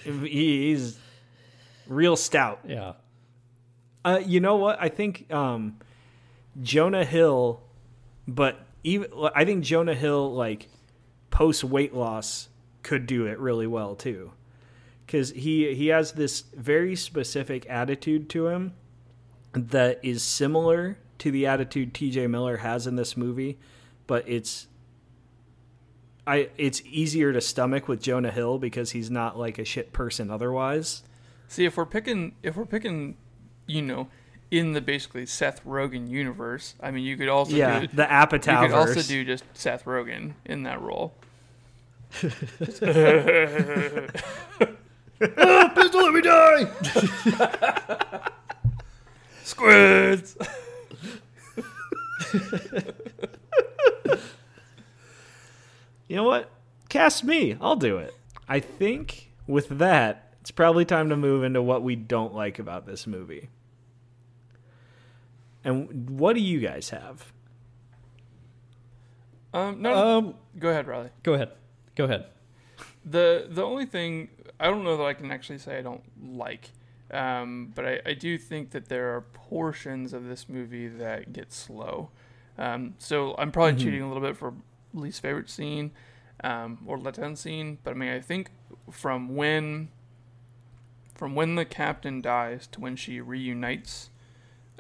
He's 0.04 0.98
real 1.88 2.16
stout. 2.16 2.60
Yeah, 2.68 2.94
Uh, 4.04 4.22
you 4.26 4.40
know 4.40 4.56
what? 4.56 4.78
I 4.82 4.90
think 4.90 5.32
um, 5.32 5.78
Jonah 6.62 7.06
Hill, 7.06 7.62
but 8.28 8.60
even 8.84 9.10
I 9.36 9.46
think 9.46 9.64
Jonah 9.64 9.94
Hill 9.96 10.34
like 10.34 10.70
post 11.30 11.64
weight 11.64 11.94
loss 11.94 12.50
could 12.84 13.06
do 13.06 13.26
it 13.28 13.38
really 13.40 13.68
well 13.68 13.96
too, 13.96 14.32
because 15.06 15.32
he 15.32 15.74
he 15.76 15.88
has 15.88 16.14
this 16.14 16.42
very 16.56 16.96
specific 16.96 17.66
attitude 17.70 18.30
to 18.32 18.48
him 18.48 18.74
that 19.54 20.00
is 20.04 20.24
similar 20.24 20.98
to 21.20 21.32
the 21.32 21.46
attitude 21.46 21.94
T.J. 21.94 22.28
Miller 22.28 22.58
has 22.58 22.88
in 22.88 22.96
this 22.96 23.16
movie, 23.16 23.58
but 24.08 24.28
it's. 24.28 24.68
I, 26.28 26.50
it's 26.58 26.82
easier 26.86 27.32
to 27.32 27.40
stomach 27.40 27.88
with 27.88 28.02
Jonah 28.02 28.32
Hill 28.32 28.60
because 28.60 28.92
he's 28.92 29.10
not 29.10 29.40
like 29.40 29.58
a 29.58 29.64
shit 29.66 29.94
person 29.94 30.30
otherwise. 30.30 31.04
see 31.48 31.64
if 31.66 31.78
we're 31.78 31.86
picking 31.86 32.36
if 32.44 32.58
we're 32.58 32.66
picking, 32.66 33.16
you 33.66 33.82
know, 33.82 34.10
in 34.52 34.74
the 34.74 34.82
basically 34.82 35.26
Seth 35.26 35.64
Rogen 35.66 36.10
universe. 36.10 36.76
I 36.82 36.92
mean, 36.92 37.06
you 37.06 37.16
could 37.18 37.30
also 37.30 37.56
Yeah, 37.56 37.80
do, 37.80 37.88
the 37.88 38.04
you 38.04 38.68
could 38.68 38.72
also 38.72 39.02
do 39.02 39.24
just 39.24 39.46
Seth 39.54 39.86
Rogen 39.86 40.34
in 40.46 40.64
that 40.64 40.82
role. 40.82 41.14
Ah, 45.36 45.72
please 45.74 45.92
let 45.96 46.14
me 46.14 46.22
die. 46.22 46.68
Squids. 49.44 50.38
You 56.08 56.16
know 56.16 56.24
what? 56.24 56.50
Cast 56.90 57.24
me. 57.24 57.58
I'll 57.60 57.76
do 57.76 57.98
it. 57.98 58.14
I 58.48 58.60
think 58.60 59.32
with 59.46 59.68
that, 59.80 60.34
it's 60.42 60.52
probably 60.52 60.86
time 60.86 61.10
to 61.10 61.18
move 61.18 61.44
into 61.44 61.62
what 61.62 61.84
we 61.84 61.96
don't 61.96 62.34
like 62.34 62.60
about 62.60 62.86
this 62.86 63.06
movie. 63.06 63.50
And 65.64 66.10
what 66.18 66.34
do 66.34 66.42
you 66.42 66.60
guys 66.60 66.90
have? 66.92 67.34
Um, 69.54 69.82
no, 69.82 69.94
um, 70.18 70.36
go 70.60 70.70
ahead, 70.70 70.88
Riley. 70.88 71.10
go 71.24 71.34
ahead, 71.34 71.52
go 71.96 72.04
ahead. 72.06 72.26
The 73.06 73.48
the 73.50 73.64
only 73.64 73.86
thing 73.86 74.30
I 74.60 74.68
don't 74.68 74.84
know 74.84 74.98
that 74.98 75.04
I 75.04 75.14
can 75.14 75.32
actually 75.32 75.58
say 75.60 75.78
I 75.78 75.82
don't 75.82 76.04
like, 76.38 76.70
um, 77.12 77.72
but 77.74 77.86
I, 77.86 78.00
I 78.08 78.14
do 78.14 78.38
think 78.38 78.72
that 78.72 78.88
there 78.90 79.16
are 79.16 79.22
portions 79.22 80.14
of 80.14 80.26
this 80.26 80.48
movie 80.50 80.88
that 80.88 81.34
get 81.34 81.52
slow. 81.54 82.10
Um, 82.58 82.96
so 82.98 83.36
I'm 83.38 83.52
probably 83.52 83.74
Mhm. 83.74 83.80
cheating 83.84 84.02
a 84.02 84.08
little 84.08 84.22
bit 84.24 84.36
for 84.36 84.54
least 85.00 85.22
favorite 85.22 85.50
scene 85.50 85.92
um, 86.44 86.80
or 86.86 86.98
letdown 86.98 87.38
scene, 87.38 87.78
but 87.84 87.92
I 87.92 87.94
mean 87.94 88.10
I 88.10 88.20
think 88.20 88.52
from 88.92 89.36
when 89.36 89.90
from 91.16 91.34
when 91.34 91.56
the 91.56 91.66
captain 91.66 92.22
dies 92.22 92.68
to 92.68 92.80
when 92.80 92.96
she 92.96 93.20
reunites, 93.20 94.10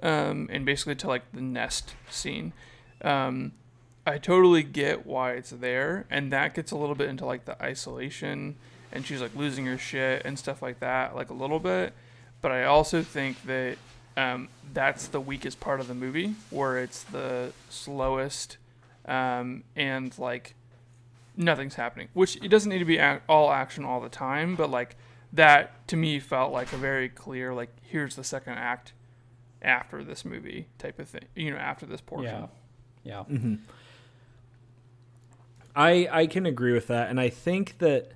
um, 0.04 0.48
and 0.52 0.66
basically 0.66 0.96
to 0.96 1.08
like 1.08 1.32
the 1.34 1.42
nest 1.42 1.96
scene. 2.10 2.54
Um, 3.02 3.54
I 4.06 4.18
totally 4.18 4.64
get 4.64 5.06
why 5.06 5.34
it's 5.34 5.50
there, 5.50 6.06
and 6.10 6.32
that 6.32 6.54
gets 6.54 6.72
a 6.72 6.78
little 6.78 6.96
bit 6.96 7.10
into 7.10 7.26
like 7.26 7.46
the 7.46 7.62
isolation, 7.62 8.56
and 8.92 9.06
she's 9.06 9.22
like 9.22 9.36
losing 9.36 9.66
her 9.66 9.78
shit 9.78 10.22
and 10.24 10.40
stuff 10.40 10.62
like 10.62 10.80
that, 10.80 11.16
like 11.16 11.30
a 11.30 11.34
little 11.34 11.60
bit. 11.60 11.94
But 12.42 12.52
I 12.52 12.64
also 12.64 13.02
think 13.02 13.44
that 13.44 13.78
um, 14.16 14.48
that's 14.74 15.08
the 15.08 15.20
weakest 15.20 15.60
part 15.60 15.80
of 15.80 15.88
the 15.88 15.94
movie, 15.94 16.36
where 16.50 16.78
it's 16.78 17.04
the 17.04 17.52
slowest, 17.70 18.58
um, 19.08 19.64
and 19.76 20.18
like 20.20 20.56
nothing's 21.36 21.76
happening. 21.76 22.10
Which 22.14 22.36
it 22.38 22.50
doesn't 22.50 22.70
need 22.70 22.80
to 22.80 22.86
be 22.86 22.98
ac- 22.98 23.22
all 23.28 23.52
action 23.52 23.86
all 23.86 24.02
the 24.02 24.10
time, 24.10 24.56
but 24.56 24.70
like 24.70 24.96
that 25.34 25.88
to 25.88 25.96
me 25.96 26.20
felt 26.20 26.52
like 26.52 26.72
a 26.74 26.78
very 26.78 27.10
clear 27.10 27.54
like 27.54 27.70
here's 27.82 28.16
the 28.16 28.24
second 28.24 28.54
act 28.54 28.94
after 29.62 30.04
this 30.04 30.24
movie 30.24 30.68
type 30.78 31.00
of 31.00 31.10
thing. 31.10 31.26
You 31.36 31.52
know, 31.52 31.58
after 31.58 31.86
this 31.86 32.02
portion. 32.02 32.48
Yeah, 33.04 33.24
yeah. 33.28 33.56
I 35.76 36.08
I 36.12 36.28
can 36.28 36.46
agree 36.46 36.74
with 36.74 36.88
that, 36.88 37.10
and 37.10 37.20
I 37.20 37.30
think 37.30 37.78
that 37.80 38.12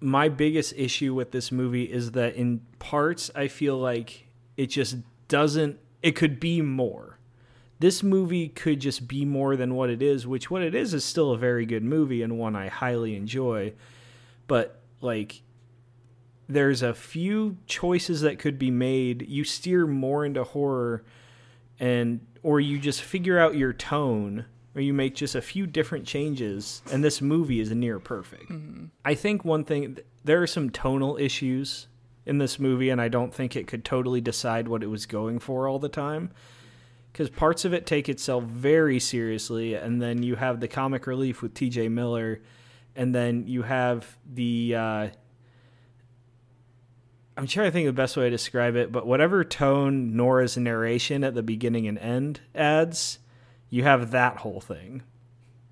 my 0.00 0.28
biggest 0.28 0.72
issue 0.76 1.14
with 1.14 1.30
this 1.30 1.52
movie 1.52 1.84
is 1.84 2.12
that 2.12 2.34
in 2.34 2.62
parts 2.78 3.30
I 3.34 3.48
feel 3.48 3.78
like 3.78 4.26
it 4.56 4.66
just 4.66 4.96
doesn't. 5.28 5.78
It 6.02 6.12
could 6.12 6.40
be 6.40 6.62
more. 6.62 7.18
This 7.80 8.02
movie 8.02 8.48
could 8.48 8.78
just 8.78 9.08
be 9.08 9.24
more 9.24 9.56
than 9.56 9.74
what 9.74 9.88
it 9.88 10.02
is, 10.02 10.26
which 10.26 10.50
what 10.50 10.62
it 10.62 10.74
is 10.74 10.92
is 10.92 11.02
still 11.02 11.32
a 11.32 11.38
very 11.38 11.64
good 11.64 11.82
movie 11.82 12.22
and 12.22 12.38
one 12.38 12.54
I 12.54 12.68
highly 12.68 13.16
enjoy. 13.16 13.72
But 14.46 14.80
like 15.00 15.40
there's 16.46 16.82
a 16.82 16.92
few 16.92 17.56
choices 17.66 18.20
that 18.20 18.38
could 18.38 18.58
be 18.58 18.70
made. 18.70 19.26
You 19.28 19.44
steer 19.44 19.86
more 19.86 20.26
into 20.26 20.44
horror 20.44 21.04
and 21.78 22.20
or 22.42 22.60
you 22.60 22.78
just 22.78 23.00
figure 23.00 23.38
out 23.38 23.54
your 23.54 23.72
tone 23.72 24.44
or 24.74 24.82
you 24.82 24.92
make 24.92 25.14
just 25.14 25.34
a 25.34 25.42
few 25.42 25.66
different 25.66 26.06
changes 26.06 26.82
and 26.92 27.02
this 27.02 27.22
movie 27.22 27.60
is 27.60 27.70
near 27.70 27.98
perfect. 27.98 28.50
Mm-hmm. 28.50 28.86
I 29.06 29.14
think 29.14 29.42
one 29.42 29.64
thing 29.64 29.98
there 30.22 30.42
are 30.42 30.46
some 30.46 30.68
tonal 30.68 31.16
issues 31.16 31.86
in 32.26 32.36
this 32.36 32.58
movie 32.58 32.90
and 32.90 33.00
I 33.00 33.08
don't 33.08 33.32
think 33.32 33.56
it 33.56 33.66
could 33.66 33.86
totally 33.86 34.20
decide 34.20 34.68
what 34.68 34.82
it 34.82 34.88
was 34.88 35.06
going 35.06 35.38
for 35.38 35.66
all 35.66 35.78
the 35.78 35.88
time 35.88 36.30
cuz 37.12 37.28
parts 37.30 37.64
of 37.64 37.72
it 37.72 37.86
take 37.86 38.08
itself 38.08 38.44
very 38.44 38.98
seriously 38.98 39.74
and 39.74 40.00
then 40.00 40.22
you 40.22 40.36
have 40.36 40.60
the 40.60 40.68
comic 40.68 41.06
relief 41.06 41.42
with 41.42 41.54
TJ 41.54 41.90
Miller 41.90 42.40
and 42.96 43.14
then 43.14 43.46
you 43.46 43.62
have 43.62 44.16
the 44.26 44.74
uh 44.74 45.08
I'm 47.40 47.46
trying 47.46 47.68
to 47.68 47.70
think 47.70 47.88
of 47.88 47.94
the 47.94 48.02
best 48.02 48.18
way 48.18 48.24
to 48.24 48.30
describe 48.30 48.76
it, 48.76 48.92
but 48.92 49.06
whatever 49.06 49.44
tone 49.44 50.14
Nora's 50.14 50.58
narration 50.58 51.24
at 51.24 51.34
the 51.34 51.42
beginning 51.42 51.88
and 51.88 51.98
end 51.98 52.40
adds, 52.54 53.18
you 53.70 53.82
have 53.82 54.10
that 54.10 54.36
whole 54.36 54.60
thing. 54.60 55.02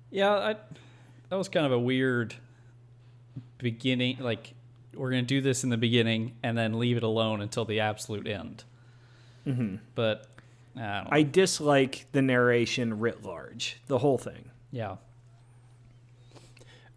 Yeah, 0.09 0.31
I, 0.31 0.55
that 1.29 1.35
was 1.35 1.47
kind 1.47 1.67
of 1.67 1.71
a 1.71 1.77
weird 1.77 2.33
beginning. 3.59 4.17
Like, 4.19 4.55
we're 4.95 5.11
going 5.11 5.23
to 5.23 5.27
do 5.27 5.41
this 5.41 5.63
in 5.63 5.69
the 5.69 5.77
beginning 5.77 6.33
and 6.41 6.57
then 6.57 6.79
leave 6.79 6.97
it 6.97 7.03
alone 7.03 7.39
until 7.39 7.65
the 7.65 7.81
absolute 7.81 8.27
end. 8.27 8.63
Mm-hmm. 9.45 9.75
But, 9.93 10.25
I. 10.79 11.07
I 11.11 11.23
dislike 11.23 12.05
the 12.13 12.21
narration 12.21 12.99
writ 12.99 13.23
large, 13.23 13.81
the 13.87 13.97
whole 13.97 14.17
thing. 14.17 14.49
yeah. 14.71 14.95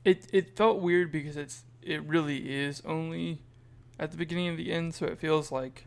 It 0.05 0.27
it 0.33 0.57
felt 0.57 0.81
weird 0.81 1.13
because 1.13 1.37
it's 1.37 1.63
it 1.81 2.03
really 2.05 2.53
is 2.53 2.83
only 2.85 3.43
at 3.99 4.11
the 4.11 4.17
beginning 4.17 4.49
and 4.49 4.59
the 4.59 4.73
end, 4.73 4.95
so 4.95 5.07
it 5.07 5.19
feels 5.19 5.53
like 5.53 5.87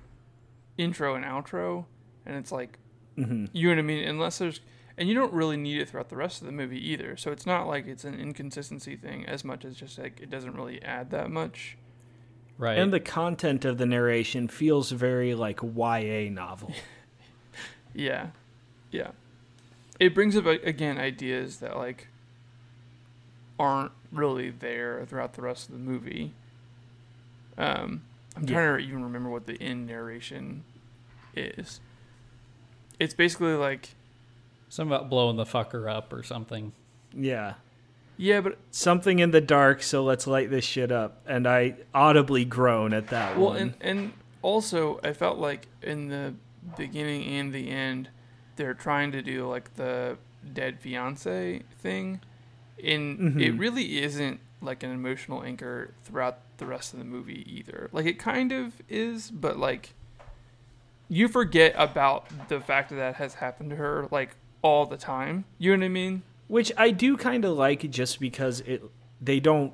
intro 0.77 1.15
and 1.15 1.25
outro, 1.25 1.85
and 2.25 2.35
it's 2.37 2.51
like 2.51 2.79
Mm-hmm. 3.17 3.45
you 3.53 3.69
know 3.69 3.75
what 3.75 3.79
I 3.79 3.81
mean. 3.83 4.07
Unless 4.07 4.37
there's 4.39 4.59
and 4.97 5.07
you 5.07 5.15
don't 5.15 5.31
really 5.33 5.55
need 5.57 5.79
it 5.81 5.87
throughout 5.89 6.09
the 6.09 6.17
rest 6.17 6.41
of 6.41 6.47
the 6.47 6.51
movie 6.53 6.79
either, 6.91 7.15
so 7.17 7.31
it's 7.31 7.45
not 7.45 7.65
like 7.67 7.87
it's 7.87 8.03
an 8.05 8.17
inconsistency 8.19 8.95
thing 8.97 9.25
as 9.25 9.43
much 9.45 9.63
as 9.65 9.75
just 9.77 9.97
like 9.97 10.19
it 10.21 10.29
doesn't 10.29 10.53
really 10.55 10.81
add 10.83 11.11
that 11.11 11.29
much. 11.31 11.77
Right. 12.57 12.77
And 12.77 12.93
the 12.93 12.99
content 13.01 13.63
of 13.65 13.77
the 13.77 13.85
narration 13.85 14.47
feels 14.47 14.91
very 14.91 15.33
like 15.35 15.59
YA 15.61 16.29
novel. 16.29 16.71
Yeah, 17.95 18.27
yeah. 18.91 19.11
It 19.99 20.13
brings 20.13 20.35
up 20.35 20.45
again 20.45 20.97
ideas 20.97 21.57
that 21.57 21.77
like 21.77 22.07
aren't 23.57 23.93
really 24.11 24.49
there 24.49 25.05
throughout 25.07 25.33
the 25.33 25.41
rest 25.41 25.69
of 25.69 25.75
the 25.75 25.79
movie. 25.79 26.33
Um, 27.57 28.03
I'm 28.35 28.45
trying 28.45 28.77
to 28.77 28.83
even 28.83 29.03
remember 29.03 29.29
what 29.29 29.45
the 29.45 29.61
end 29.61 29.87
narration 29.87 30.65
is. 31.35 31.79
It's 32.99 33.13
basically 33.13 33.53
like 33.53 33.89
Something 34.67 34.93
about 34.93 35.09
blowing 35.09 35.37
the 35.37 35.45
fucker 35.45 35.89
up 35.89 36.11
or 36.11 36.21
something. 36.23 36.73
yeah. 37.13 37.53
yeah, 38.17 38.41
but 38.41 38.57
Something 38.71 39.19
in 39.19 39.31
the 39.31 39.39
dark, 39.39 39.81
so 39.81 40.03
let's 40.03 40.27
light 40.27 40.49
this 40.49 40.65
shit 40.65 40.91
up. 40.91 41.21
And 41.25 41.47
I 41.47 41.75
audibly 41.93 42.43
groan 42.43 42.93
at 42.93 43.07
that 43.07 43.37
well, 43.37 43.45
one. 43.47 43.53
Well, 43.53 43.61
and 43.61 43.75
and 43.81 44.13
also 44.41 44.99
I 45.01 45.13
felt 45.13 45.37
like 45.37 45.67
in 45.81 46.09
the 46.09 46.33
beginning 46.77 47.23
and 47.25 47.53
the 47.53 47.69
end, 47.69 48.09
they're 48.55 48.73
trying 48.73 49.11
to 49.11 49.21
do 49.21 49.47
like 49.47 49.75
the 49.75 50.17
dead 50.53 50.79
fiance 50.79 51.61
thing, 51.81 52.21
and 52.83 53.41
it 53.41 53.53
Mhm. 53.53 53.59
really 53.59 54.01
isn't 54.01 54.39
like 54.61 54.83
an 54.83 54.91
emotional 54.91 55.43
anchor 55.43 55.93
throughout 56.03 56.39
the 56.57 56.65
rest 56.65 56.93
of 56.93 56.99
the 56.99 57.05
movie 57.05 57.43
either. 57.47 57.89
Like 57.91 58.05
it 58.05 58.17
kind 58.19 58.51
of 58.51 58.81
is, 58.89 59.29
but 59.31 59.57
like 59.57 59.93
you 61.07 61.27
forget 61.27 61.73
about 61.77 62.47
the 62.49 62.59
fact 62.59 62.89
that 62.89 62.95
that 62.95 63.15
has 63.15 63.35
happened 63.35 63.69
to 63.71 63.75
her 63.75 64.07
like 64.11 64.35
all 64.61 64.85
the 64.85 64.97
time. 64.97 65.45
You 65.59 65.71
know 65.75 65.81
what 65.81 65.85
I 65.85 65.89
mean? 65.89 66.23
Which 66.47 66.71
I 66.77 66.91
do 66.91 67.17
kind 67.17 67.45
of 67.45 67.57
like 67.57 67.89
just 67.91 68.19
because 68.19 68.61
it 68.61 68.83
they 69.21 69.39
don't 69.39 69.73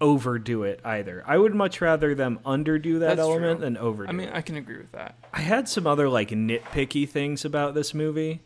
overdo 0.00 0.62
it 0.62 0.80
either. 0.84 1.22
I 1.26 1.36
would 1.36 1.54
much 1.54 1.80
rather 1.80 2.14
them 2.14 2.40
underdo 2.44 3.00
that 3.00 3.16
That's 3.16 3.20
element 3.20 3.58
true. 3.58 3.66
than 3.66 3.76
overdo 3.76 4.08
it. 4.08 4.12
I 4.12 4.16
mean, 4.16 4.28
it. 4.28 4.34
I 4.34 4.40
can 4.40 4.56
agree 4.56 4.78
with 4.78 4.92
that. 4.92 5.16
I 5.32 5.40
had 5.40 5.68
some 5.68 5.86
other 5.86 6.08
like 6.08 6.30
nitpicky 6.30 7.08
things 7.08 7.44
about 7.44 7.74
this 7.74 7.92
movie. 7.92 8.40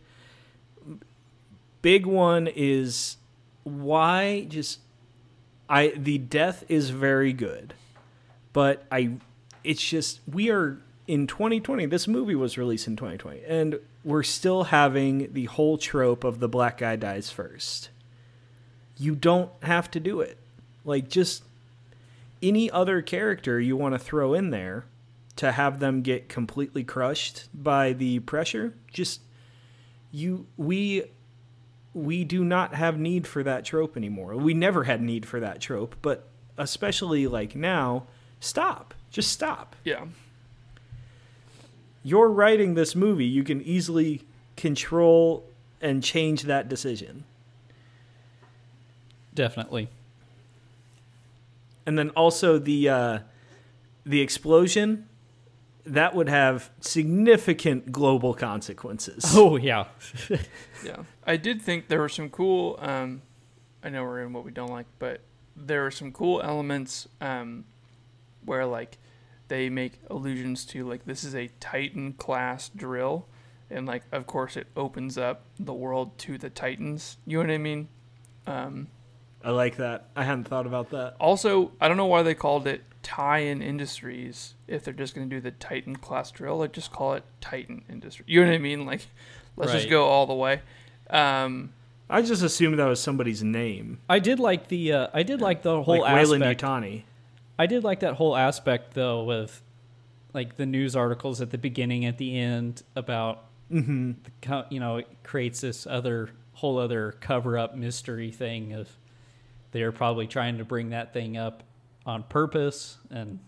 Big 1.82 2.06
one 2.06 2.48
is 2.48 3.16
why 3.62 4.46
just 4.48 4.80
I 5.68 5.92
the 5.96 6.18
death 6.18 6.64
is 6.68 6.90
very 6.90 7.32
good. 7.32 7.74
But 8.52 8.84
I 8.90 9.12
it's 9.62 9.82
just 9.82 10.20
we 10.30 10.50
are 10.50 10.78
in 11.06 11.26
2020 11.26 11.86
this 11.86 12.08
movie 12.08 12.34
was 12.34 12.56
released 12.56 12.86
in 12.86 12.96
2020 12.96 13.42
and 13.46 13.78
we're 14.04 14.22
still 14.22 14.64
having 14.64 15.32
the 15.34 15.44
whole 15.44 15.76
trope 15.76 16.24
of 16.24 16.40
the 16.40 16.48
black 16.48 16.78
guy 16.78 16.96
dies 16.96 17.30
first. 17.30 17.90
You 18.96 19.14
don't 19.14 19.50
have 19.62 19.90
to 19.92 20.00
do 20.00 20.20
it. 20.20 20.38
Like 20.84 21.08
just 21.08 21.44
any 22.42 22.70
other 22.70 23.00
character 23.02 23.60
you 23.60 23.76
want 23.76 23.94
to 23.94 23.98
throw 23.98 24.34
in 24.34 24.50
there 24.50 24.84
to 25.36 25.52
have 25.52 25.80
them 25.80 26.02
get 26.02 26.28
completely 26.28 26.84
crushed 26.84 27.48
by 27.54 27.92
the 27.92 28.20
pressure 28.20 28.74
just 28.92 29.20
you 30.12 30.46
we 30.56 31.02
we 31.92 32.22
do 32.22 32.44
not 32.44 32.74
have 32.74 32.98
need 32.98 33.26
for 33.26 33.42
that 33.42 33.64
trope 33.64 33.96
anymore 33.96 34.36
we 34.36 34.54
never 34.54 34.84
had 34.84 35.00
need 35.02 35.26
for 35.26 35.40
that 35.40 35.60
trope 35.60 35.96
but 36.02 36.28
especially 36.56 37.26
like 37.26 37.56
now 37.56 38.04
stop 38.38 38.94
just 39.10 39.32
stop 39.32 39.74
Yeah. 39.82 40.04
you're 42.04 42.28
writing 42.28 42.74
this 42.74 42.94
movie 42.94 43.24
you 43.26 43.42
can 43.42 43.60
easily 43.62 44.22
control 44.56 45.44
and 45.80 46.02
change 46.02 46.42
that 46.42 46.68
decision 46.68 47.24
Definitely. 49.34 49.88
And 51.86 51.98
then 51.98 52.10
also 52.10 52.58
the 52.58 52.88
uh 52.88 53.18
the 54.06 54.20
explosion 54.20 55.08
that 55.86 56.14
would 56.14 56.28
have 56.28 56.70
significant 56.80 57.92
global 57.92 58.34
consequences 58.34 59.24
Oh 59.34 59.56
yeah. 59.56 59.86
Yeah. 60.84 61.04
I 61.26 61.36
did 61.36 61.62
think 61.62 61.88
there 61.88 62.00
were 62.00 62.08
some 62.08 62.28
cool 62.30 62.78
um 62.80 63.22
I 63.82 63.90
know 63.90 64.02
we're 64.02 64.22
in 64.22 64.32
what 64.32 64.44
we 64.44 64.50
don't 64.50 64.70
like, 64.70 64.86
but 64.98 65.20
there 65.56 65.82
were 65.82 65.90
some 65.90 66.10
cool 66.12 66.40
elements 66.42 67.06
um 67.20 67.64
where 68.44 68.66
like 68.66 68.98
they 69.48 69.68
make 69.68 70.00
allusions 70.10 70.64
to 70.66 70.88
like 70.88 71.04
this 71.04 71.22
is 71.24 71.34
a 71.34 71.48
Titan 71.60 72.14
class 72.14 72.70
drill 72.70 73.26
and 73.70 73.86
like 73.86 74.02
of 74.12 74.26
course 74.26 74.56
it 74.56 74.66
opens 74.76 75.16
up 75.18 75.44
the 75.58 75.74
world 75.74 76.16
to 76.18 76.38
the 76.38 76.50
Titans. 76.50 77.18
You 77.26 77.38
know 77.38 77.44
what 77.44 77.54
I 77.54 77.58
mean? 77.58 77.88
Um 78.46 78.88
i 79.44 79.50
like 79.50 79.76
that 79.76 80.08
i 80.16 80.24
hadn't 80.24 80.44
thought 80.44 80.66
about 80.66 80.90
that 80.90 81.14
also, 81.20 81.70
I 81.80 81.88
don't 81.88 81.96
know 81.96 82.06
why 82.06 82.22
they 82.22 82.34
called 82.34 82.66
it 82.66 82.82
Tian 83.02 83.60
Industries 83.62 84.54
if 84.66 84.82
they're 84.82 84.94
just 84.94 85.14
going 85.14 85.28
to 85.28 85.36
do 85.36 85.40
the 85.40 85.50
Titan 85.50 85.96
class 85.96 86.30
drill. 86.30 86.56
Like 86.56 86.72
just 86.72 86.90
call 86.90 87.12
it 87.12 87.22
Titan 87.40 87.84
Industry. 87.90 88.24
You 88.26 88.40
know 88.40 88.48
what 88.50 88.54
I 88.54 88.58
mean? 88.58 88.86
Like 88.86 89.06
let's 89.56 89.72
just 89.72 89.90
go 89.90 90.06
all 90.06 90.26
the 90.26 90.34
way. 90.34 90.62
Um 91.10 91.74
I 92.08 92.22
just 92.22 92.42
assumed 92.42 92.78
that 92.78 92.86
was 92.86 93.00
somebody's 93.00 93.42
name, 93.42 93.98
I 94.08 94.18
did 94.18 94.40
like 94.40 94.68
the 94.68 94.92
uh, 94.92 95.06
I 95.12 95.22
did 95.22 95.40
like 95.40 95.62
the 95.62 95.82
whole 95.82 96.00
like 96.00 96.14
Weyland 96.14 96.42
aspect. 96.42 96.62
Yutani. 96.62 97.02
I 97.58 97.66
did 97.66 97.84
like 97.84 98.00
that 98.00 98.14
whole 98.14 98.36
aspect 98.36 98.94
though 98.94 99.24
with 99.24 99.62
like 100.32 100.56
the 100.56 100.66
news 100.66 100.96
articles 100.96 101.40
at 101.40 101.50
the 101.50 101.58
beginning 101.58 102.04
at 102.06 102.18
the 102.18 102.38
end 102.38 102.82
about 102.96 103.44
Mm-hmm. 103.72 104.12
the, 104.42 104.66
you 104.70 104.78
know 104.78 104.98
it 104.98 105.08
creates 105.22 105.62
this 105.62 105.86
other 105.86 106.28
whole 106.52 106.78
other 106.78 107.12
cover 107.20 107.56
up 107.58 107.74
mystery 107.74 108.30
thing 108.30 108.72
of 108.74 108.88
they're 109.74 109.92
probably 109.92 110.26
trying 110.26 110.56
to 110.58 110.64
bring 110.64 110.90
that 110.90 111.12
thing 111.12 111.36
up 111.36 111.62
on 112.06 112.22
purpose 112.22 112.96
and 113.10 113.40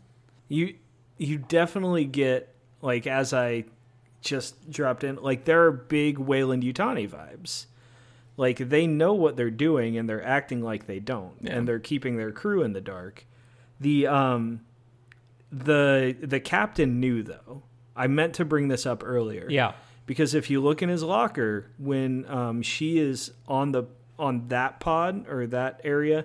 You 0.48 0.74
you 1.16 1.38
definitely 1.38 2.04
get 2.04 2.54
like 2.82 3.06
as 3.06 3.32
I 3.32 3.64
just 4.20 4.70
dropped 4.70 5.02
in, 5.04 5.16
like 5.16 5.44
there 5.46 5.64
are 5.64 5.72
big 5.72 6.18
Weyland 6.18 6.62
Yutani 6.62 7.08
vibes. 7.08 7.66
Like 8.36 8.58
they 8.58 8.86
know 8.86 9.14
what 9.14 9.36
they're 9.36 9.50
doing 9.50 9.96
and 9.96 10.06
they're 10.08 10.22
acting 10.24 10.60
like 10.62 10.86
they 10.86 10.98
don't, 11.00 11.34
Yeah. 11.40 11.54
and 11.56 11.66
they're 11.68 11.78
keeping 11.78 12.16
their 12.18 12.32
crew 12.32 12.62
in 12.62 12.72
the 12.74 12.80
dark. 12.82 13.24
The 13.80 14.06
um 14.08 14.60
the 15.52 16.16
the 16.20 16.40
captain 16.40 17.00
knew 17.00 17.22
though. 17.22 17.62
I 17.94 18.08
meant 18.08 18.34
to 18.34 18.44
bring 18.44 18.68
this 18.68 18.84
up 18.84 19.02
earlier. 19.04 19.46
yeah 19.48 19.72
because 20.06 20.34
if 20.34 20.50
you 20.50 20.60
look 20.60 20.82
in 20.82 20.88
his 20.88 21.02
locker 21.02 21.66
when 21.78 22.24
um, 22.30 22.62
she 22.62 22.96
is 22.98 23.32
on 23.48 23.72
the 23.72 23.82
on 24.18 24.48
that 24.48 24.80
pod 24.80 25.26
or 25.28 25.46
that 25.46 25.80
area 25.84 26.24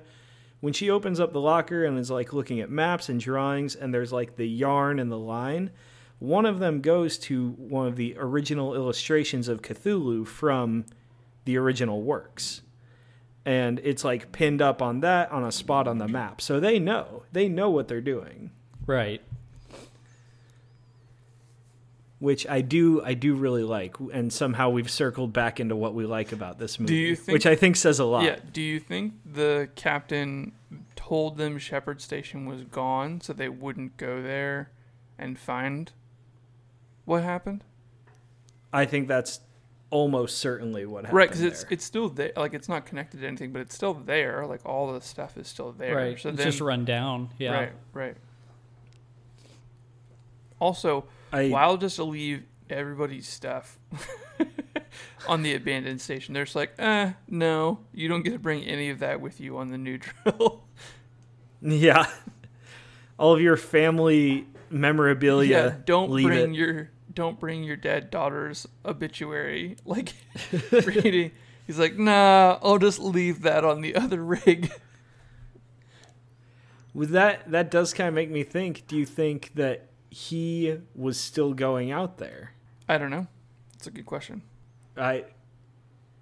when 0.60 0.74
she 0.74 0.90
opens 0.90 1.20
up 1.20 1.34
the 1.34 1.42
locker 1.42 1.84
and 1.86 1.98
is 1.98 2.12
like 2.12 2.34
looking 2.34 2.60
at 2.60 2.70
maps 2.70 3.10
and 3.10 3.20
drawings 3.20 3.76
and 3.76 3.94
there's 3.94 4.14
like 4.14 4.36
the 4.36 4.48
yarn 4.48 5.00
and 5.00 5.12
the 5.12 5.18
line 5.18 5.72
one 6.20 6.46
of 6.46 6.60
them 6.60 6.82
goes 6.82 7.18
to 7.18 7.50
one 7.54 7.88
of 7.88 7.96
the 7.96 8.16
original 8.18 8.76
illustrations 8.76 9.48
of 9.48 9.64
cthulhu 9.64 10.26
from 10.26 10.86
the 11.46 11.58
original 11.58 12.02
works. 12.02 12.62
And 13.44 13.80
it's 13.80 14.04
like 14.04 14.32
pinned 14.32 14.62
up 14.62 14.84
on 14.84 15.00
that 15.00 15.32
on 15.32 15.44
a 15.44 15.52
spot 15.52 15.88
on 15.88 15.98
the 15.98 16.08
map. 16.08 16.40
So 16.40 16.60
they 16.60 16.78
know. 16.78 17.24
They 17.32 17.50
know 17.50 17.72
what 17.72 17.88
they're 17.88 18.02
doing. 18.02 18.52
Right 18.86 19.22
which 22.22 22.46
I 22.48 22.62
do 22.62 23.02
I 23.04 23.16
do 23.16 23.34
really 23.34 23.64
like, 23.64 23.96
and 24.14 24.32
somehow 24.32 24.70
we've 24.70 24.92
circled 24.92 25.34
back 25.34 25.60
into 25.60 25.76
what 25.76 25.96
we 25.96 26.06
like 26.06 26.32
about 26.32 26.60
this 26.60 26.80
movie, 26.80 26.96
you 26.96 27.16
think- 27.16 27.34
which 27.34 27.48
I 27.48 27.56
think 27.56 27.76
says 27.76 27.98
a 27.98 28.06
lot. 28.06 28.24
Yeah. 28.26 28.38
Do 28.54 28.62
you 28.62 28.80
think 28.80 29.16
the 29.26 29.70
captain 29.76 30.52
told 30.96 31.38
them 31.38 31.58
Shepherd 31.58 32.00
Station 32.00 32.46
was 32.46 32.62
gone 32.64 33.22
so 33.22 33.34
they 33.34 33.50
wouldn't 33.50 33.98
go 33.98 34.22
there 34.22 34.70
and 35.18 35.40
find 35.40 35.92
what 37.06 37.24
happened? 37.24 37.64
I 38.72 38.86
think 38.86 39.08
that's 39.08 39.40
almost 39.90 40.38
certainly 40.38 40.86
what 40.86 41.06
happened. 41.06 41.18
right, 41.18 41.28
because 41.28 41.42
it's 41.42 41.66
it's 41.72 41.84
still 41.84 42.08
there. 42.08 42.34
Like 42.38 42.54
it's 42.54 42.70
not 42.70 42.86
connected 42.86 43.22
to 43.22 43.28
anything, 43.28 43.52
but 43.52 43.62
it's 43.64 43.74
still 43.74 43.96
there. 43.96 44.46
Like 44.46 44.64
all 44.64 44.94
the 44.94 45.02
stuff 45.02 45.38
is 45.38 45.48
still 45.48 45.72
there. 45.72 45.96
right 45.96 46.20
So 46.20 46.30
it's 46.30 46.38
then, 46.38 46.46
just 46.48 46.62
run 46.62 46.86
down 46.86 47.30
yeah 47.40 47.52
Right. 47.52 47.72
Right. 47.94 48.16
Also, 50.60 51.06
I, 51.32 51.50
why 51.50 51.64
I'll 51.64 51.78
just 51.78 51.98
leave 52.00 52.44
everybody's 52.70 53.28
stuff 53.28 53.78
on 55.28 55.44
the 55.44 55.56
abandoned 55.56 56.02
station. 56.02 56.34
They're 56.34 56.46
just 56.46 56.56
like, 56.56 56.74
eh, 56.80 57.12
no, 57.28 57.80
you 57.94 58.08
don't 58.08 58.24
get 58.24 58.32
to 58.32 58.40
bring 58.40 58.64
any 58.64 58.90
of 58.90 59.00
that 59.00 59.22
with 59.22 59.40
you 59.40 59.58
on 59.58 59.70
the 59.70 59.78
new 59.78 59.98
drill. 60.24 60.64
yeah, 61.62 62.08
all 63.18 63.34
of 63.34 63.42
your 63.42 63.58
family 63.58 64.48
memorabilia. 64.70 65.64
yeah, 65.66 65.76
don't 65.86 66.10
bring 66.10 66.54
it. 66.54 66.58
your 66.58 66.90
don't 67.14 67.40
bring 67.40 67.64
your 67.64 67.76
dead 67.76 68.10
daughter's 68.10 68.68
obituary. 68.86 69.76
Like 69.86 70.14
reading, 70.72 71.32
he's 71.68 71.78
like, 71.80 71.98
nah, 71.98 72.58
I'll 72.62 72.78
just 72.78 73.00
leave 73.00 73.42
that 73.42 73.64
on 73.66 73.82
the 73.82 73.96
other 73.96 74.24
rig. 74.24 74.72
With 76.94 77.12
that, 77.12 77.50
that 77.52 77.72
does 77.72 77.94
kind 77.94 78.10
of 78.10 78.14
make 78.14 78.30
me 78.30 78.44
think. 78.44 78.86
Do 78.88 78.98
you 78.98 79.06
think 79.06 79.52
that 79.56 79.88
he 80.12 80.78
was 80.94 81.18
still 81.18 81.54
going 81.54 81.90
out 81.90 82.18
there? 82.18 82.52
I 82.88 83.00
don't 83.00 83.10
know. 83.10 83.26
It's 83.76 83.88
a 83.88 83.92
good 83.92 84.06
question. 84.06 84.44
I, 84.96 85.24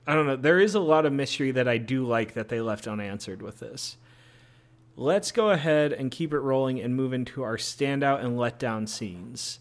I 0.08 0.14
don't 0.14 0.28
know. 0.28 0.36
There 0.36 0.60
is 0.60 0.76
a 0.76 0.80
lot 0.80 1.06
of 1.06 1.12
mystery 1.12 1.52
that 1.52 1.68
I 1.68 1.78
do 1.78 2.06
like 2.06 2.36
that 2.36 2.48
they 2.48 2.62
left 2.62 2.88
unanswered 2.88 3.42
with 3.42 3.60
this. 3.60 3.98
Let's 4.96 5.32
go 5.32 5.50
ahead 5.50 5.92
and 5.92 6.12
keep 6.12 6.34
it 6.34 6.40
rolling 6.40 6.80
and 6.80 6.96
move 6.96 7.14
into 7.14 7.42
our 7.42 7.58
standout 7.58 8.24
and 8.24 8.38
letdown 8.38 8.88
scenes. 8.88 9.60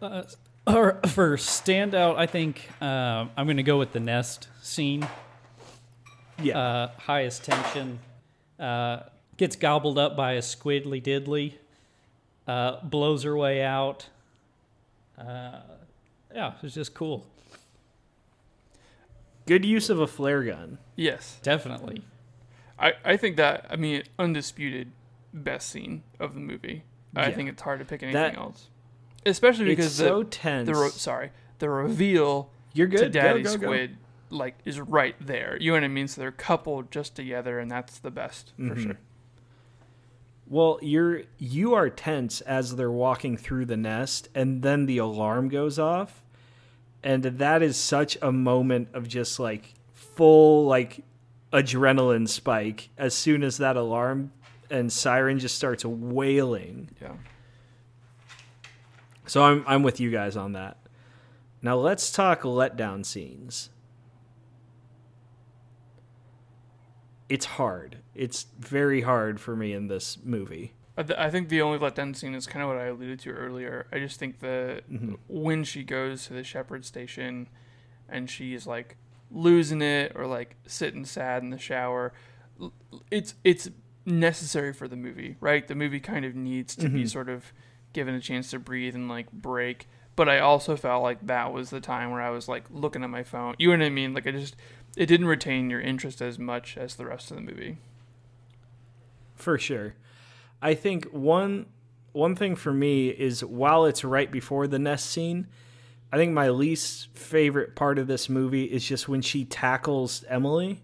Uh, 0.00 0.22
or 0.66 1.00
for 1.08 1.36
standout, 1.36 2.16
I 2.16 2.26
think 2.26 2.68
um, 2.80 3.30
I'm 3.36 3.46
going 3.46 3.56
to 3.56 3.62
go 3.64 3.78
with 3.78 3.92
the 3.92 4.00
nest 4.00 4.48
scene. 4.62 5.08
Yeah. 6.40 6.58
Uh, 6.58 6.90
highest 6.98 7.42
tension. 7.44 7.98
Uh, 8.60 9.00
gets 9.38 9.56
gobbled 9.56 9.96
up 9.98 10.14
by 10.16 10.32
a 10.32 10.40
squidly 10.40 11.02
diddly. 11.02 11.54
Uh, 12.46 12.80
blows 12.82 13.22
her 13.22 13.36
way 13.36 13.62
out. 13.62 14.08
Uh, 15.18 15.60
yeah, 16.34 16.52
it's 16.62 16.74
just 16.74 16.92
cool. 16.94 17.26
Good 19.46 19.64
use 19.64 19.88
of 19.90 19.98
a 20.00 20.06
flare 20.06 20.42
gun. 20.44 20.78
Yes, 20.96 21.38
Definitely. 21.42 22.02
I 22.78 22.92
I 23.04 23.16
think 23.16 23.36
that 23.38 23.66
I 23.70 23.76
mean 23.76 24.02
undisputed 24.18 24.92
best 25.34 25.70
scene 25.70 26.02
of 26.20 26.34
the 26.34 26.40
movie. 26.40 26.84
I 27.16 27.32
think 27.32 27.48
it's 27.48 27.62
hard 27.62 27.80
to 27.80 27.84
pick 27.84 28.02
anything 28.02 28.20
That- 28.34 28.36
else, 28.36 28.68
especially 29.26 29.64
because 29.64 29.86
it's 29.86 29.96
the 29.98 30.04
so 30.04 30.22
tense. 30.22 30.66
the 30.66 30.74
re- 30.74 30.90
sorry 30.90 31.30
the 31.58 31.68
reveal 31.70 32.50
You're 32.74 32.86
good. 32.86 33.00
to 33.00 33.08
Daddy 33.08 33.42
go, 33.42 33.52
go, 33.54 33.58
go. 33.58 33.66
Squid 33.66 33.96
like 34.30 34.56
is 34.64 34.78
right 34.78 35.16
there. 35.18 35.56
You 35.60 35.72
know 35.72 35.76
what 35.78 35.84
I 35.84 35.88
mean? 35.88 36.06
So 36.06 36.20
they're 36.20 36.30
coupled 36.30 36.92
just 36.92 37.16
together, 37.16 37.58
and 37.58 37.68
that's 37.70 37.98
the 37.98 38.10
best 38.12 38.52
for 38.56 38.62
Mhm. 38.62 38.82
sure. 38.82 38.98
Well, 40.50 40.78
you're 40.80 41.24
you 41.38 41.74
are 41.74 41.90
tense 41.90 42.40
as 42.40 42.76
they're 42.76 42.90
walking 42.90 43.36
through 43.36 43.66
the 43.66 43.76
nest 43.76 44.28
and 44.34 44.62
then 44.62 44.86
the 44.86 44.98
alarm 44.98 45.48
goes 45.48 45.78
off. 45.78 46.22
And 47.02 47.22
that 47.22 47.62
is 47.62 47.76
such 47.76 48.16
a 48.22 48.32
moment 48.32 48.88
of 48.94 49.06
just 49.06 49.38
like 49.38 49.74
full 49.92 50.64
like 50.64 51.04
adrenaline 51.52 52.28
spike 52.28 52.88
as 52.96 53.14
soon 53.14 53.42
as 53.42 53.58
that 53.58 53.76
alarm 53.76 54.32
and 54.70 54.92
siren 54.92 55.38
just 55.38 55.56
starts 55.56 55.84
wailing. 55.84 56.88
Yeah. 57.00 57.12
So 59.26 59.44
I'm 59.44 59.64
I'm 59.66 59.82
with 59.82 60.00
you 60.00 60.10
guys 60.10 60.36
on 60.36 60.52
that. 60.52 60.78
Now 61.60 61.76
let's 61.76 62.10
talk 62.10 62.42
letdown 62.42 63.04
scenes. 63.04 63.68
It's 67.28 67.44
hard. 67.44 67.98
It's 68.18 68.46
very 68.58 69.02
hard 69.02 69.40
for 69.40 69.54
me 69.54 69.72
in 69.72 69.86
this 69.86 70.18
movie. 70.22 70.74
I, 70.96 71.04
th- 71.04 71.18
I 71.18 71.30
think 71.30 71.48
the 71.48 71.62
only 71.62 71.78
letdown 71.78 72.16
scene 72.16 72.34
is 72.34 72.48
kind 72.48 72.64
of 72.64 72.68
what 72.68 72.78
I 72.78 72.86
alluded 72.86 73.20
to 73.20 73.30
earlier. 73.30 73.86
I 73.92 74.00
just 74.00 74.18
think 74.18 74.40
that 74.40 74.90
mm-hmm. 74.90 75.14
when 75.28 75.62
she 75.62 75.84
goes 75.84 76.26
to 76.26 76.32
the 76.32 76.42
shepherd 76.42 76.84
station 76.84 77.48
and 78.08 78.28
she's 78.28 78.66
like 78.66 78.96
losing 79.30 79.80
it 79.80 80.12
or 80.16 80.26
like 80.26 80.56
sitting 80.66 81.04
sad 81.04 81.44
in 81.44 81.50
the 81.50 81.58
shower, 81.58 82.12
it's 83.12 83.34
it's 83.44 83.70
necessary 84.04 84.72
for 84.72 84.88
the 84.88 84.96
movie, 84.96 85.36
right? 85.40 85.68
The 85.68 85.76
movie 85.76 86.00
kind 86.00 86.24
of 86.24 86.34
needs 86.34 86.74
to 86.74 86.88
be 86.88 87.00
mm-hmm. 87.00 87.06
sort 87.06 87.28
of 87.28 87.52
given 87.92 88.16
a 88.16 88.20
chance 88.20 88.50
to 88.50 88.58
breathe 88.58 88.96
and 88.96 89.08
like 89.08 89.30
break. 89.30 89.88
But 90.16 90.28
I 90.28 90.40
also 90.40 90.76
felt 90.76 91.04
like 91.04 91.24
that 91.28 91.52
was 91.52 91.70
the 91.70 91.80
time 91.80 92.10
where 92.10 92.22
I 92.22 92.30
was 92.30 92.48
like 92.48 92.64
looking 92.70 93.04
at 93.04 93.10
my 93.10 93.22
phone. 93.22 93.54
You 93.56 93.68
know 93.68 93.78
what 93.78 93.86
I 93.86 93.90
mean? 93.90 94.14
Like 94.14 94.26
I 94.26 94.32
just 94.32 94.56
it 94.96 95.06
didn't 95.06 95.28
retain 95.28 95.70
your 95.70 95.80
interest 95.80 96.20
as 96.20 96.40
much 96.40 96.76
as 96.76 96.96
the 96.96 97.06
rest 97.06 97.30
of 97.30 97.36
the 97.36 97.42
movie. 97.42 97.78
For 99.38 99.58
sure. 99.58 99.94
I 100.60 100.74
think 100.74 101.06
one 101.06 101.66
one 102.12 102.34
thing 102.36 102.56
for 102.56 102.72
me 102.72 103.08
is 103.08 103.44
while 103.44 103.84
it's 103.86 104.04
right 104.04 104.30
before 104.30 104.66
the 104.66 104.78
nest 104.78 105.06
scene, 105.06 105.46
I 106.12 106.16
think 106.16 106.32
my 106.32 106.48
least 106.50 107.08
favorite 107.16 107.76
part 107.76 107.98
of 107.98 108.06
this 108.06 108.28
movie 108.28 108.64
is 108.64 108.84
just 108.84 109.08
when 109.08 109.22
she 109.22 109.44
tackles 109.44 110.24
Emily 110.28 110.82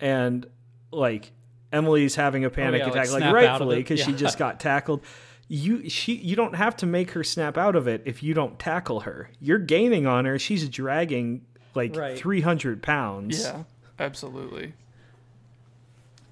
and 0.00 0.46
like 0.90 1.32
Emily's 1.72 2.14
having 2.16 2.44
a 2.44 2.50
panic 2.50 2.82
Oh, 2.82 2.86
yeah, 2.86 2.90
attack 2.90 3.10
like, 3.10 3.18
snap 3.20 3.22
out 3.22 3.28
of 3.28 3.34
rightfully 3.34 3.76
it. 3.76 3.78
because 3.80 4.00
she 4.00 4.12
just 4.12 4.36
got 4.36 4.60
tackled. 4.60 5.00
You 5.48 5.88
she 5.88 6.14
you 6.16 6.36
don't 6.36 6.54
have 6.54 6.76
to 6.78 6.86
make 6.86 7.12
her 7.12 7.24
snap 7.24 7.56
out 7.56 7.76
of 7.76 7.86
it 7.88 8.02
if 8.04 8.22
you 8.22 8.34
don't 8.34 8.58
tackle 8.58 9.00
her. 9.00 9.30
You're 9.40 9.58
gaining 9.58 10.06
on 10.06 10.24
her. 10.26 10.38
She's 10.38 10.68
dragging 10.68 11.46
like 11.74 11.96
Right. 11.96 12.18
300 12.18 12.82
pounds. 12.82 13.40
Yeah, 13.42 13.62
absolutely. 13.98 14.74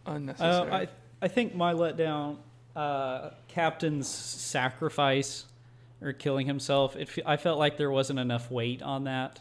Uh, 0.06 0.12
Unnecessary. 0.12 0.70
I 0.72 0.88
I 1.22 1.28
think 1.28 1.54
my 1.54 1.74
letdown, 1.74 2.36
uh, 2.74 3.30
Captain's 3.48 4.08
sacrifice 4.08 5.44
or 6.00 6.12
killing 6.12 6.46
himself. 6.46 6.96
It 6.96 7.10
I 7.26 7.36
felt 7.36 7.58
like 7.58 7.76
there 7.76 7.90
wasn't 7.90 8.18
enough 8.18 8.50
weight 8.50 8.82
on 8.82 9.04
that. 9.04 9.40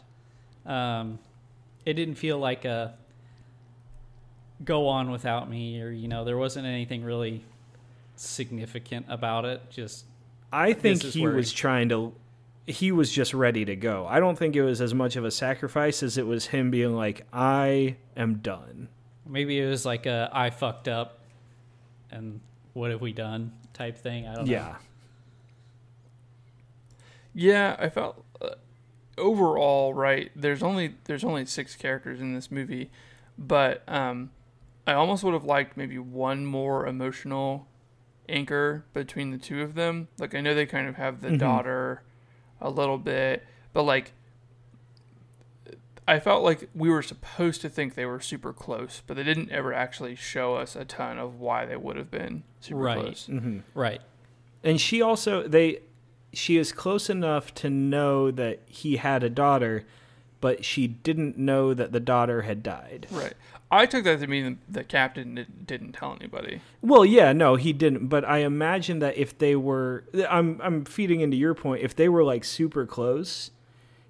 Um, 0.66 1.18
it 1.86 1.94
didn't 1.94 2.16
feel 2.16 2.38
like 2.38 2.64
a 2.64 2.94
go 4.64 4.88
on 4.88 5.10
without 5.10 5.48
me, 5.48 5.80
or 5.80 5.90
you 5.90 6.08
know, 6.08 6.24
there 6.24 6.36
wasn't 6.36 6.66
anything 6.66 7.02
really 7.02 7.42
significant 8.16 9.06
about 9.08 9.44
it. 9.44 9.62
Just 9.70 10.04
I 10.52 10.72
think 10.74 11.02
he 11.02 11.22
where 11.22 11.32
was 11.32 11.52
trying 11.52 11.88
to. 11.90 12.12
He 12.66 12.92
was 12.92 13.10
just 13.10 13.34
ready 13.34 13.64
to 13.64 13.74
go. 13.74 14.06
I 14.06 14.20
don't 14.20 14.38
think 14.38 14.54
it 14.54 14.62
was 14.62 14.80
as 14.80 14.94
much 14.94 15.16
of 15.16 15.24
a 15.24 15.30
sacrifice 15.30 16.02
as 16.02 16.18
it 16.18 16.26
was 16.26 16.46
him 16.46 16.70
being 16.70 16.94
like, 16.94 17.26
"I 17.32 17.96
am 18.16 18.36
done." 18.36 18.88
maybe 19.30 19.58
it 19.60 19.68
was 19.68 19.86
like 19.86 20.06
a 20.06 20.28
I 20.32 20.50
fucked 20.50 20.88
up, 20.88 21.19
and 22.12 22.40
what 22.74 22.90
have 22.90 23.00
we 23.00 23.12
done 23.12 23.52
type 23.72 23.96
thing. 23.98 24.26
I 24.26 24.34
don't 24.34 24.46
know. 24.46 24.52
Yeah, 24.52 24.76
yeah, 27.32 27.76
I 27.78 27.88
felt 27.88 28.24
uh, 28.40 28.50
overall 29.18 29.94
right. 29.94 30.30
There's 30.34 30.62
only 30.62 30.94
there's 31.04 31.24
only 31.24 31.46
six 31.46 31.76
characters 31.76 32.20
in 32.20 32.34
this 32.34 32.50
movie, 32.50 32.90
but 33.38 33.82
um, 33.88 34.30
I 34.86 34.94
almost 34.94 35.22
would 35.24 35.34
have 35.34 35.44
liked 35.44 35.76
maybe 35.76 35.98
one 35.98 36.44
more 36.44 36.86
emotional 36.86 37.66
anchor 38.28 38.84
between 38.92 39.30
the 39.30 39.38
two 39.38 39.62
of 39.62 39.74
them. 39.74 40.08
Like 40.18 40.34
I 40.34 40.40
know 40.40 40.54
they 40.54 40.66
kind 40.66 40.88
of 40.88 40.96
have 40.96 41.20
the 41.20 41.28
Mhm. 41.30 41.38
daughter 41.38 42.02
a 42.60 42.70
little 42.70 42.98
bit, 42.98 43.44
but 43.72 43.82
like 43.84 44.12
I 46.10 46.20
felt 46.20 46.42
like 46.42 46.68
we 46.74 46.90
were 46.90 47.02
supposed 47.02 47.60
to 47.62 47.68
think 47.68 47.94
they 47.94 48.04
were 48.06 48.20
super 48.20 48.52
close, 48.52 49.02
but 49.06 49.16
they 49.16 49.22
didn't 49.22 49.50
ever 49.50 49.72
actually 49.72 50.16
show 50.16 50.56
us 50.56 50.74
a 50.76 50.84
ton 50.84 51.18
of 51.18 51.38
why 51.40 51.64
they 51.66 51.76
would 51.76 51.96
have 51.96 52.10
been 52.10 52.42
super 52.60 52.80
Right. 52.80 52.98
close. 53.00 53.26
Mm-hmm. 53.30 53.58
Right. 53.74 54.00
and 54.64 54.80
she 54.80 55.00
also 55.00 55.46
they. 55.46 55.80
She 56.32 56.56
is 56.58 56.70
close 56.70 57.10
enough 57.10 57.52
to 57.54 57.68
know 57.70 58.30
that 58.30 58.60
he 58.66 58.98
had 58.98 59.24
a 59.24 59.28
daughter, 59.30 59.84
but 60.40 60.64
she 60.64 60.86
didn't 60.86 61.36
know 61.36 61.74
that 61.74 61.90
the 61.90 61.98
daughter 61.98 62.42
had 62.42 62.62
died. 62.62 63.08
Right. 63.10 63.34
I 63.72 63.86
took 63.86 64.04
that 64.04 64.20
to 64.20 64.26
mean 64.28 64.58
the 64.68 64.84
captain 64.84 65.34
did- 65.34 65.66
didn't 65.66 65.92
tell 65.92 66.14
anybody. 66.20 66.60
Well, 66.82 67.04
yeah, 67.04 67.32
no, 67.32 67.56
he 67.56 67.72
didn't. 67.72 68.06
But 68.08 68.24
I 68.24 68.38
imagine 68.38 68.98
that 69.00 69.16
if 69.16 69.36
they 69.38 69.56
were, 69.56 70.04
I'm 70.28 70.60
I'm 70.62 70.84
feeding 70.84 71.20
into 71.20 71.36
your 71.36 71.54
point. 71.54 71.82
If 71.82 71.96
they 71.96 72.08
were 72.08 72.22
like 72.22 72.44
super 72.44 72.86
close, 72.86 73.50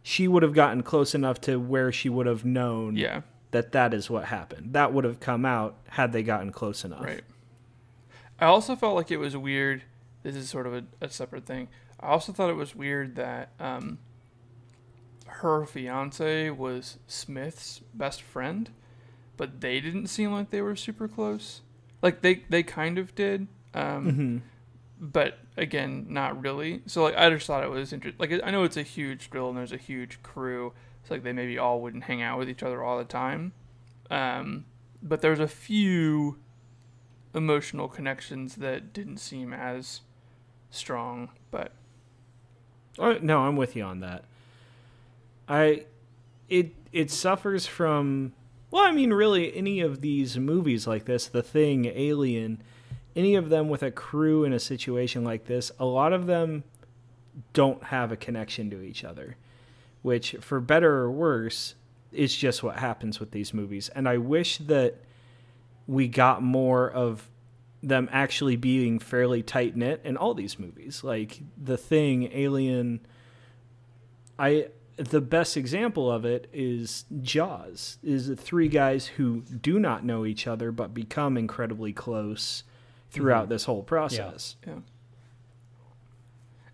she 0.02 0.26
would 0.28 0.42
have 0.42 0.54
gotten 0.54 0.82
close 0.82 1.14
enough 1.14 1.40
to 1.42 1.58
where 1.58 1.92
she 1.92 2.08
would 2.08 2.26
have 2.26 2.44
known 2.44 2.96
Yeah. 2.96 3.22
that 3.50 3.72
that 3.72 3.92
is 3.94 4.08
what 4.08 4.24
happened. 4.26 4.72
That 4.72 4.92
would 4.92 5.04
have 5.04 5.20
come 5.20 5.44
out 5.44 5.76
had 5.88 6.12
they 6.12 6.22
gotten 6.22 6.52
close 6.52 6.84
enough. 6.84 7.04
Right. 7.04 7.22
I 8.38 8.46
also 8.46 8.74
felt 8.76 8.94
like 8.94 9.10
it 9.10 9.18
was 9.18 9.36
weird. 9.36 9.82
This 10.22 10.34
is 10.36 10.48
sort 10.48 10.66
of 10.66 10.74
a, 10.74 10.84
a 11.00 11.10
separate 11.10 11.44
thing. 11.46 11.68
I 12.00 12.06
also 12.08 12.32
thought 12.32 12.48
it 12.50 12.54
was 12.56 12.74
weird 12.74 13.16
that 13.16 13.50
um, 13.60 13.98
her 15.26 15.66
fiance 15.66 16.50
was 16.50 16.98
Smith's 17.06 17.80
best 17.94 18.22
friend, 18.22 18.70
but 19.36 19.60
they 19.60 19.80
didn't 19.80 20.06
seem 20.08 20.32
like 20.32 20.50
they 20.50 20.62
were 20.62 20.76
super 20.76 21.08
close. 21.08 21.60
Like 22.02 22.22
they 22.22 22.44
they 22.48 22.62
kind 22.62 22.96
of 22.98 23.14
did, 23.14 23.46
um, 23.74 24.10
hmm 24.14 24.38
but 25.00 25.38
again, 25.56 26.06
not 26.10 26.40
really. 26.42 26.82
So 26.86 27.02
like 27.02 27.16
I 27.16 27.30
just 27.30 27.46
thought 27.46 27.64
it 27.64 27.70
was 27.70 27.92
interesting. 27.92 28.18
Like 28.18 28.38
I 28.44 28.50
know 28.50 28.64
it's 28.64 28.76
a 28.76 28.82
huge 28.82 29.30
drill 29.30 29.48
and 29.48 29.56
there's 29.56 29.72
a 29.72 29.78
huge 29.78 30.22
crew. 30.22 30.74
So 31.04 31.14
like 31.14 31.22
they 31.22 31.32
maybe 31.32 31.58
all 31.58 31.80
wouldn't 31.80 32.04
hang 32.04 32.20
out 32.20 32.38
with 32.38 32.50
each 32.50 32.62
other 32.62 32.84
all 32.84 32.98
the 32.98 33.04
time. 33.04 33.52
Um, 34.10 34.66
but 35.02 35.22
there's 35.22 35.40
a 35.40 35.48
few 35.48 36.38
emotional 37.34 37.88
connections 37.88 38.56
that 38.56 38.92
didn't 38.92 39.16
seem 39.18 39.54
as 39.54 40.02
strong. 40.70 41.30
But 41.50 41.72
no, 42.98 43.40
I'm 43.40 43.56
with 43.56 43.74
you 43.74 43.84
on 43.84 44.00
that. 44.00 44.24
I 45.48 45.86
it 46.50 46.74
it 46.92 47.10
suffers 47.10 47.64
from 47.66 48.34
well, 48.70 48.84
I 48.84 48.92
mean 48.92 49.14
really 49.14 49.56
any 49.56 49.80
of 49.80 50.02
these 50.02 50.36
movies 50.36 50.86
like 50.86 51.06
this, 51.06 51.26
The 51.26 51.42
Thing, 51.42 51.86
Alien, 51.86 52.62
any 53.20 53.34
of 53.34 53.50
them 53.50 53.68
with 53.68 53.82
a 53.82 53.90
crew 53.90 54.44
in 54.44 54.54
a 54.54 54.58
situation 54.58 55.24
like 55.24 55.44
this, 55.44 55.70
a 55.78 55.84
lot 55.84 56.14
of 56.14 56.24
them 56.24 56.64
don't 57.52 57.84
have 57.84 58.10
a 58.10 58.16
connection 58.16 58.70
to 58.70 58.80
each 58.80 59.04
other, 59.04 59.36
which 60.00 60.36
for 60.40 60.58
better 60.58 60.96
or 60.96 61.10
worse 61.10 61.74
is 62.12 62.34
just 62.34 62.62
what 62.62 62.78
happens 62.78 63.20
with 63.20 63.30
these 63.30 63.52
movies. 63.52 63.90
And 63.90 64.08
I 64.08 64.16
wish 64.16 64.56
that 64.56 64.94
we 65.86 66.08
got 66.08 66.42
more 66.42 66.90
of 66.90 67.28
them 67.82 68.08
actually 68.10 68.56
being 68.56 68.98
fairly 68.98 69.42
tight 69.42 69.76
knit 69.76 70.00
in 70.02 70.16
all 70.16 70.32
these 70.32 70.58
movies, 70.58 71.04
like 71.04 71.42
The 71.62 71.76
Thing, 71.76 72.30
Alien. 72.32 73.00
I 74.38 74.68
the 74.96 75.20
best 75.20 75.58
example 75.58 76.10
of 76.10 76.24
it 76.24 76.48
is 76.54 77.04
Jaws. 77.20 77.98
Is 78.02 78.28
the 78.28 78.36
three 78.36 78.68
guys 78.68 79.06
who 79.06 79.42
do 79.42 79.78
not 79.78 80.06
know 80.06 80.24
each 80.24 80.46
other 80.46 80.72
but 80.72 80.94
become 80.94 81.36
incredibly 81.36 81.92
close 81.92 82.64
throughout 83.10 83.48
this 83.48 83.64
whole 83.64 83.82
process. 83.82 84.56
yeah. 84.66 84.80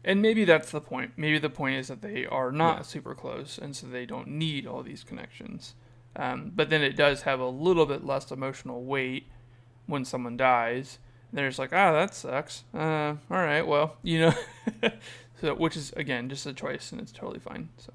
And 0.04 0.22
maybe 0.22 0.44
that's 0.44 0.70
the 0.70 0.80
point. 0.80 1.12
Maybe 1.16 1.38
the 1.38 1.50
point 1.50 1.76
is 1.76 1.88
that 1.88 2.00
they 2.00 2.26
are 2.26 2.52
not 2.52 2.76
Yeah. 2.78 2.82
super 2.82 3.14
close, 3.14 3.58
and 3.58 3.74
so 3.74 3.86
they 3.88 4.06
don't 4.06 4.28
need 4.28 4.66
all 4.66 4.82
these 4.82 5.02
connections. 5.02 5.74
Um, 6.14 6.52
but 6.54 6.70
then 6.70 6.80
it 6.82 6.96
does 6.96 7.22
have 7.22 7.40
a 7.40 7.48
little 7.48 7.86
bit 7.86 8.04
less 8.04 8.30
emotional 8.30 8.84
weight 8.84 9.26
when 9.86 10.04
someone 10.04 10.36
dies. 10.36 10.98
They're 11.32 11.48
just 11.48 11.58
like, 11.58 11.72
ah, 11.72 11.92
that 11.92 12.14
sucks. 12.14 12.62
Uh, 12.72 13.16
all 13.30 13.42
right, 13.42 13.66
well, 13.66 13.96
you 14.02 14.20
know, 14.20 14.34
so 15.40 15.54
which 15.56 15.76
is 15.76 15.92
again 15.96 16.28
just 16.28 16.46
a 16.46 16.52
choice, 16.54 16.92
and 16.92 17.00
it's 17.00 17.12
totally 17.12 17.40
fine. 17.40 17.70
So 17.76 17.92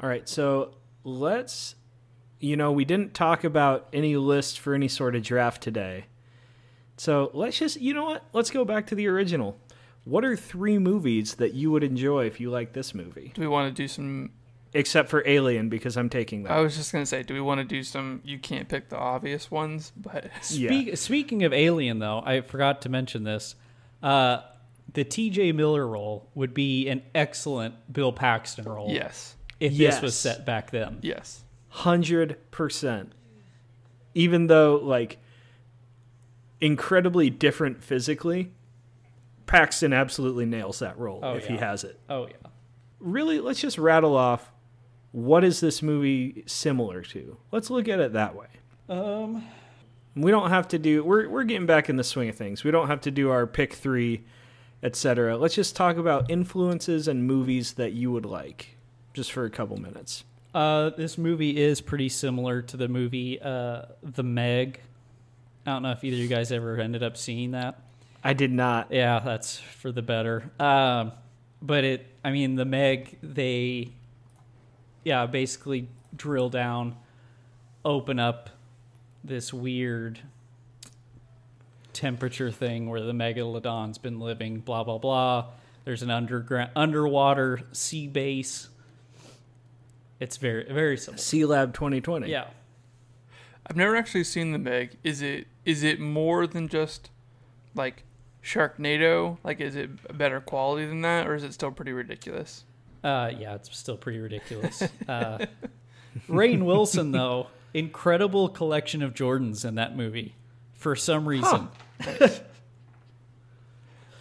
All 0.00 0.08
right, 0.08 0.28
so 0.28 0.74
let's 1.04 1.74
you 2.38 2.54
know, 2.54 2.70
we 2.70 2.84
didn't 2.84 3.14
talk 3.14 3.44
about 3.44 3.88
any 3.94 4.14
list 4.14 4.60
for 4.60 4.74
any 4.74 4.88
sort 4.88 5.16
of 5.16 5.22
draft 5.22 5.62
today. 5.62 6.04
So 6.96 7.30
let's 7.34 7.58
just 7.58 7.80
you 7.80 7.94
know 7.94 8.04
what? 8.04 8.24
Let's 8.32 8.50
go 8.50 8.64
back 8.64 8.86
to 8.88 8.94
the 8.94 9.06
original. 9.08 9.58
What 10.04 10.24
are 10.24 10.36
three 10.36 10.78
movies 10.78 11.34
that 11.34 11.54
you 11.54 11.70
would 11.72 11.82
enjoy 11.82 12.26
if 12.26 12.38
you 12.40 12.50
like 12.50 12.72
this 12.72 12.94
movie? 12.94 13.32
do 13.34 13.40
we 13.40 13.48
want 13.48 13.74
to 13.74 13.82
do 13.82 13.88
some? 13.88 14.30
Except 14.72 15.08
for 15.08 15.22
Alien, 15.26 15.68
because 15.68 15.96
I'm 15.96 16.10
taking 16.10 16.42
that. 16.42 16.52
I 16.52 16.60
was 16.60 16.76
just 16.76 16.92
gonna 16.92 17.06
say, 17.06 17.22
do 17.22 17.34
we 17.34 17.40
want 17.40 17.58
to 17.60 17.64
do 17.64 17.82
some? 17.82 18.20
You 18.24 18.38
can't 18.38 18.68
pick 18.68 18.88
the 18.88 18.98
obvious 18.98 19.50
ones, 19.50 19.92
but 19.96 20.30
Yeah. 20.50 20.94
Speaking 20.94 21.44
of 21.44 21.52
Alien, 21.52 21.98
though, 21.98 22.22
I 22.24 22.42
forgot 22.42 22.82
to 22.82 22.88
mention 22.88 23.24
this. 23.24 23.54
Uh, 24.02 24.40
the 24.92 25.04
T.J. 25.04 25.52
Miller 25.52 25.86
role 25.86 26.28
would 26.34 26.54
be 26.54 26.88
an 26.88 27.02
excellent 27.14 27.92
Bill 27.92 28.12
Paxton 28.12 28.64
role. 28.64 28.90
Yes. 28.90 29.34
If 29.60 29.76
this 29.76 30.02
was 30.02 30.16
set 30.16 30.44
back 30.44 30.70
then. 30.70 30.98
Yes. 31.02 31.42
Hundred 31.68 32.38
percent. 32.50 33.12
Even 34.14 34.46
though 34.46 34.80
like 34.82 35.18
incredibly 36.60 37.30
different 37.30 37.82
physically, 37.82 38.52
Paxton 39.46 39.92
absolutely 39.92 40.44
nails 40.46 40.78
that 40.80 40.98
role 40.98 41.20
Oh, 41.22 41.34
if 41.34 41.46
he 41.46 41.56
has 41.56 41.84
it. 41.84 41.98
Oh 42.08 42.26
yeah. 42.26 42.50
Really, 42.98 43.40
let's 43.40 43.60
just 43.60 43.78
rattle 43.78 44.16
off 44.16 44.52
what 45.12 45.44
is 45.44 45.60
this 45.60 45.82
movie 45.82 46.42
similar 46.46 47.02
to. 47.02 47.36
Let's 47.52 47.70
look 47.70 47.88
at 47.88 48.00
it 48.00 48.12
that 48.14 48.34
way. 48.34 48.46
Um. 48.88 49.44
We 50.18 50.30
don't 50.30 50.48
have 50.48 50.66
to 50.68 50.78
do. 50.78 51.04
We're 51.04 51.28
we're 51.28 51.44
getting 51.44 51.66
back 51.66 51.90
in 51.90 51.96
the 51.96 52.04
swing 52.04 52.30
of 52.30 52.36
things. 52.36 52.64
We 52.64 52.70
don't 52.70 52.86
have 52.88 53.02
to 53.02 53.10
do 53.10 53.30
our 53.30 53.46
pick 53.46 53.74
three, 53.74 54.24
etc. 54.82 55.36
Let's 55.36 55.54
just 55.54 55.76
talk 55.76 55.98
about 55.98 56.30
influences 56.30 57.06
and 57.06 57.26
movies 57.26 57.74
that 57.74 57.92
you 57.92 58.10
would 58.12 58.24
like, 58.24 58.78
just 59.12 59.30
for 59.30 59.44
a 59.44 59.50
couple 59.50 59.76
minutes. 59.76 60.24
Uh, 60.54 60.88
this 60.96 61.18
movie 61.18 61.58
is 61.62 61.82
pretty 61.82 62.08
similar 62.08 62.62
to 62.62 62.78
the 62.78 62.88
movie 62.88 63.38
uh, 63.42 63.82
The 64.02 64.22
Meg. 64.22 64.80
I 65.66 65.72
don't 65.72 65.82
know 65.82 65.90
if 65.90 66.04
either 66.04 66.16
of 66.16 66.22
you 66.22 66.28
guys 66.28 66.52
ever 66.52 66.78
ended 66.78 67.02
up 67.02 67.16
seeing 67.16 67.50
that. 67.50 67.80
I 68.22 68.32
did 68.32 68.52
not. 68.52 68.88
Yeah, 68.90 69.18
that's 69.18 69.58
for 69.58 69.90
the 69.90 70.02
better. 70.02 70.50
Um, 70.60 71.12
but 71.60 71.84
it, 71.84 72.06
I 72.24 72.30
mean, 72.30 72.54
the 72.54 72.64
Meg, 72.64 73.18
they, 73.22 73.90
yeah, 75.04 75.26
basically 75.26 75.88
drill 76.14 76.48
down, 76.48 76.96
open 77.84 78.20
up 78.20 78.50
this 79.24 79.52
weird 79.52 80.20
temperature 81.92 82.50
thing 82.50 82.88
where 82.88 83.00
the 83.00 83.12
megalodon's 83.12 83.98
been 83.98 84.20
living. 84.20 84.60
Blah 84.60 84.84
blah 84.84 84.98
blah. 84.98 85.46
There's 85.84 86.02
an 86.02 86.10
underground, 86.10 86.70
underwater 86.76 87.60
sea 87.72 88.06
base. 88.06 88.68
It's 90.18 90.36
very, 90.36 90.64
very 90.72 90.96
similar. 90.96 91.18
Sea 91.18 91.44
Lab 91.44 91.74
2020. 91.74 92.30
Yeah. 92.30 92.46
I've 93.68 93.76
never 93.76 93.96
actually 93.96 94.24
seen 94.24 94.52
the 94.52 94.58
Meg. 94.58 94.96
Is 95.02 95.22
it 95.22 95.46
is 95.64 95.82
it 95.82 95.98
more 96.00 96.46
than 96.46 96.68
just 96.68 97.10
like 97.74 98.04
Sharknado? 98.42 99.38
Like, 99.42 99.60
is 99.60 99.74
it 99.76 99.90
a 100.08 100.12
better 100.12 100.40
quality 100.40 100.86
than 100.86 101.00
that, 101.02 101.26
or 101.26 101.34
is 101.34 101.42
it 101.42 101.52
still 101.52 101.72
pretty 101.72 101.92
ridiculous? 101.92 102.64
Uh, 103.02 103.30
yeah, 103.36 103.54
it's 103.54 103.76
still 103.76 103.96
pretty 103.96 104.18
ridiculous. 104.20 104.82
Uh, 105.08 105.46
Rainn 106.30 106.64
Wilson, 106.64 107.12
though, 107.12 107.48
incredible 107.74 108.48
collection 108.48 109.02
of 109.02 109.12
Jordans 109.14 109.64
in 109.66 109.74
that 109.74 109.94
movie. 109.96 110.34
For 110.74 110.96
some 110.96 111.28
reason, 111.28 111.68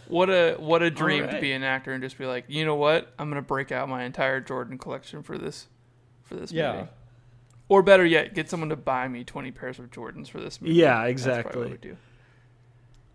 What 0.07 0.29
a 0.29 0.55
what 0.59 0.83
a 0.83 0.91
dream 0.91 1.27
to 1.27 1.39
be 1.41 1.51
an 1.51 1.63
actor 1.63 1.91
and 1.91 2.03
just 2.03 2.17
be 2.17 2.25
like, 2.25 2.45
you 2.47 2.63
know 2.63 2.75
what? 2.75 3.11
I'm 3.17 3.29
gonna 3.29 3.41
break 3.41 3.71
out 3.71 3.89
my 3.89 4.03
entire 4.03 4.39
Jordan 4.39 4.77
collection 4.77 5.23
for 5.23 5.37
this 5.37 5.67
for 6.23 6.35
this 6.35 6.51
Yeah. 6.51 6.71
movie. 6.73 6.87
Or 7.67 7.81
better 7.81 8.05
yet, 8.05 8.35
get 8.35 8.49
someone 8.49 8.69
to 8.69 8.75
buy 8.75 9.07
me 9.07 9.23
20 9.23 9.51
pairs 9.51 9.79
of 9.79 9.89
Jordans 9.89 10.27
for 10.29 10.39
this 10.39 10.61
movie. 10.61 10.75
Yeah, 10.75 10.99
That's 11.01 11.11
exactly. 11.11 11.59
what 11.59 11.67
I 11.67 11.71
would 11.71 11.81
do. 11.81 11.97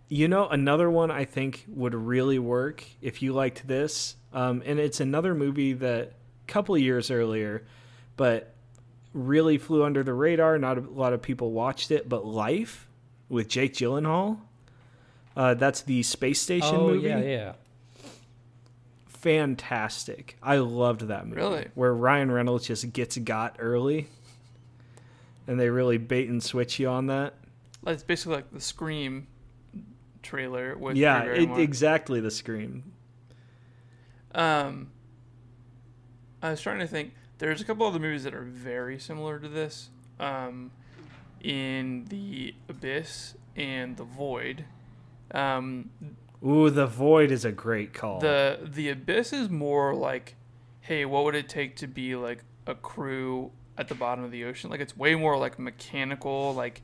You 0.09 0.27
know, 0.27 0.49
another 0.49 0.91
one 0.91 1.13
I 1.13 1.25
think 1.25 1.65
would 1.69 1.95
really 1.95 2.41
work 2.41 2.85
if 3.01 3.23
you 3.23 3.33
liked 3.33 3.69
this, 3.69 4.17
um, 4.33 4.61
and 4.67 4.81
it's 4.81 4.99
another 4.99 5.37
movie 5.37 5.73
that 5.75 6.15
a 6.49 6.53
couple 6.53 6.75
of 6.75 6.81
years 6.81 7.13
earlier, 7.13 7.65
but 8.17 8.53
really 9.15 9.57
flew 9.57 9.85
under 9.85 10.03
the 10.03 10.13
radar. 10.13 10.59
Not 10.59 10.79
a 10.79 10.81
lot 10.81 11.13
of 11.13 11.23
people 11.23 11.53
watched 11.53 11.93
it, 11.93 12.09
but 12.09 12.27
Life 12.27 12.89
with 13.29 13.47
Jake 13.49 13.75
Gyllenhaal. 13.75 14.39
Uh, 15.37 15.55
that's 15.55 15.83
the 15.83 16.03
space 16.03 16.41
station 16.41 16.75
oh 16.75 16.89
movie. 16.89 17.07
yeah, 17.09 17.21
yeah. 17.21 17.53
Fantastic. 19.09 20.37
I 20.43 20.57
loved 20.57 21.03
that 21.03 21.27
movie. 21.27 21.41
Really? 21.41 21.69
Where 21.75 21.95
Ryan 21.95 22.31
Reynolds 22.31 22.67
just 22.67 22.93
gets 22.93 23.17
got 23.19 23.57
early, 23.59 24.09
and 25.47 25.59
they 25.59 25.68
really 25.68 25.99
bait 25.99 26.28
and 26.28 26.43
switch 26.43 26.78
you 26.78 26.88
on 26.88 27.07
that. 27.07 27.34
It's 27.86 28.03
basically 28.03 28.36
like 28.36 28.53
the 28.53 28.61
Scream 28.61 29.26
trailer 30.22 30.76
with 30.76 30.97
yeah, 30.97 31.22
it, 31.24 31.59
exactly 31.59 32.20
the 32.20 32.30
scream. 32.30 32.93
Um, 34.34 34.91
I 36.43 36.51
was 36.51 36.61
trying 36.61 36.80
to 36.80 36.86
think. 36.86 37.14
There's 37.38 37.61
a 37.61 37.64
couple 37.64 37.86
other 37.86 37.99
movies 37.99 38.24
that 38.24 38.34
are 38.34 38.43
very 38.45 38.99
similar 38.99 39.38
to 39.38 39.49
this. 39.49 39.88
Um, 40.18 40.70
in 41.41 42.05
the 42.11 42.55
Abyss 42.68 43.34
and 43.57 43.97
the 43.97 44.05
Void. 44.05 44.66
Um, 45.32 45.91
Ooh, 46.47 46.68
The 46.68 46.86
Void 46.86 47.30
is 47.30 47.45
a 47.45 47.53
great 47.53 47.95
call. 47.95 48.20
the 48.20 48.59
the 48.62 48.91
Abyss 48.91 49.32
is 49.32 49.49
more 49.49 49.95
like, 49.95 50.36
hey, 50.80 51.05
what 51.05 51.24
would 51.24 51.34
it 51.34 51.49
take 51.49 51.76
to 51.76 51.86
be 51.86 52.14
like 52.14 52.45
a 52.66 52.74
crew 52.74 53.53
at 53.81 53.89
the 53.89 53.95
bottom 53.97 54.22
of 54.22 54.31
the 54.31 54.45
ocean? 54.45 54.70
Like 54.70 54.81
it's 54.81 54.97
way 54.97 55.14
more 55.16 55.37
like 55.37 55.59
mechanical. 55.59 56.55
Like 56.55 56.83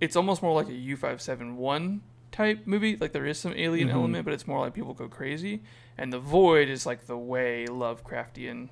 it's 0.00 0.16
almost 0.16 0.42
more 0.42 0.54
like 0.54 0.68
a 0.68 0.74
U 0.74 0.96
five 0.96 1.20
seven 1.20 1.56
one 1.58 2.00
type 2.32 2.66
movie. 2.66 2.96
Like 2.96 3.12
there 3.12 3.26
is 3.26 3.38
some 3.38 3.52
alien 3.56 3.88
Mhm. 3.88 3.92
element, 3.92 4.24
but 4.24 4.32
it's 4.32 4.46
more 4.46 4.60
like 4.60 4.72
people 4.72 4.94
go 4.94 5.08
crazy. 5.08 5.62
And 5.98 6.12
the 6.12 6.20
Void 6.20 6.68
is 6.68 6.86
like 6.86 7.06
the 7.06 7.18
way 7.18 7.66
Lovecraftian, 7.68 8.68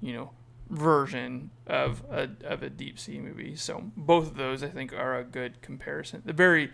you 0.00 0.12
know, 0.12 0.30
version 0.68 1.50
of 1.66 2.04
a 2.10 2.28
of 2.44 2.62
a 2.62 2.70
deep 2.70 2.98
sea 2.98 3.18
movie. 3.18 3.56
So 3.56 3.90
both 3.96 4.26
of 4.28 4.36
those 4.36 4.62
I 4.62 4.68
think 4.68 4.92
are 4.92 5.18
a 5.18 5.24
good 5.24 5.62
comparison. 5.62 6.22
They're 6.24 6.34
very 6.34 6.70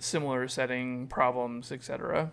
similar 0.00 0.48
setting, 0.48 1.06
problems, 1.06 1.70
etc. 1.70 2.32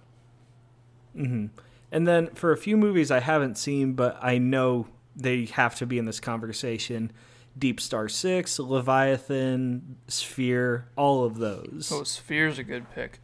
hmm 1.16 1.48
And 1.92 2.08
then 2.08 2.28
for 2.34 2.52
a 2.52 2.58
few 2.58 2.76
movies 2.78 3.12
I 3.12 3.20
haven't 3.20 3.58
seen, 3.58 3.94
but 3.94 4.18
I 4.22 4.38
know 4.38 4.88
they 5.18 5.46
have 5.46 5.76
to 5.76 5.86
be 5.86 5.98
in 5.98 6.06
this 6.06 6.20
conversation. 6.20 7.12
Deep 7.58 7.82
Star 7.82 8.08
Six, 8.08 8.60
Leviathan, 8.60 9.98
Sphere, 10.08 10.88
all 10.96 11.26
of 11.26 11.38
those. 11.40 11.92
Oh, 11.92 12.04
Sphere's 12.04 12.60
a 12.60 12.64
good 12.64 12.86
pick. 12.94 13.20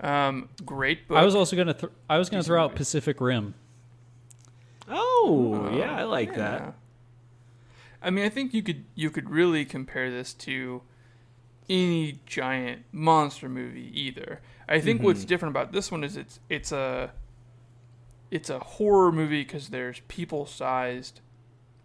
Um, 0.00 0.48
great 0.64 1.06
book. 1.06 1.18
I 1.18 1.24
was 1.26 1.34
also 1.34 1.56
gonna 1.56 1.74
th- 1.74 1.92
I 2.08 2.16
was 2.18 2.30
gonna 2.30 2.40
Decent 2.40 2.46
throw 2.46 2.64
out 2.64 2.70
movie. 2.70 2.78
Pacific 2.78 3.20
Rim. 3.20 3.54
Oh, 4.88 5.66
Uh, 5.66 5.76
yeah, 5.76 5.94
I 5.96 6.04
like 6.04 6.30
yeah. 6.30 6.36
that. 6.38 6.74
I 8.02 8.10
mean, 8.10 8.24
I 8.24 8.28
think 8.30 8.54
you 8.54 8.62
could 8.62 8.84
you 8.94 9.10
could 9.10 9.28
really 9.30 9.64
compare 9.64 10.10
this 10.10 10.32
to 10.34 10.82
any 11.68 12.18
giant 12.26 12.82
monster 12.92 13.48
movie 13.48 13.90
either. 13.94 14.40
I 14.68 14.80
think 14.80 15.02
what's 15.02 15.24
Mhm. 15.24 15.28
different 15.28 15.52
about 15.52 15.72
this 15.72 15.90
one 15.92 16.02
is 16.02 16.16
it's 16.16 16.40
it's 16.48 16.72
a 16.72 17.12
it's 18.30 18.50
a 18.50 18.58
horror 18.58 19.10
movie 19.12 19.42
because 19.42 19.68
there's 19.68 20.00
people-sized 20.08 21.20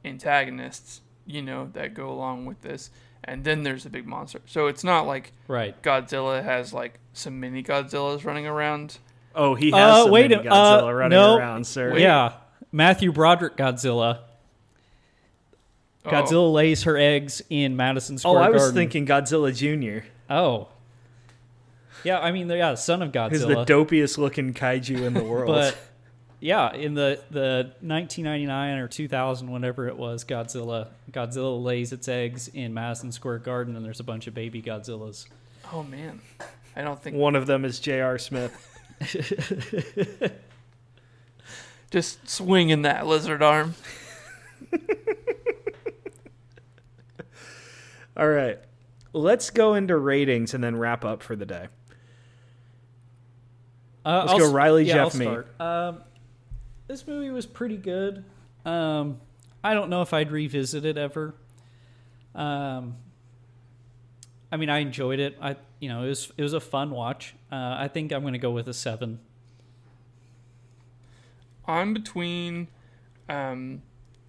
antagonists, 0.04 1.02
you 1.26 1.42
know, 1.42 1.70
that 1.74 1.94
go 1.94 2.10
along 2.10 2.46
with 2.46 2.62
this, 2.62 2.90
and 3.24 3.44
then 3.44 3.64
there's 3.64 3.84
the 3.84 3.90
big 3.90 4.06
monster. 4.06 4.40
So 4.46 4.68
it's 4.68 4.84
not 4.84 5.08
like 5.08 5.32
Right. 5.48 5.80
Godzilla 5.82 6.44
has 6.44 6.74
like 6.74 7.00
some 7.14 7.40
mini 7.40 7.64
Godzillas 7.64 8.24
running 8.26 8.46
around. 8.48 8.98
Oh, 9.34 9.56
he 9.56 9.72
Uh, 9.74 9.78
has 9.78 10.04
some 10.04 10.12
wait 10.12 10.30
mini 10.30 10.44
Godzilla 10.44 10.84
uh, 10.90 10.94
running 10.94 11.18
no. 11.18 11.38
around, 11.38 11.66
sir. 11.68 11.98
Yeah. 11.98 12.34
Matthew 12.72 13.12
Broderick 13.12 13.58
Godzilla. 13.58 14.20
Oh, 16.06 16.10
Godzilla 16.12 16.54
lays 16.54 16.84
her 16.84 16.98
eggs 16.98 17.42
in 17.50 17.76
Madison 17.76 18.18
Square. 18.20 18.32
Oh, 18.34 18.36
Square 18.36 18.48
I 18.48 18.50
was 18.52 18.62
Garden. 18.62 18.76
thinking 18.76 19.06
Godzilla 19.08 19.54
Jr., 19.56 20.06
Oh. 20.30 20.68
Yeah, 22.04 22.20
I 22.20 22.32
mean, 22.32 22.48
yeah, 22.50 22.76
son 22.76 23.02
of 23.02 23.14
who's 23.16 23.42
the 23.42 23.48
Godzilla. 23.48 23.66
dopiest 23.66 24.18
looking 24.20 24.54
kaiju 24.54 25.02
in 25.04 25.14
the 25.16 25.24
world. 25.32 25.48
but 25.48 25.76
yeah, 26.46 26.72
in 26.76 26.94
the 26.94 27.20
the 27.32 27.72
1999 27.82 28.78
or 28.78 28.88
2000, 28.88 29.50
whenever 29.52 29.88
it 29.88 29.98
was, 29.98 30.24
Godzilla 30.24 30.90
Godzilla 31.12 31.62
lays 31.62 31.92
its 31.92 32.08
eggs 32.08 32.48
in 32.50 32.72
Madison 32.72 33.12
Square 33.12 33.40
Garden, 33.40 33.76
and 33.76 33.84
there's 33.84 34.00
a 34.00 34.04
bunch 34.04 34.28
of 34.28 34.36
baby 34.36 34.62
Godzillas. 34.62 35.26
Oh 35.74 35.82
man, 35.82 36.22
I 36.76 36.84
don't 36.84 37.02
think 37.02 37.16
One 37.16 37.36
of 37.36 37.48
them 37.48 37.66
is 37.66 37.80
J.R. 37.80 38.20
Smith. 38.20 38.54
just 41.90 42.30
swinging 42.30 42.84
that 42.84 43.08
lizard 43.08 43.42
arm. 43.42 43.74
All 48.16 48.30
right. 48.30 48.60
Let's 49.14 49.50
go 49.50 49.74
into 49.74 49.98
ratings 49.98 50.54
and 50.54 50.64
then 50.64 50.76
wrap 50.76 51.04
up 51.04 51.24
for 51.24 51.36
the 51.36 51.46
day. 51.48 51.68
Uh, 54.06 54.20
Let's 54.20 54.32
I'll 54.34 54.40
go 54.40 54.46
s- 54.46 54.52
Riley, 54.52 54.84
yeah, 54.86 54.94
Jeff, 54.94 55.16
I'll 55.16 55.20
me. 55.20 55.26
start. 55.26 55.60
Um, 55.60 56.02
this 56.88 57.08
movie 57.08 57.30
was 57.30 57.46
pretty 57.46 57.78
good. 57.78 58.24
Um, 58.66 59.20
I 59.64 59.74
don't 59.74 59.90
know 59.90 60.02
if 60.02 60.14
I'd 60.14 60.32
revisit 60.32 60.86
it 60.86 60.98
ever. 60.98 61.36
Um, 62.34 62.98
I 64.52 64.58
mean, 64.58 64.70
I 64.70 64.80
enjoyed 64.80 65.20
it. 65.20 65.38
I, 65.42 65.56
you 65.80 65.90
know, 65.90 66.04
it 66.04 66.10
was 66.10 66.32
it 66.38 66.44
was 66.44 66.54
a 66.54 66.60
fun 66.60 66.92
watch. 66.92 67.36
Uh, 67.52 67.76
I 67.78 67.88
think 67.88 68.12
I'm 68.12 68.22
going 68.22 68.34
to 68.34 68.40
go 68.40 68.52
with 68.52 68.68
a 68.68 68.74
seven. 68.74 69.20
I'm 71.68 71.94
between 71.94 72.68
um, 73.28 73.82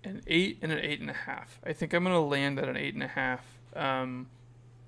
an 0.05 0.23
eight 0.27 0.59
and 0.63 0.73
an 0.73 0.79
eight 0.79 1.01
and 1.01 1.11
a 1.11 1.15
half. 1.15 1.61
I 1.65 1.73
think 1.73 1.93
I'm 1.93 2.05
gonna 2.05 2.25
land 2.25 2.59
at 2.59 2.69
an 2.69 2.77
eight 2.77 2.95
and 2.95 3.03
a 3.03 3.09
half. 3.09 3.45
Um, 3.75 4.29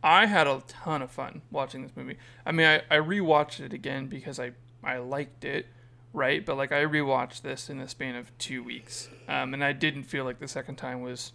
I 0.03 0.27
had 0.27 0.47
a 0.47 0.62
ton 0.66 1.03
of 1.03 1.11
fun 1.11 1.43
watching 1.51 1.83
this 1.83 1.93
movie. 1.95 2.16
I 2.47 2.53
mean, 2.53 2.66
I, 2.66 2.83
I 2.91 2.99
rewatched 2.99 3.61
it 3.61 3.73
again 3.73 4.07
because 4.07 4.39
I 4.39 4.53
I 4.83 4.99
liked 4.99 5.45
it, 5.45 5.66
right? 6.13 6.45
But 6.45 6.57
like 6.57 6.73
I 6.73 6.85
rewatched 6.85 7.43
this 7.43 7.69
in 7.71 7.79
the 7.79 7.89
span 7.89 8.15
of 8.15 8.37
two 8.39 8.63
weeks, 8.63 9.09
um, 9.29 9.55
and 9.55 9.63
I 9.63 9.73
didn't 9.73 10.05
feel 10.05 10.25
like 10.25 10.39
the 10.39 10.49
second 10.49 10.77
time 10.77 11.03
was 11.03 11.33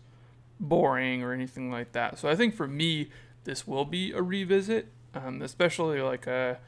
boring 0.59 1.23
or 1.23 1.33
anything 1.33 1.71
like 1.71 1.91
that. 1.93 2.17
So 2.19 2.29
I 2.29 2.35
think 2.35 2.55
for 2.55 2.67
me, 2.67 3.09
this 3.43 3.67
will 3.67 3.85
be 3.85 4.11
a 4.11 4.21
revisit, 4.21 4.87
um, 5.13 5.41
especially 5.41 6.01
like 6.01 6.27
a 6.27 6.59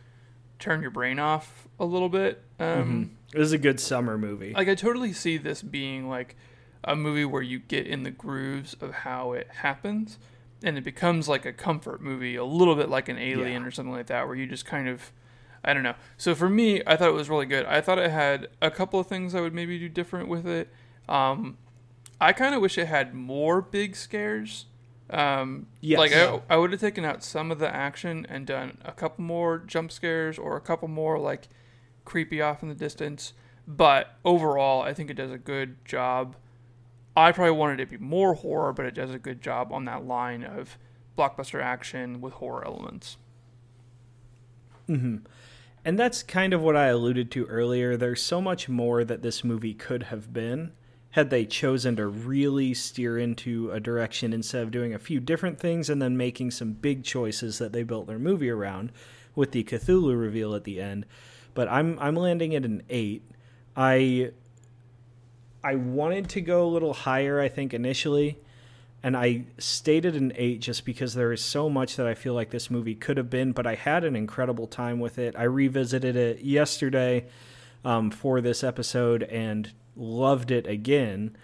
turn 0.60 0.82
your 0.82 0.92
brain 0.92 1.20
off 1.20 1.68
a 1.80 1.86
little 1.86 2.10
bit. 2.10 2.44
Um, 2.60 2.68
mm-hmm. 2.68 3.04
It 3.34 3.40
was 3.40 3.52
a 3.52 3.58
good 3.58 3.80
summer 3.80 4.18
movie. 4.18 4.54
Like 4.54 4.70
I 4.70 4.76
totally 4.76 5.14
see 5.14 5.38
this 5.38 5.62
being 5.62 6.08
like 6.08 6.36
a 6.84 6.96
movie 6.96 7.26
where 7.26 7.42
you 7.42 7.60
get 7.60 7.88
in 7.88 8.04
the 8.04 8.12
grooves 8.12 8.76
of 8.80 8.94
how 8.94 9.34
it 9.34 9.48
happens 9.50 10.20
and 10.64 10.78
it 10.78 10.84
becomes 10.84 11.28
like 11.28 11.46
a 11.46 11.54
comfort 11.54 12.02
movie, 12.02 12.36
a 12.36 12.46
little 12.46 12.76
bit 12.76 12.90
like 12.90 13.10
an 13.10 13.18
alien 13.18 13.62
yeah. 13.62 13.68
or 13.68 13.72
something 13.72 13.94
like 13.94 14.08
that, 14.08 14.28
where 14.28 14.36
you 14.36 14.48
just 14.48 14.66
kind 14.66 14.88
of 14.88 15.12
I 15.66 15.74
don't 15.74 15.84
know. 15.84 15.96
So 16.16 16.36
for 16.36 16.48
me, 16.48 16.82
I 16.86 16.96
thought 16.96 17.10
it 17.10 17.14
was 17.14 17.30
really 17.30 17.48
good. 17.48 17.66
I 17.66 17.82
thought 17.82 17.98
it 17.98 18.12
had 18.12 18.48
a 18.62 18.70
couple 18.70 19.00
of 19.00 19.08
things 19.08 19.34
I 19.34 19.42
would 19.42 19.54
maybe 19.54 19.80
do 19.80 19.90
different 19.90 20.30
with 20.30 20.46
it. 20.48 20.70
Um, 21.10 21.58
I 22.22 22.34
kind 22.34 22.54
of 22.54 22.62
wish 22.62 22.78
it 22.78 22.86
had 22.88 23.14
more 23.14 23.62
big 23.62 23.96
scares. 23.96 24.68
Um, 25.10 25.66
yes. 25.82 25.98
Like 25.98 26.14
I, 26.14 26.40
I 26.50 26.58
would 26.58 26.72
have 26.72 26.80
taken 26.80 27.04
out 27.04 27.24
some 27.24 27.52
of 27.52 27.58
the 27.60 27.68
action 27.68 28.26
and 28.30 28.46
done 28.46 28.78
a 28.86 28.92
couple 28.92 29.24
more 29.24 29.58
jump 29.58 29.92
scares 29.92 30.38
or 30.38 30.56
a 30.56 30.62
couple 30.62 30.88
more 30.88 31.18
like 31.20 31.50
creepy 32.06 32.42
off 32.42 32.62
in 32.62 32.70
the 32.70 32.76
distance. 32.76 33.34
But 33.68 34.16
overall, 34.24 34.84
I 34.84 34.94
think 34.94 35.10
it 35.10 35.16
does 35.16 35.32
a 35.32 35.40
good 35.40 35.84
job. 35.84 36.36
I 37.18 37.32
probably 37.32 37.52
wanted 37.52 37.80
it 37.80 37.86
to 37.86 37.98
be 37.98 38.04
more 38.04 38.36
horror, 38.36 38.72
but 38.72 38.86
it 38.86 38.94
does 38.94 39.12
a 39.12 39.20
good 39.20 39.42
job 39.42 39.72
on 39.72 39.86
that 39.86 40.06
line 40.06 40.44
of 40.44 40.78
blockbuster 41.18 41.62
action 41.62 42.22
with 42.22 42.34
horror 42.34 42.64
elements. 42.66 43.18
Mm-hmm. 44.88 45.18
And 45.86 46.00
that's 46.00 46.24
kind 46.24 46.52
of 46.52 46.62
what 46.62 46.76
I 46.76 46.88
alluded 46.88 47.30
to 47.32 47.46
earlier. 47.46 47.96
There's 47.96 48.22
so 48.22 48.42
much 48.42 48.68
more 48.68 49.06
that 49.06 49.22
this 49.22 49.44
movie 49.44 49.76
could 49.76 50.04
have 50.04 50.34
been 50.34 50.72
had 51.12 51.30
they 51.30 51.46
chosen 51.46 51.96
to 51.96 52.08
really 52.08 52.74
steer 52.74 53.18
into 53.18 53.72
a 53.72 53.80
direction 53.80 54.34
instead 54.34 54.64
of 54.64 54.72
doing 54.72 54.94
a 54.94 55.00
few 55.00 55.20
different 55.20 55.60
things 55.60 55.90
and 55.90 56.02
then 56.02 56.18
making 56.18 56.52
some 56.52 56.74
big 56.74 57.04
choices 57.04 57.60
that 57.60 57.72
they 57.72 57.84
built 57.84 58.08
their 58.08 58.20
movie 58.20 58.50
around 58.50 58.92
with 59.36 59.52
the 59.52 59.64
Cthulhu 59.64 60.20
reveal 60.20 60.56
at 60.56 60.66
the 60.66 60.82
end. 60.82 61.06
But 61.54 61.70
I'm 61.70 61.98
I'm 62.00 62.16
landing 62.16 62.56
at 62.56 62.66
an 62.66 62.82
8. 62.90 63.24
I 63.78 64.32
I 65.64 65.76
wanted 65.76 66.30
to 66.30 66.42
go 66.42 66.66
a 66.66 66.68
little 66.68 66.94
higher 66.94 67.40
I 67.40 67.48
think 67.48 67.74
initially 67.74 68.40
and 69.06 69.16
I 69.16 69.44
stated 69.60 70.16
an 70.16 70.34
eight 70.36 70.62
just 70.62 70.84
because 70.84 71.14
there 71.14 71.32
is 71.32 71.40
so 71.40 71.70
much 71.70 71.96
that 71.98 72.08
I 72.08 72.16
feel 72.16 72.34
like 72.34 72.50
this 72.50 72.72
movie 72.72 72.96
could 72.96 73.18
have 73.18 73.30
been, 73.30 73.52
but 73.52 73.68
I 73.68 73.76
had 73.76 74.04
an 74.04 74.16
incredible 74.16 74.66
time 74.66 75.00
with 75.00 75.20
it. 75.20 75.36
I 75.38 75.44
revisited 75.44 76.16
it 76.16 76.42
yesterday 76.42 77.28
um, 77.86 78.10
for 78.10 78.42
this 78.42 78.64
episode 78.64 79.22
and 79.22 79.72
loved 79.96 80.50
it 80.50 80.66
again. 80.66 81.38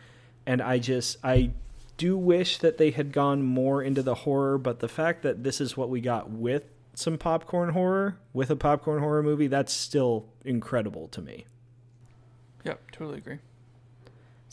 And 0.44 0.60
I 0.60 0.80
just, 0.80 1.18
I 1.24 1.52
do 1.98 2.18
wish 2.18 2.58
that 2.58 2.80
they 2.80 2.90
had 2.90 3.12
gone 3.12 3.44
more 3.44 3.84
into 3.84 4.02
the 4.02 4.16
horror, 4.16 4.58
but 4.58 4.80
the 4.80 4.90
fact 4.90 5.22
that 5.22 5.44
this 5.44 5.62
is 5.62 5.78
what 5.78 5.90
we 5.92 6.02
got 6.02 6.32
with 6.32 6.64
some 6.96 7.20
popcorn 7.20 7.74
horror, 7.74 8.18
with 8.34 8.50
a 8.50 8.56
popcorn 8.56 9.04
horror 9.04 9.22
movie, 9.22 9.46
that's 9.46 9.72
still 9.72 10.26
incredible 10.44 11.10
to 11.10 11.22
me. 11.22 11.46
Yep, 12.66 12.90
totally 12.92 13.20
agree. 13.20 13.38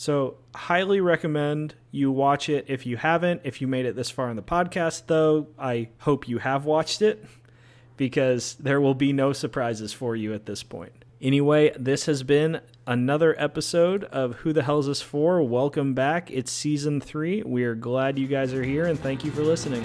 So, 0.00 0.36
highly 0.54 1.00
recommend 1.00 1.74
you 1.90 2.12
watch 2.12 2.48
it 2.48 2.66
if 2.68 2.86
you 2.86 2.96
haven't. 2.96 3.40
If 3.42 3.60
you 3.60 3.66
made 3.66 3.84
it 3.84 3.96
this 3.96 4.10
far 4.10 4.30
in 4.30 4.36
the 4.36 4.42
podcast, 4.44 5.08
though, 5.08 5.48
I 5.58 5.88
hope 5.98 6.28
you 6.28 6.38
have 6.38 6.64
watched 6.64 7.02
it 7.02 7.24
because 7.96 8.54
there 8.60 8.80
will 8.80 8.94
be 8.94 9.12
no 9.12 9.32
surprises 9.32 9.92
for 9.92 10.14
you 10.14 10.34
at 10.34 10.46
this 10.46 10.62
point. 10.62 10.92
Anyway, 11.20 11.72
this 11.76 12.06
has 12.06 12.22
been 12.22 12.60
another 12.86 13.34
episode 13.40 14.04
of 14.04 14.36
Who 14.36 14.52
the 14.52 14.62
Hell's 14.62 14.86
This 14.86 15.02
For? 15.02 15.42
Welcome 15.42 15.94
back. 15.94 16.30
It's 16.30 16.52
season 16.52 17.00
three. 17.00 17.42
We 17.42 17.64
are 17.64 17.74
glad 17.74 18.20
you 18.20 18.28
guys 18.28 18.54
are 18.54 18.62
here 18.62 18.84
and 18.84 19.00
thank 19.00 19.24
you 19.24 19.32
for 19.32 19.42
listening. 19.42 19.84